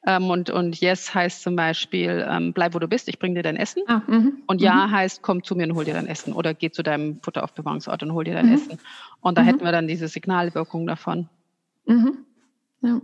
[0.06, 3.42] Ähm, und, und Yes heißt zum Beispiel, ähm, bleib wo du bist, ich bringe dir
[3.42, 3.82] dein Essen.
[3.88, 4.42] Ah, mhm.
[4.46, 4.90] und Ja mhm.
[4.92, 6.32] heißt, komm zu mir und hol dir dein Essen.
[6.32, 8.54] Oder geh zu deinem Futteraufbewahrungsort und hol dir dein mhm.
[8.54, 8.78] Essen.
[9.20, 9.46] Und da mhm.
[9.46, 11.28] hätten wir dann diese Signalwirkung davon.
[11.86, 12.18] Mhm.
[12.82, 13.00] Ja.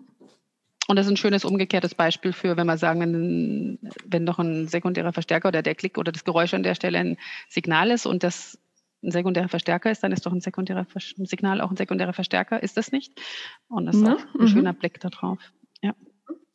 [0.86, 4.68] Und das ist ein schönes umgekehrtes Beispiel für, wenn wir sagen, wenn, wenn doch ein
[4.68, 7.16] sekundärer Verstärker oder der Klick oder das Geräusch an der Stelle ein
[7.48, 8.58] Signal ist und das
[9.02, 10.86] ein sekundärer Verstärker ist, dann ist doch ein sekundärer
[11.18, 13.20] ein Signal auch ein sekundärer Verstärker, ist das nicht?
[13.68, 14.48] Und das ist ja, auch ein mhm.
[14.48, 15.38] schöner Blick darauf.
[15.82, 15.94] Ja.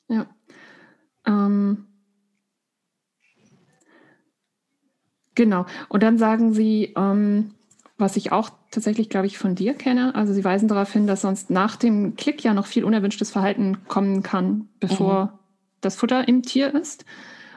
[0.07, 0.27] Ja.
[1.26, 1.85] Ähm.
[5.35, 5.65] Genau.
[5.88, 7.56] Und dann sagen Sie, ähm,
[7.97, 10.15] was ich auch tatsächlich, glaube ich, von dir kenne.
[10.15, 13.77] Also sie weisen darauf hin, dass sonst nach dem Klick ja noch viel unerwünschtes Verhalten
[13.87, 15.29] kommen kann, bevor mhm.
[15.81, 17.05] das Futter im Tier ist.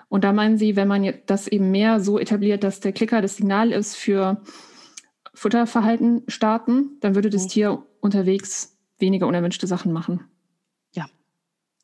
[0.08, 3.36] Und da meinen sie, wenn man das eben mehr so etabliert, dass der Klicker das
[3.36, 4.42] Signal ist für
[5.34, 7.48] Futterverhalten starten, dann würde das mhm.
[7.48, 10.24] Tier unterwegs weniger unerwünschte Sachen machen.
[10.94, 11.06] Ja.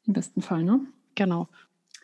[0.07, 0.81] Im besten Fall, ne?
[1.15, 1.49] Genau.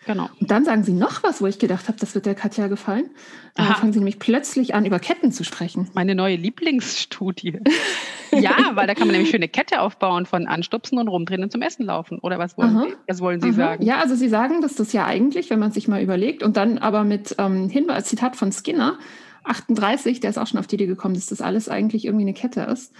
[0.06, 0.28] Genau.
[0.40, 3.10] Und dann sagen Sie noch was, wo ich gedacht habe, das wird der Katja gefallen.
[3.54, 5.88] Dann fangen Sie nämlich plötzlich an, über Ketten zu sprechen.
[5.94, 7.60] Meine neue Lieblingsstudie.
[8.32, 11.62] ja, weil da kann man nämlich schöne Kette aufbauen von Anstupsen und rumdrehen und zum
[11.62, 12.18] Essen laufen.
[12.18, 12.86] Oder was wollen Aha.
[12.88, 13.84] Sie, was wollen Sie sagen?
[13.84, 16.78] Ja, also Sie sagen, dass das ja eigentlich, wenn man sich mal überlegt, und dann
[16.78, 18.98] aber mit ähm, Hinweis, Zitat von Skinner,
[19.44, 22.34] 38, der ist auch schon auf die Idee gekommen, dass das alles eigentlich irgendwie eine
[22.34, 22.92] Kette ist.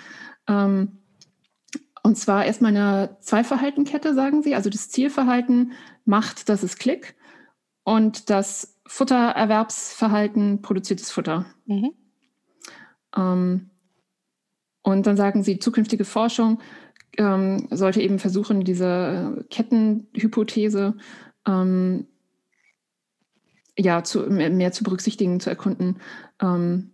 [0.48, 0.98] Ähm,
[2.02, 4.54] und zwar erstmal eine Zweiverhaltenkette, sagen Sie.
[4.54, 5.72] Also das Zielverhalten
[6.04, 7.14] macht, dass es Klick
[7.82, 11.46] und das Futtererwerbsverhalten produziert das Futter.
[11.66, 11.92] Mhm.
[13.16, 13.70] Ähm,
[14.82, 16.60] und dann sagen Sie, zukünftige Forschung
[17.16, 20.96] ähm, sollte eben versuchen, diese Kettenhypothese
[21.46, 22.06] ähm,
[23.78, 26.00] ja, zu, mehr zu berücksichtigen, zu erkunden.
[26.40, 26.90] Ähm,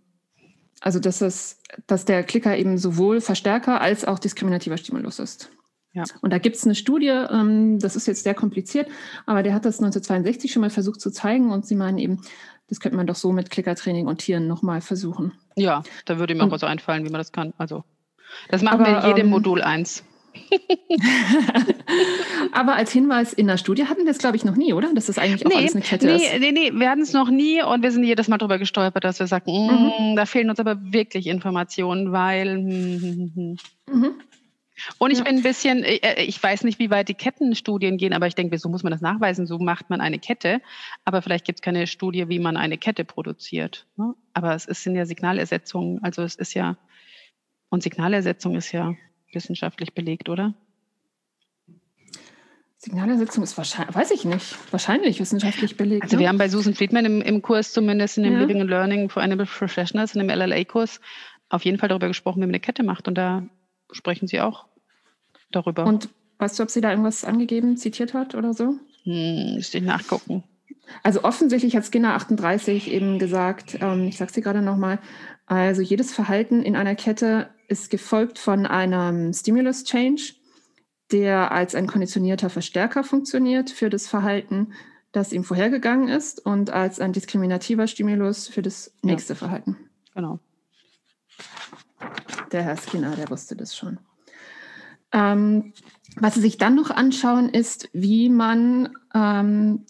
[0.79, 5.51] also dass, es, dass der Klicker eben sowohl Verstärker als auch diskriminativer Stimulus ist.
[5.93, 6.03] Ja.
[6.21, 8.87] Und da gibt es eine Studie, ähm, das ist jetzt sehr kompliziert,
[9.25, 12.21] aber der hat das 1962 schon mal versucht zu zeigen und sie meinen eben,
[12.69, 15.33] das könnte man doch so mit Klickertraining und Tieren nochmal versuchen.
[15.55, 17.53] Ja, da würde mir auch was einfallen, wie man das kann.
[17.57, 17.83] Also
[18.49, 20.05] das machen aber, wir in jedem ähm, Modul 1.
[22.53, 24.93] Aber als Hinweis in der Studie hatten wir es, glaube ich, noch nie, oder?
[24.93, 26.39] Dass das eigentlich auch nee, alles eine Kette nee, ist.
[26.39, 29.19] Nee, nee, wir hatten es noch nie und wir sind jedes Mal darüber gestolpert, dass
[29.19, 30.15] wir sagen, mm, mhm.
[30.15, 32.59] da fehlen uns aber wirklich Informationen, weil.
[32.59, 33.57] Mhm.
[34.97, 38.13] Und ich bin ein bisschen, äh, äh, ich weiß nicht, wie weit die Kettenstudien gehen,
[38.13, 40.61] aber ich denke, so muss man das nachweisen, so macht man eine Kette.
[41.05, 43.87] Aber vielleicht gibt es keine Studie, wie man eine Kette produziert.
[43.97, 44.13] Ne?
[44.33, 46.77] Aber es sind ja Signalersetzungen, also es ist ja,
[47.69, 48.95] und Signalersetzung ist ja
[49.33, 50.53] wissenschaftlich belegt, oder?
[52.83, 56.01] Signalersetzung ist wahrscheinlich, weiß ich nicht, wahrscheinlich wissenschaftlich belegt.
[56.01, 56.21] Also ne?
[56.21, 58.39] wir haben bei Susan Friedman im, im Kurs zumindest in dem ja.
[58.39, 60.99] Living and Learning for Animal Professionals, in dem LLA-Kurs,
[61.49, 63.07] auf jeden Fall darüber gesprochen, wie man eine Kette macht.
[63.07, 63.43] Und da
[63.91, 64.65] sprechen sie auch
[65.51, 65.85] darüber.
[65.85, 66.09] Und
[66.39, 68.75] weißt du, ob sie da irgendwas angegeben, zitiert hat oder so?
[69.03, 70.43] Hm, müsste ich nachgucken.
[71.03, 74.99] Also offensichtlich hat Skinner 38 eben gesagt, ähm, ich sage sie gerade nochmal,
[75.45, 80.33] also jedes Verhalten in einer Kette ist gefolgt von einem Stimulus Change,
[81.11, 84.73] der als ein konditionierter Verstärker funktioniert für das Verhalten,
[85.11, 89.37] das ihm vorhergegangen ist und als ein diskriminativer Stimulus für das nächste ja.
[89.37, 89.77] Verhalten.
[90.13, 90.39] Genau.
[92.51, 93.99] Der Herr Skinner, der wusste das schon.
[95.11, 95.73] Ähm,
[96.17, 99.85] was Sie sich dann noch anschauen, ist, wie man ähm,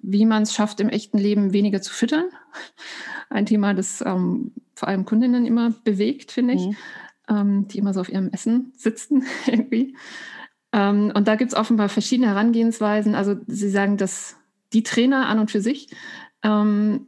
[0.00, 2.26] wie man es schafft, im echten Leben weniger zu füttern.
[3.30, 6.76] Ein Thema, das ähm, vor allem Kundinnen immer bewegt, finde ich, mhm.
[7.28, 9.96] ähm, die immer so auf ihrem Essen sitzen irgendwie.
[10.72, 13.14] Ähm, und da gibt es offenbar verschiedene Herangehensweisen.
[13.14, 14.36] Also Sie sagen, dass
[14.72, 15.94] die Trainer an und für sich
[16.42, 17.06] ähm,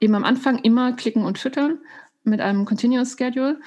[0.00, 1.78] eben am Anfang immer klicken und füttern
[2.24, 3.60] mit einem Continuous Schedule.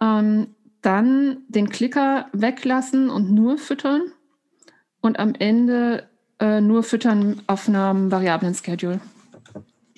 [0.00, 4.02] Ähm, dann den Klicker weglassen und nur füttern
[5.00, 6.08] und am Ende
[6.38, 9.00] äh, nur füttern auf einem variablen Schedule.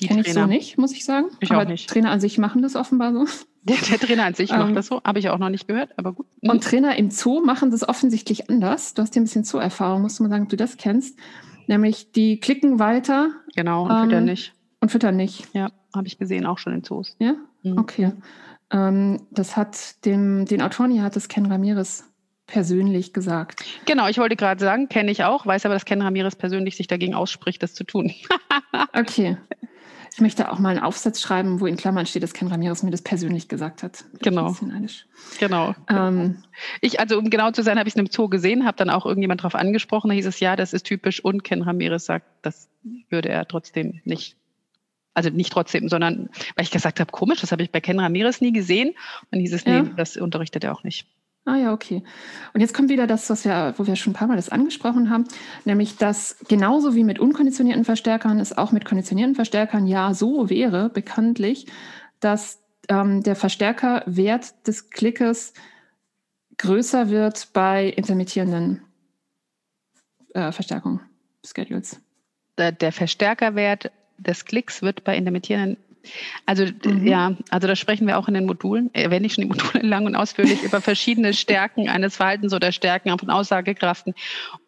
[0.00, 1.26] Kenne ich so nicht, muss ich sagen.
[1.40, 1.88] Ich aber auch nicht.
[1.88, 3.26] Trainer an sich machen das offenbar so.
[3.64, 5.96] Der, der Trainer an sich ähm, macht das so, habe ich auch noch nicht gehört,
[5.96, 6.26] aber gut.
[6.40, 8.94] Und Trainer im Zoo machen das offensichtlich anders.
[8.94, 11.16] Du hast ja ein bisschen Zoo-Erfahrung, musst du mal sagen, ob du das kennst.
[11.68, 13.30] Nämlich, die klicken weiter.
[13.54, 14.52] Genau, und ähm, füttern nicht.
[14.80, 15.46] Und füttern nicht.
[15.52, 17.14] Ja, habe ich gesehen, auch schon in Zoos.
[17.20, 17.36] Ja?
[17.62, 17.78] Mhm.
[17.78, 18.10] Okay.
[18.72, 22.04] Ähm, das hat dem, den Autoren hier hat das Ken Ramirez
[22.46, 23.64] persönlich gesagt.
[23.86, 26.86] Genau, ich wollte gerade sagen, kenne ich auch, weiß aber, dass Ken Ramirez persönlich sich
[26.86, 28.12] dagegen ausspricht, das zu tun.
[28.92, 29.36] okay.
[30.14, 32.90] Ich möchte auch mal einen Aufsatz schreiben, wo in Klammern steht, dass Ken Ramirez mir
[32.90, 34.04] das persönlich gesagt hat.
[34.20, 34.54] Genau.
[35.38, 35.74] Genau.
[35.88, 36.44] Ähm,
[36.82, 38.90] ich, also um genau zu sein, habe ich es in einem Zoo gesehen, habe dann
[38.90, 42.26] auch irgendjemand darauf angesprochen, da hieß es, ja, das ist typisch und Ken Ramirez sagt,
[42.42, 42.68] das
[43.08, 44.36] würde er trotzdem nicht
[45.14, 48.40] also nicht trotzdem, sondern weil ich gesagt habe, komisch, das habe ich bei Ken Ramirez
[48.40, 48.88] nie gesehen.
[48.88, 49.82] Und dann hieß es, ja.
[49.82, 51.06] nee, das unterrichtet er auch nicht.
[51.44, 52.04] Ah ja, okay.
[52.54, 55.10] Und jetzt kommt wieder das, was wir, wo wir schon ein paar Mal das angesprochen
[55.10, 55.24] haben,
[55.64, 60.88] nämlich dass genauso wie mit unkonditionierten Verstärkern es auch mit konditionierten Verstärkern ja so wäre,
[60.88, 61.66] bekanntlich,
[62.20, 65.52] dass ähm, der Verstärkerwert des Klickes
[66.58, 68.82] größer wird bei intermittierenden
[70.34, 71.00] äh, Verstärkungen,
[71.44, 72.00] Schedules.
[72.56, 73.90] Der, der Verstärkerwert
[74.22, 75.76] des Klicks wird bei intermittierenden
[76.46, 77.06] also mhm.
[77.06, 80.06] ja, also da sprechen wir auch in den Modulen, erwähne ich schon die Module lang
[80.06, 84.14] und ausführlich über verschiedene Stärken eines Verhaltens oder Stärken von Aussagekraften.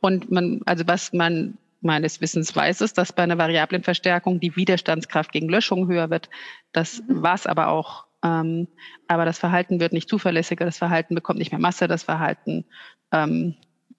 [0.01, 4.56] Und man, also was man meines Wissens weiß, ist, dass bei einer variablen Verstärkung die
[4.56, 6.31] Widerstandskraft gegen Löschung höher wird.
[6.72, 7.22] Das mhm.
[7.22, 8.06] war es aber auch.
[8.22, 8.68] Ähm,
[9.06, 12.64] aber das Verhalten wird nicht zuverlässiger, das Verhalten bekommt nicht mehr Masse, das Verhalten
[13.12, 13.55] ähm,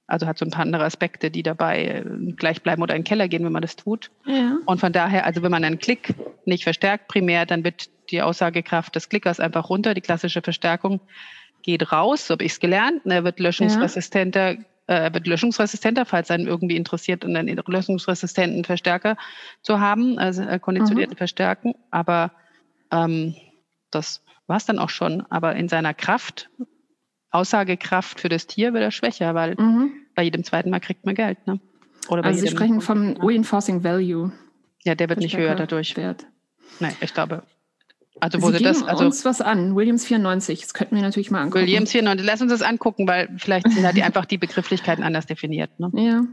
[0.08, 2.04] also hat so ein paar andere Aspekte, die dabei äh,
[2.34, 4.12] gleich bleiben oder in den Keller gehen, wenn man das tut.
[4.26, 4.58] Ja.
[4.66, 6.14] Und von daher, also wenn man einen Klick
[6.46, 9.94] nicht verstärkt primär, dann wird die Aussagekraft des Klickers einfach runter.
[9.94, 11.02] Die klassische Verstärkung
[11.64, 13.02] geht raus, so habe ich es gelernt.
[13.06, 14.52] Er wird löschungsresistenter,
[14.88, 15.08] ja.
[15.08, 19.18] äh, wird löschungsresistenter, falls einen irgendwie interessiert, einen löschungsresistenten Verstärker
[19.64, 21.18] zu haben, also äh, konditionierten mhm.
[21.18, 21.74] Verstärken.
[21.90, 22.32] Aber
[22.92, 23.36] ähm,
[23.90, 25.26] das war es dann auch schon.
[25.32, 26.52] Aber in seiner Kraft
[27.36, 29.92] Aussagekraft für das Tier wird er schwächer, weil mhm.
[30.16, 31.46] bei jedem zweiten Mal kriegt man Geld.
[31.46, 31.60] Ne?
[32.08, 34.32] Oder also Sie sprechen vom Reinforcing Value.
[34.84, 35.98] Ja, der wird nicht höher dadurch.
[35.98, 36.26] Wert.
[36.80, 37.44] Nein, ich glaube.
[38.22, 39.76] Also wo Sie, Sie das, also uns was an.
[39.76, 41.66] Williams 94, das könnten wir natürlich mal angucken.
[41.66, 45.26] Williams 94, lass uns das angucken, weil vielleicht sind da die einfach die Begrifflichkeiten anders
[45.26, 45.78] definiert.
[45.80, 45.92] Ne?
[45.96, 46.24] Ja,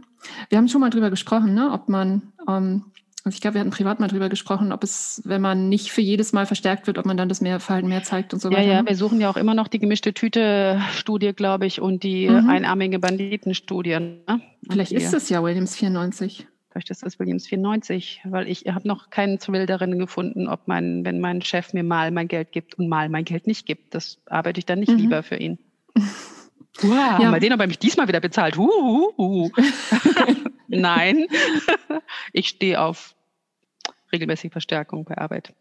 [0.49, 1.73] wir haben schon mal drüber gesprochen, ne?
[1.73, 2.85] ob man ähm,
[3.24, 6.01] also ich glaube, wir hatten privat mal drüber gesprochen, ob es, wenn man nicht für
[6.01, 8.59] jedes Mal verstärkt wird, ob man dann das mehr Verhalten mehr zeigt und so ja,
[8.59, 8.73] weiter.
[8.73, 8.89] Ja, ne?
[8.89, 12.49] wir suchen ja auch immer noch die gemischte Tüte-Studie, glaube ich, und die mhm.
[12.49, 13.90] einarmige Banditenstudie.
[14.01, 14.40] Ne?
[14.69, 16.49] Vielleicht ist es ja Williams 94.
[16.73, 21.05] Vielleicht ist es Williams 94, weil ich habe noch keinen Thrill darin gefunden, ob mein,
[21.05, 24.19] wenn mein Chef mir mal mein Geld gibt und mal mein Geld nicht gibt, das
[24.27, 24.99] arbeite ich dann nicht mhm.
[24.99, 25.59] lieber für ihn.
[26.81, 27.31] Wow, ja.
[27.31, 28.57] mal den aber mich diesmal wieder bezahlt.
[28.57, 29.51] Uh, uh, uh.
[30.73, 31.27] Nein,
[32.32, 33.15] ich stehe auf
[34.12, 35.55] regelmäßige Verstärkung bei Arbeit.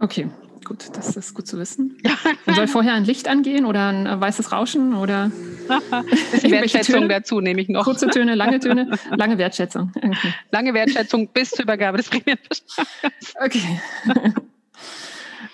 [0.00, 0.28] Okay,
[0.64, 1.96] gut, das ist gut zu wissen.
[2.46, 5.30] Und soll vorher ein Licht angehen oder ein äh, weißes Rauschen oder
[5.68, 7.08] Wertschätzung Töne?
[7.08, 7.84] dazu nehme ich noch.
[7.84, 9.92] Kurze Töne, lange Töne, lange Wertschätzung.
[9.94, 10.34] Okay.
[10.50, 13.34] Lange Wertschätzung bis zur Übergabe des Prämienverstärkers.
[13.44, 13.80] Okay.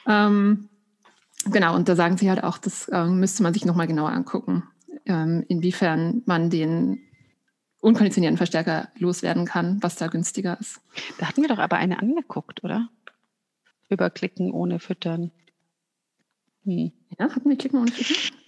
[0.06, 0.68] ähm,
[1.50, 4.62] genau, und da sagen Sie halt auch, das äh, müsste man sich nochmal genauer angucken,
[5.04, 7.02] ähm, inwiefern man den
[7.80, 10.80] unkonditionierten Verstärker loswerden kann, was da günstiger ist.
[11.18, 12.88] Da hatten wir doch aber eine angeguckt, oder?
[13.88, 15.30] Überklicken ohne Füttern.
[16.64, 16.92] Hm.
[17.18, 18.38] Ja, hatten wir Klicken ohne Füttern?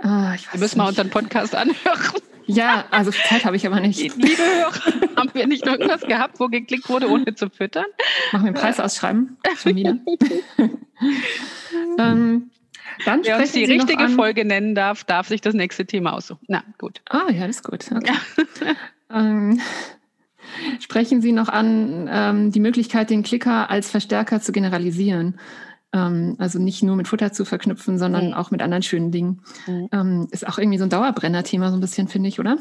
[0.00, 2.22] Ah, wir müssen mal unseren Podcast anhören.
[2.46, 4.00] Ja, also Zeit habe ich aber nicht.
[4.16, 7.84] Liebe Hörer, haben wir nicht irgendwas gehabt, wo geklickt wurde, ohne zu füttern?
[8.32, 9.36] Machen wir einen Preis ausschreiben?
[9.58, 9.98] Schon wieder.
[11.98, 12.50] ähm,
[13.04, 16.44] dann Wer uns die Sie richtige Folge nennen darf, darf sich das nächste Thema aussuchen.
[16.48, 17.00] Na, gut.
[17.08, 17.86] Ah, ja, das ist gut.
[17.90, 18.14] Okay.
[19.10, 19.60] ähm,
[20.80, 25.38] sprechen Sie noch an ähm, die Möglichkeit, den Klicker als Verstärker zu generalisieren.
[25.92, 28.34] Ähm, also nicht nur mit Futter zu verknüpfen, sondern mhm.
[28.34, 29.42] auch mit anderen schönen Dingen.
[29.66, 29.88] Mhm.
[29.92, 32.58] Ähm, ist auch irgendwie so ein Dauerbrenner-Thema, so ein bisschen, finde ich, oder?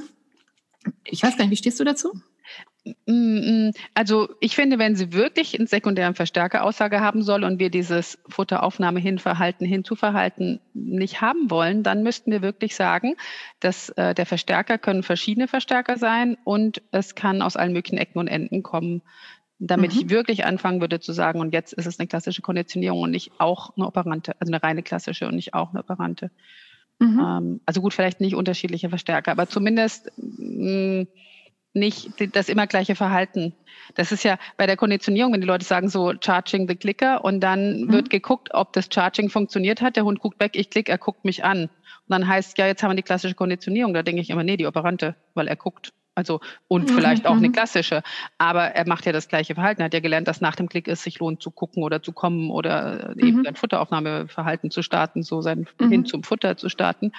[1.03, 2.13] Ich weiß gar nicht, wie stehst du dazu?
[3.05, 3.71] Mm, mm.
[3.93, 8.99] Also ich finde, wenn sie wirklich einen sekundären Verstärkeraussage haben soll und wir dieses Futteraufnahme
[8.99, 13.15] hinverhalten, hinzuverhalten nicht haben wollen, dann müssten wir wirklich sagen,
[13.59, 18.19] dass äh, der Verstärker können verschiedene Verstärker sein und es kann aus allen möglichen Ecken
[18.19, 19.01] und Enden kommen
[19.59, 20.01] damit mhm.
[20.01, 23.31] ich wirklich anfangen würde zu sagen, und jetzt ist es eine klassische Konditionierung und nicht
[23.39, 26.29] auch eine Operante, also eine reine klassische und nicht auch eine Operante.
[26.99, 27.19] Mhm.
[27.19, 31.07] Ähm, also gut, vielleicht nicht unterschiedliche Verstärker, aber zumindest mh, mm,
[31.77, 33.53] nicht das immer gleiche Verhalten.
[33.95, 37.39] Das ist ja bei der Konditionierung, wenn die Leute sagen so Charging the Clicker und
[37.39, 37.91] dann mhm.
[37.91, 39.95] wird geguckt, ob das Charging funktioniert hat.
[39.95, 41.63] Der Hund guckt weg, ich klicke, er guckt mich an.
[41.63, 41.69] Und
[42.09, 43.93] dann heißt ja, jetzt haben wir die klassische Konditionierung.
[43.93, 45.93] Da denke ich immer, nee, die Operante, weil er guckt.
[46.15, 46.95] Also und mhm.
[46.95, 47.53] vielleicht auch eine mhm.
[47.53, 48.01] klassische.
[48.39, 49.81] Aber er macht ja das gleiche Verhalten.
[49.81, 52.11] Er hat ja gelernt, dass nach dem Klick es sich lohnt zu gucken oder zu
[52.11, 53.27] kommen oder mhm.
[53.27, 55.89] eben sein Futteraufnahmeverhalten zu starten, so sein mhm.
[55.89, 57.11] hin zum Futter zu starten.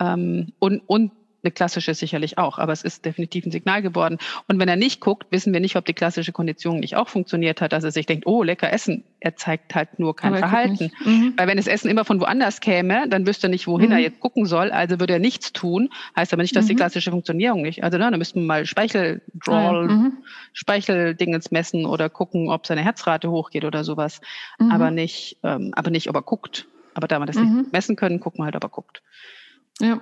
[0.00, 4.18] Ähm, und, und eine klassische sicherlich auch, aber es ist definitiv ein Signal geworden.
[4.48, 7.60] Und wenn er nicht guckt, wissen wir nicht, ob die klassische Kondition nicht auch funktioniert
[7.60, 9.04] hat, dass er sich denkt, oh, lecker Essen.
[9.20, 10.90] Er zeigt halt nur kein aber Verhalten.
[11.04, 11.34] Mhm.
[11.36, 13.96] Weil wenn das Essen immer von woanders käme, dann wüsste er nicht, wohin mhm.
[13.96, 15.90] er jetzt gucken soll, also würde er nichts tun.
[16.16, 16.68] Heißt aber nicht, dass mhm.
[16.68, 17.84] die klassische Funktionierung nicht.
[17.84, 19.94] Also na, dann müssten wir mal Speichel-Drawl, ja.
[19.94, 20.12] Mhm.
[20.52, 24.20] Speicheldingens messen oder gucken, ob seine Herzrate hochgeht oder sowas.
[24.58, 24.70] Mhm.
[24.70, 26.66] Aber nicht, ähm, aber nicht, ob er guckt.
[26.94, 27.66] Aber da wir das nicht mhm.
[27.72, 29.02] messen können, gucken wir halt, ob er guckt.
[29.80, 30.00] Ja.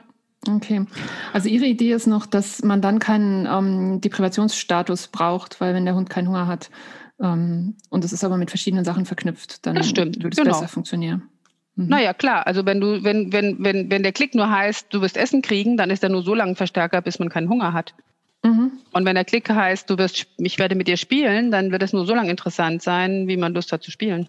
[0.48, 0.86] Okay.
[1.32, 5.94] Also Ihre Idee ist noch, dass man dann keinen ähm, Deprivationsstatus braucht, weil wenn der
[5.94, 6.70] Hund keinen Hunger hat
[7.20, 10.50] ähm, und es ist aber mit verschiedenen Sachen verknüpft, dann würde es genau.
[10.50, 11.22] besser funktionieren.
[11.76, 11.88] Mhm.
[11.88, 12.46] Naja, klar.
[12.46, 15.76] Also wenn du, wenn, wenn, wenn, wenn der Klick nur heißt, du wirst Essen kriegen,
[15.76, 17.94] dann ist er nur so lange Verstärker, bis man keinen Hunger hat.
[18.44, 18.72] Mhm.
[18.92, 21.92] Und wenn der Klick heißt, du wirst, ich werde mit dir spielen, dann wird es
[21.92, 24.28] nur so lange interessant sein, wie man Lust hat zu spielen.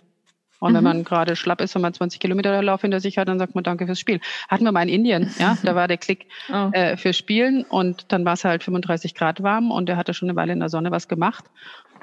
[0.60, 0.78] Und mhm.
[0.78, 3.56] wenn man gerade schlapp ist, wenn man 20 Kilometer Lauf hinter sich hat, dann sagt
[3.56, 4.20] man Danke fürs Spiel.
[4.48, 6.70] Hatten wir mal in Indien, ja, da war der Klick oh.
[6.72, 10.30] äh, für Spielen und dann war es halt 35 Grad warm und er hatte schon
[10.30, 11.46] eine Weile in der Sonne was gemacht.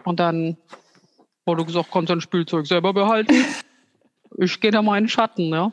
[0.04, 0.56] Und dann
[1.46, 3.34] wurde gesagt, kannst du ein Spielzeug selber behalten.
[4.38, 5.72] Ich gehe da mal in den Schatten, ja.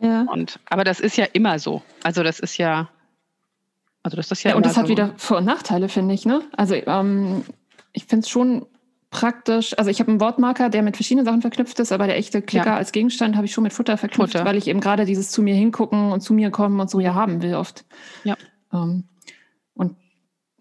[0.00, 0.22] ja.
[0.22, 1.80] Und, aber das ist ja immer so.
[2.02, 2.88] Also das ist ja,
[4.02, 4.50] also das ist ja.
[4.50, 4.80] ja und das so.
[4.80, 6.42] hat wieder Vor- und Nachteile, finde ich, ne?
[6.56, 7.44] Also ähm,
[7.92, 8.66] ich finde es schon
[9.10, 12.42] praktisch, also ich habe einen Wortmarker, der mit verschiedenen Sachen verknüpft ist, aber der echte
[12.42, 12.76] Klicker ja.
[12.76, 14.44] als Gegenstand habe ich schon mit Futter verknüpft, Futter.
[14.44, 17.14] weil ich eben gerade dieses zu mir hingucken und zu mir kommen und so ja
[17.14, 17.84] haben will oft.
[18.24, 18.36] Ja.
[18.72, 19.04] Ähm,
[19.74, 19.96] und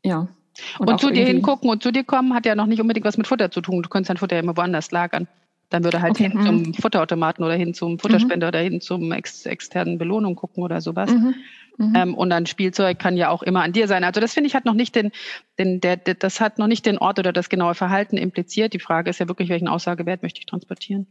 [0.03, 0.27] ja.
[0.79, 3.17] Und, und zu dir hingucken und zu dir kommen hat ja noch nicht unbedingt was
[3.17, 3.83] mit Futter zu tun.
[3.83, 5.27] Du könntest dein Futter ja immer woanders lagern.
[5.69, 6.29] Dann würde halt okay.
[6.29, 6.73] hin zum mhm.
[6.73, 8.49] Futterautomaten oder hin zum Futterspender mhm.
[8.49, 11.11] oder hin zum ex externen Belohnung gucken oder sowas.
[11.11, 11.35] Mhm.
[11.79, 11.95] Mhm.
[11.95, 14.03] Ähm, und ein Spielzeug kann ja auch immer an dir sein.
[14.03, 15.11] Also das finde ich hat noch nicht den,
[15.57, 18.73] den der, der, das hat noch nicht den Ort oder das genaue Verhalten impliziert.
[18.73, 21.07] Die Frage ist ja wirklich, welchen Aussagewert möchte ich transportieren?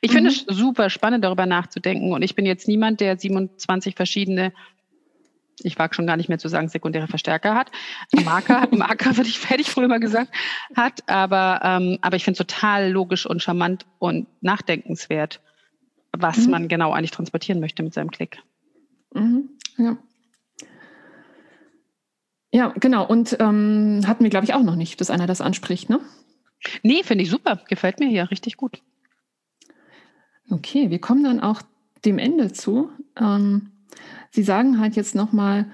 [0.00, 0.14] Ich mhm.
[0.14, 2.12] finde es super spannend, darüber nachzudenken.
[2.12, 4.52] Und ich bin jetzt niemand, der 27 verschiedene
[5.62, 7.70] ich wage schon gar nicht mehr zu sagen, sekundäre Verstärker hat.
[8.24, 10.30] Marker, Marker würde ich, ich früher mal gesagt,
[10.76, 11.00] hat.
[11.08, 15.40] Aber, ähm, aber ich finde es total logisch und charmant und nachdenkenswert,
[16.12, 16.50] was mhm.
[16.50, 18.42] man genau eigentlich transportieren möchte mit seinem Klick.
[19.14, 19.55] Mhm.
[19.78, 19.96] Ja.
[22.52, 23.06] Ja, genau.
[23.06, 26.00] Und ähm, hatten wir, glaube ich, auch noch nicht, dass einer das anspricht, ne?
[26.82, 27.60] Nee, finde ich super.
[27.68, 28.82] Gefällt mir hier richtig gut.
[30.50, 31.62] Okay, wir kommen dann auch
[32.04, 32.90] dem Ende zu.
[33.16, 33.72] Ähm,
[34.30, 35.70] Sie sagen halt jetzt nochmal,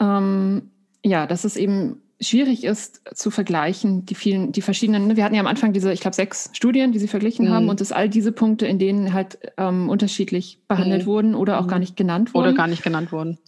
[0.00, 0.70] ähm,
[1.04, 5.34] ja, dass es eben schwierig ist zu vergleichen, die vielen, die verschiedenen, ne, wir hatten
[5.34, 7.50] ja am Anfang diese, ich glaube, sechs Studien, die sie verglichen mhm.
[7.50, 11.06] haben und dass all diese Punkte, in denen halt ähm, unterschiedlich behandelt mhm.
[11.06, 11.68] wurden oder auch mhm.
[11.68, 12.48] gar nicht genannt wurden.
[12.48, 13.38] Oder gar nicht genannt wurden.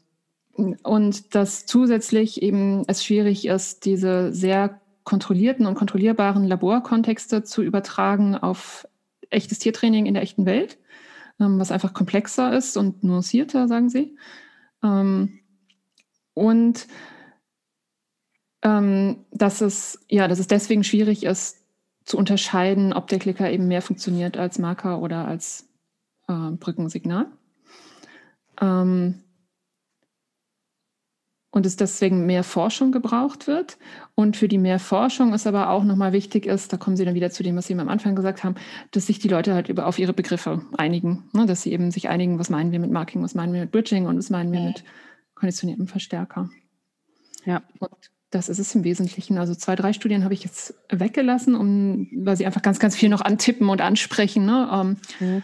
[0.55, 8.36] Und dass zusätzlich eben es schwierig ist, diese sehr kontrollierten und kontrollierbaren Laborkontexte zu übertragen
[8.36, 8.86] auf
[9.30, 10.78] echtes Tiertraining in der echten Welt,
[11.40, 14.16] ähm, was einfach komplexer ist und nuancierter, sagen sie.
[14.84, 15.40] Ähm,
[16.34, 16.86] und
[18.62, 21.59] ähm, dass, es, ja, dass es deswegen schwierig ist,
[22.05, 25.69] zu unterscheiden, ob der Klicker eben mehr funktioniert als Marker oder als
[26.28, 27.27] äh, Brückensignal.
[28.61, 29.23] Ähm,
[31.53, 33.77] und es deswegen mehr Forschung gebraucht wird.
[34.15, 37.15] Und für die mehr Forschung ist aber auch nochmal wichtig ist, da kommen Sie dann
[37.15, 38.55] wieder zu dem, was Sie am Anfang gesagt haben,
[38.93, 41.28] dass sich die Leute halt über, auf ihre Begriffe einigen.
[41.32, 41.47] Ne?
[41.47, 44.07] Dass sie eben sich einigen, was meinen wir mit Marking, was meinen wir mit Bridging
[44.07, 44.85] und was meinen wir mit
[45.35, 46.51] konditioniertem Verstärker.
[47.45, 47.62] Ja.
[47.81, 49.39] Und das ist es im Wesentlichen.
[49.39, 53.09] Also zwei, drei Studien habe ich jetzt weggelassen, um, weil sie einfach ganz, ganz viel
[53.09, 54.47] noch antippen und ansprechen.
[54.47, 54.69] Ne?
[54.73, 55.43] Ähm, mhm.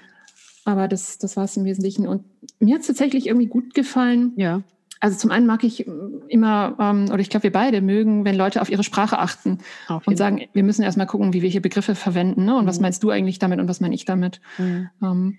[0.65, 2.07] Aber das, das war es im Wesentlichen.
[2.07, 2.25] Und
[2.61, 4.33] mir hat es tatsächlich irgendwie gut gefallen.
[4.37, 4.63] Ja.
[5.01, 5.87] Also zum einen mag ich
[6.29, 9.59] immer, ähm, oder ich glaube, wir beide mögen, wenn Leute auf ihre Sprache achten
[10.07, 12.45] und sagen, wir müssen erstmal gucken, wie wir hier Begriffe verwenden.
[12.45, 12.57] Ne?
[12.57, 12.69] Und mhm.
[12.69, 14.41] was meinst du eigentlich damit und was meine ich damit?
[14.59, 14.89] Mhm.
[15.03, 15.39] Ähm,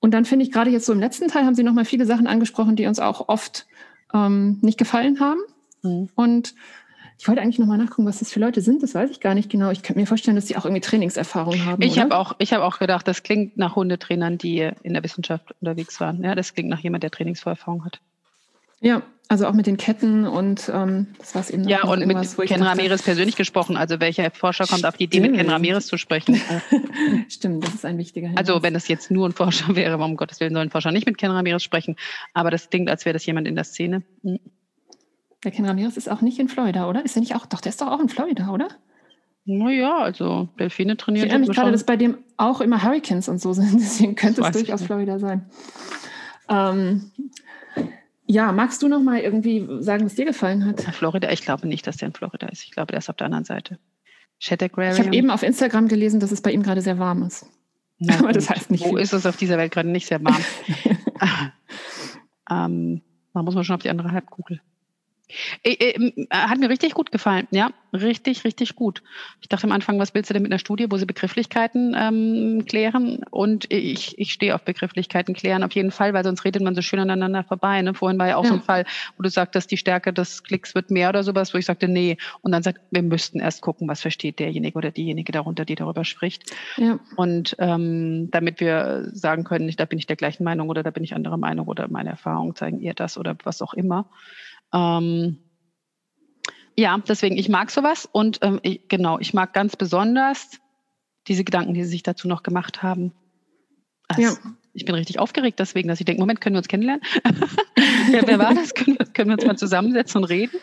[0.00, 2.26] und dann finde ich gerade jetzt so im letzten Teil haben Sie nochmal viele Sachen
[2.26, 3.66] angesprochen, die uns auch oft
[4.12, 5.40] ähm, nicht gefallen haben.
[5.82, 6.08] Mhm.
[6.14, 6.54] Und
[7.20, 8.82] ich wollte eigentlich nochmal nachgucken, was das für Leute sind.
[8.82, 9.70] Das weiß ich gar nicht genau.
[9.70, 11.82] Ich könnte mir vorstellen, dass sie auch irgendwie Trainingserfahrung haben.
[11.82, 16.00] Ich habe auch, hab auch gedacht, das klingt nach Hundetrainern, die in der Wissenschaft unterwegs
[16.00, 16.24] waren.
[16.24, 18.00] Ja, das klingt nach jemand, der Trainingsvorerfahrung hat.
[18.80, 21.68] Ja, also auch mit den Ketten und ähm, das war es eben.
[21.68, 23.76] Ja, und mit Ken Ramirez persönlich gesprochen.
[23.76, 26.40] Also welcher Forscher kommt auf die Idee, mit Ken Ramirez zu sprechen?
[27.28, 28.48] Stimmt, das ist ein wichtiger Hinweis.
[28.48, 31.18] Also wenn das jetzt nur ein Forscher wäre, um Gottes Willen sollen Forscher nicht mit
[31.18, 31.96] Ken Ramirez sprechen.
[32.32, 34.04] Aber das klingt, als wäre das jemand in der Szene.
[34.22, 34.38] Hm.
[35.44, 37.04] Der Ken Ramirez ist auch nicht in Florida, oder?
[37.04, 37.46] Ist er nicht auch?
[37.46, 38.68] Doch, der ist doch auch in Florida, oder?
[39.46, 41.26] Naja, also Delfine trainieren.
[41.26, 43.80] Ich erinnere mich gerade, dass bei dem auch immer Hurricanes und so sind.
[43.80, 45.46] Deswegen könnte es durchaus Florida sein.
[46.48, 47.10] Ähm,
[48.26, 50.80] ja, magst du noch mal irgendwie sagen, was dir gefallen hat?
[50.82, 52.64] Florida, ich glaube nicht, dass der in Florida ist.
[52.64, 53.78] Ich glaube, der ist auf der anderen Seite.
[54.38, 57.46] Ich habe eben auf Instagram gelesen, dass es bei ihm gerade sehr warm ist.
[57.98, 58.98] Na, Aber das heißt nicht Wo viel.
[58.98, 60.42] ist es auf dieser Welt gerade nicht sehr warm?
[62.50, 63.02] ähm,
[63.34, 64.60] da muss man schon auf die andere Halbkugel.
[65.62, 69.02] Äh, äh, hat mir richtig gut gefallen, ja, richtig, richtig gut.
[69.40, 72.64] Ich dachte am Anfang, was willst du denn mit einer Studie, wo sie Begrifflichkeiten ähm,
[72.66, 73.24] klären?
[73.30, 76.82] Und ich, ich stehe auf Begrifflichkeiten klären auf jeden Fall, weil sonst redet man so
[76.82, 77.80] schön aneinander vorbei.
[77.82, 77.94] Ne?
[77.94, 78.50] Vorhin war ja auch ja.
[78.50, 78.84] so ein Fall,
[79.16, 82.16] wo du sagtest, die Stärke des Klicks wird mehr oder sowas, wo ich sagte, nee.
[82.42, 86.04] Und dann sagt, wir müssten erst gucken, was versteht derjenige oder diejenige darunter, die darüber
[86.04, 86.54] spricht.
[86.76, 86.98] Ja.
[87.16, 91.04] Und ähm, damit wir sagen können, da bin ich der gleichen Meinung oder da bin
[91.04, 94.06] ich anderer Meinung oder meine Erfahrungen zeigen ihr das oder was auch immer.
[94.72, 95.38] Ähm,
[96.76, 100.58] ja, deswegen, ich mag sowas und ähm, ich, genau, ich mag ganz besonders
[101.28, 103.12] diese Gedanken, die sie sich dazu noch gemacht haben.
[104.08, 104.36] Also, ja.
[104.72, 107.02] Ich bin richtig aufgeregt deswegen, dass ich denke, Moment, können wir uns kennenlernen?
[108.12, 108.72] ja, wer war das?
[108.72, 110.58] Können wir, können wir uns mal zusammensetzen und reden?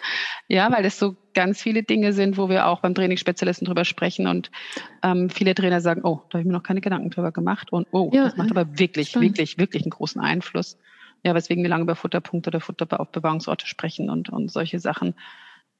[0.47, 4.27] Ja, weil das so ganz viele Dinge sind, wo wir auch beim Trainingsspezialisten drüber sprechen
[4.27, 4.49] und
[5.03, 7.85] ähm, viele Trainer sagen, oh, da habe ich mir noch keine Gedanken drüber gemacht und
[7.91, 9.25] oh, ja, das macht aber wirklich, stimmt.
[9.25, 10.77] wirklich, wirklich einen großen Einfluss
[11.23, 15.15] ja, weswegen wir lange über Futterpunkte oder Futteraufbewahrungsorte sprechen und, und solche Sachen,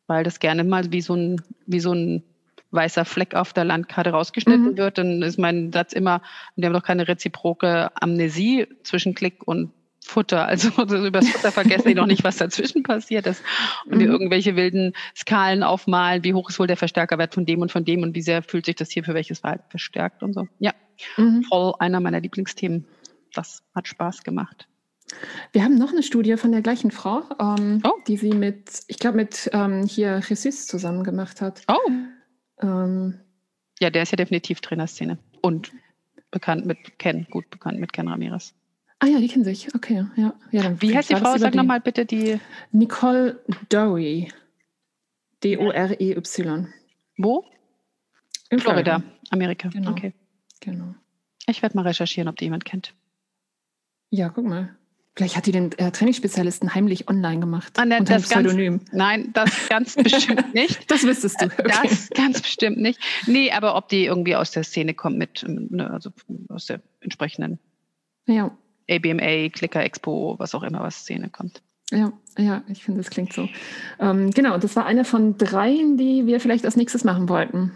[0.08, 2.24] weil das gerne mal wie so ein, wie so ein
[2.72, 4.78] weißer Fleck auf der Landkarte rausgeschnitten mhm.
[4.78, 6.22] wird, dann ist mein Satz immer,
[6.56, 9.72] wir haben doch keine reziproke Amnesie zwischen Klick und
[10.04, 10.46] Futter.
[10.46, 13.44] Also, also über das Futter vergessen die noch nicht, was dazwischen passiert ist.
[13.86, 14.14] Und wir mhm.
[14.14, 18.04] irgendwelche wilden Skalen aufmalen, wie hoch ist wohl der Verstärkerwert von dem und von dem
[18.04, 20.48] und wie sehr fühlt sich das hier für welches Verhalten verstärkt und so.
[20.60, 20.74] Ja,
[21.18, 21.44] mhm.
[21.44, 22.86] voll einer meiner Lieblingsthemen.
[23.34, 24.68] Das hat Spaß gemacht.
[25.52, 27.94] Wir haben noch eine Studie von der gleichen Frau, ähm, oh.
[28.08, 31.64] die sie mit, ich glaube, mit ähm, hier Jesus zusammen gemacht hat.
[31.68, 31.92] Oh.
[32.62, 33.20] Ähm,
[33.80, 35.72] ja, der ist ja definitiv Trainerszene und
[36.32, 38.54] bekannt mit Ken, gut bekannt mit Ken Ramirez.
[39.00, 39.74] Ah ja, die kennen sich.
[39.76, 40.34] Okay, ja.
[40.52, 41.38] ja Wie heißt die Frau?
[41.38, 42.40] Sag nochmal bitte die.
[42.72, 43.40] Nicole
[43.70, 44.32] Dory.
[45.44, 46.74] D-O-R-E-Y.
[47.18, 47.46] Wo?
[48.50, 49.04] In Florida, Florida.
[49.30, 49.70] Amerika.
[49.70, 49.92] Genau.
[49.92, 50.14] Okay.
[50.62, 50.96] Genau.
[51.48, 52.96] Ich werde mal recherchieren, ob die jemand kennt.
[54.10, 54.76] Ja, guck mal.
[55.18, 57.74] Vielleicht hat die den äh, Trainingsspezialisten heimlich online gemacht.
[57.78, 58.78] Ah, ne, das Pseudonym.
[58.78, 60.92] Ganz, nein, das ganz bestimmt nicht.
[60.92, 61.46] das wüsstest du.
[61.46, 61.64] Okay.
[61.66, 63.00] Das ganz bestimmt nicht.
[63.26, 66.12] Nee, aber ob die irgendwie aus der Szene kommt mit, ne, also
[66.50, 67.58] aus der entsprechenden
[68.28, 68.56] ja.
[68.88, 71.64] ABMA, Clicker Expo, was auch immer, was Szene kommt.
[71.92, 73.50] Ja, ja, ich finde, das klingt so.
[74.00, 77.72] Ähm, genau, das war eine von dreien, die wir vielleicht als nächstes machen wollten,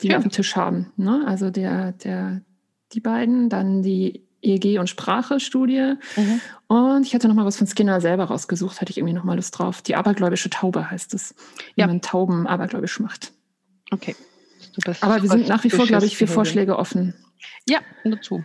[0.00, 0.12] die ja.
[0.12, 0.90] wir auf dem Tisch haben.
[0.96, 1.22] Ne?
[1.26, 2.40] Also der, der,
[2.94, 5.94] die beiden, dann die EEG und Sprache-Studie.
[6.16, 6.40] Mhm.
[6.72, 9.36] Und ich hatte noch mal was von Skinner selber rausgesucht, hatte ich irgendwie noch mal
[9.36, 9.82] Lust drauf.
[9.82, 11.34] Die abergläubische Taube heißt es,
[11.74, 11.86] wie ja.
[11.86, 13.30] man Tauben abergläubisch macht.
[13.90, 14.16] Okay.
[15.02, 17.12] Aber wir sind nach wie vor, glaube ich, für Vorschläge offen.
[17.68, 18.42] Ja, nur zu.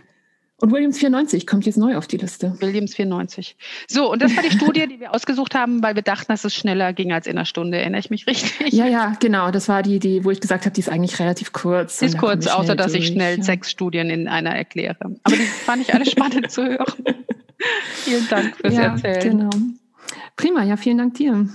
[0.60, 2.54] Und Williams 94 kommt jetzt neu auf die Liste.
[2.60, 3.56] Williams 94.
[3.86, 6.54] So, und das war die Studie, die wir ausgesucht haben, weil wir dachten, dass es
[6.54, 7.78] schneller ging als in einer Stunde.
[7.78, 8.74] Erinnere ich mich richtig?
[8.74, 9.50] Ja, ja, genau.
[9.52, 12.00] Das war die, die wo ich gesagt habe, die ist eigentlich relativ kurz.
[12.00, 13.04] Die ist kurz, außer dass durch.
[13.04, 13.42] ich schnell ja.
[13.42, 14.98] sechs Studien in einer erkläre.
[15.00, 17.24] Aber die fand ich alle spannend zu hören.
[18.04, 19.38] Vielen Dank fürs ja, Erzählen.
[19.38, 19.50] Genau.
[20.36, 21.48] Prima, ja, vielen Dank dir.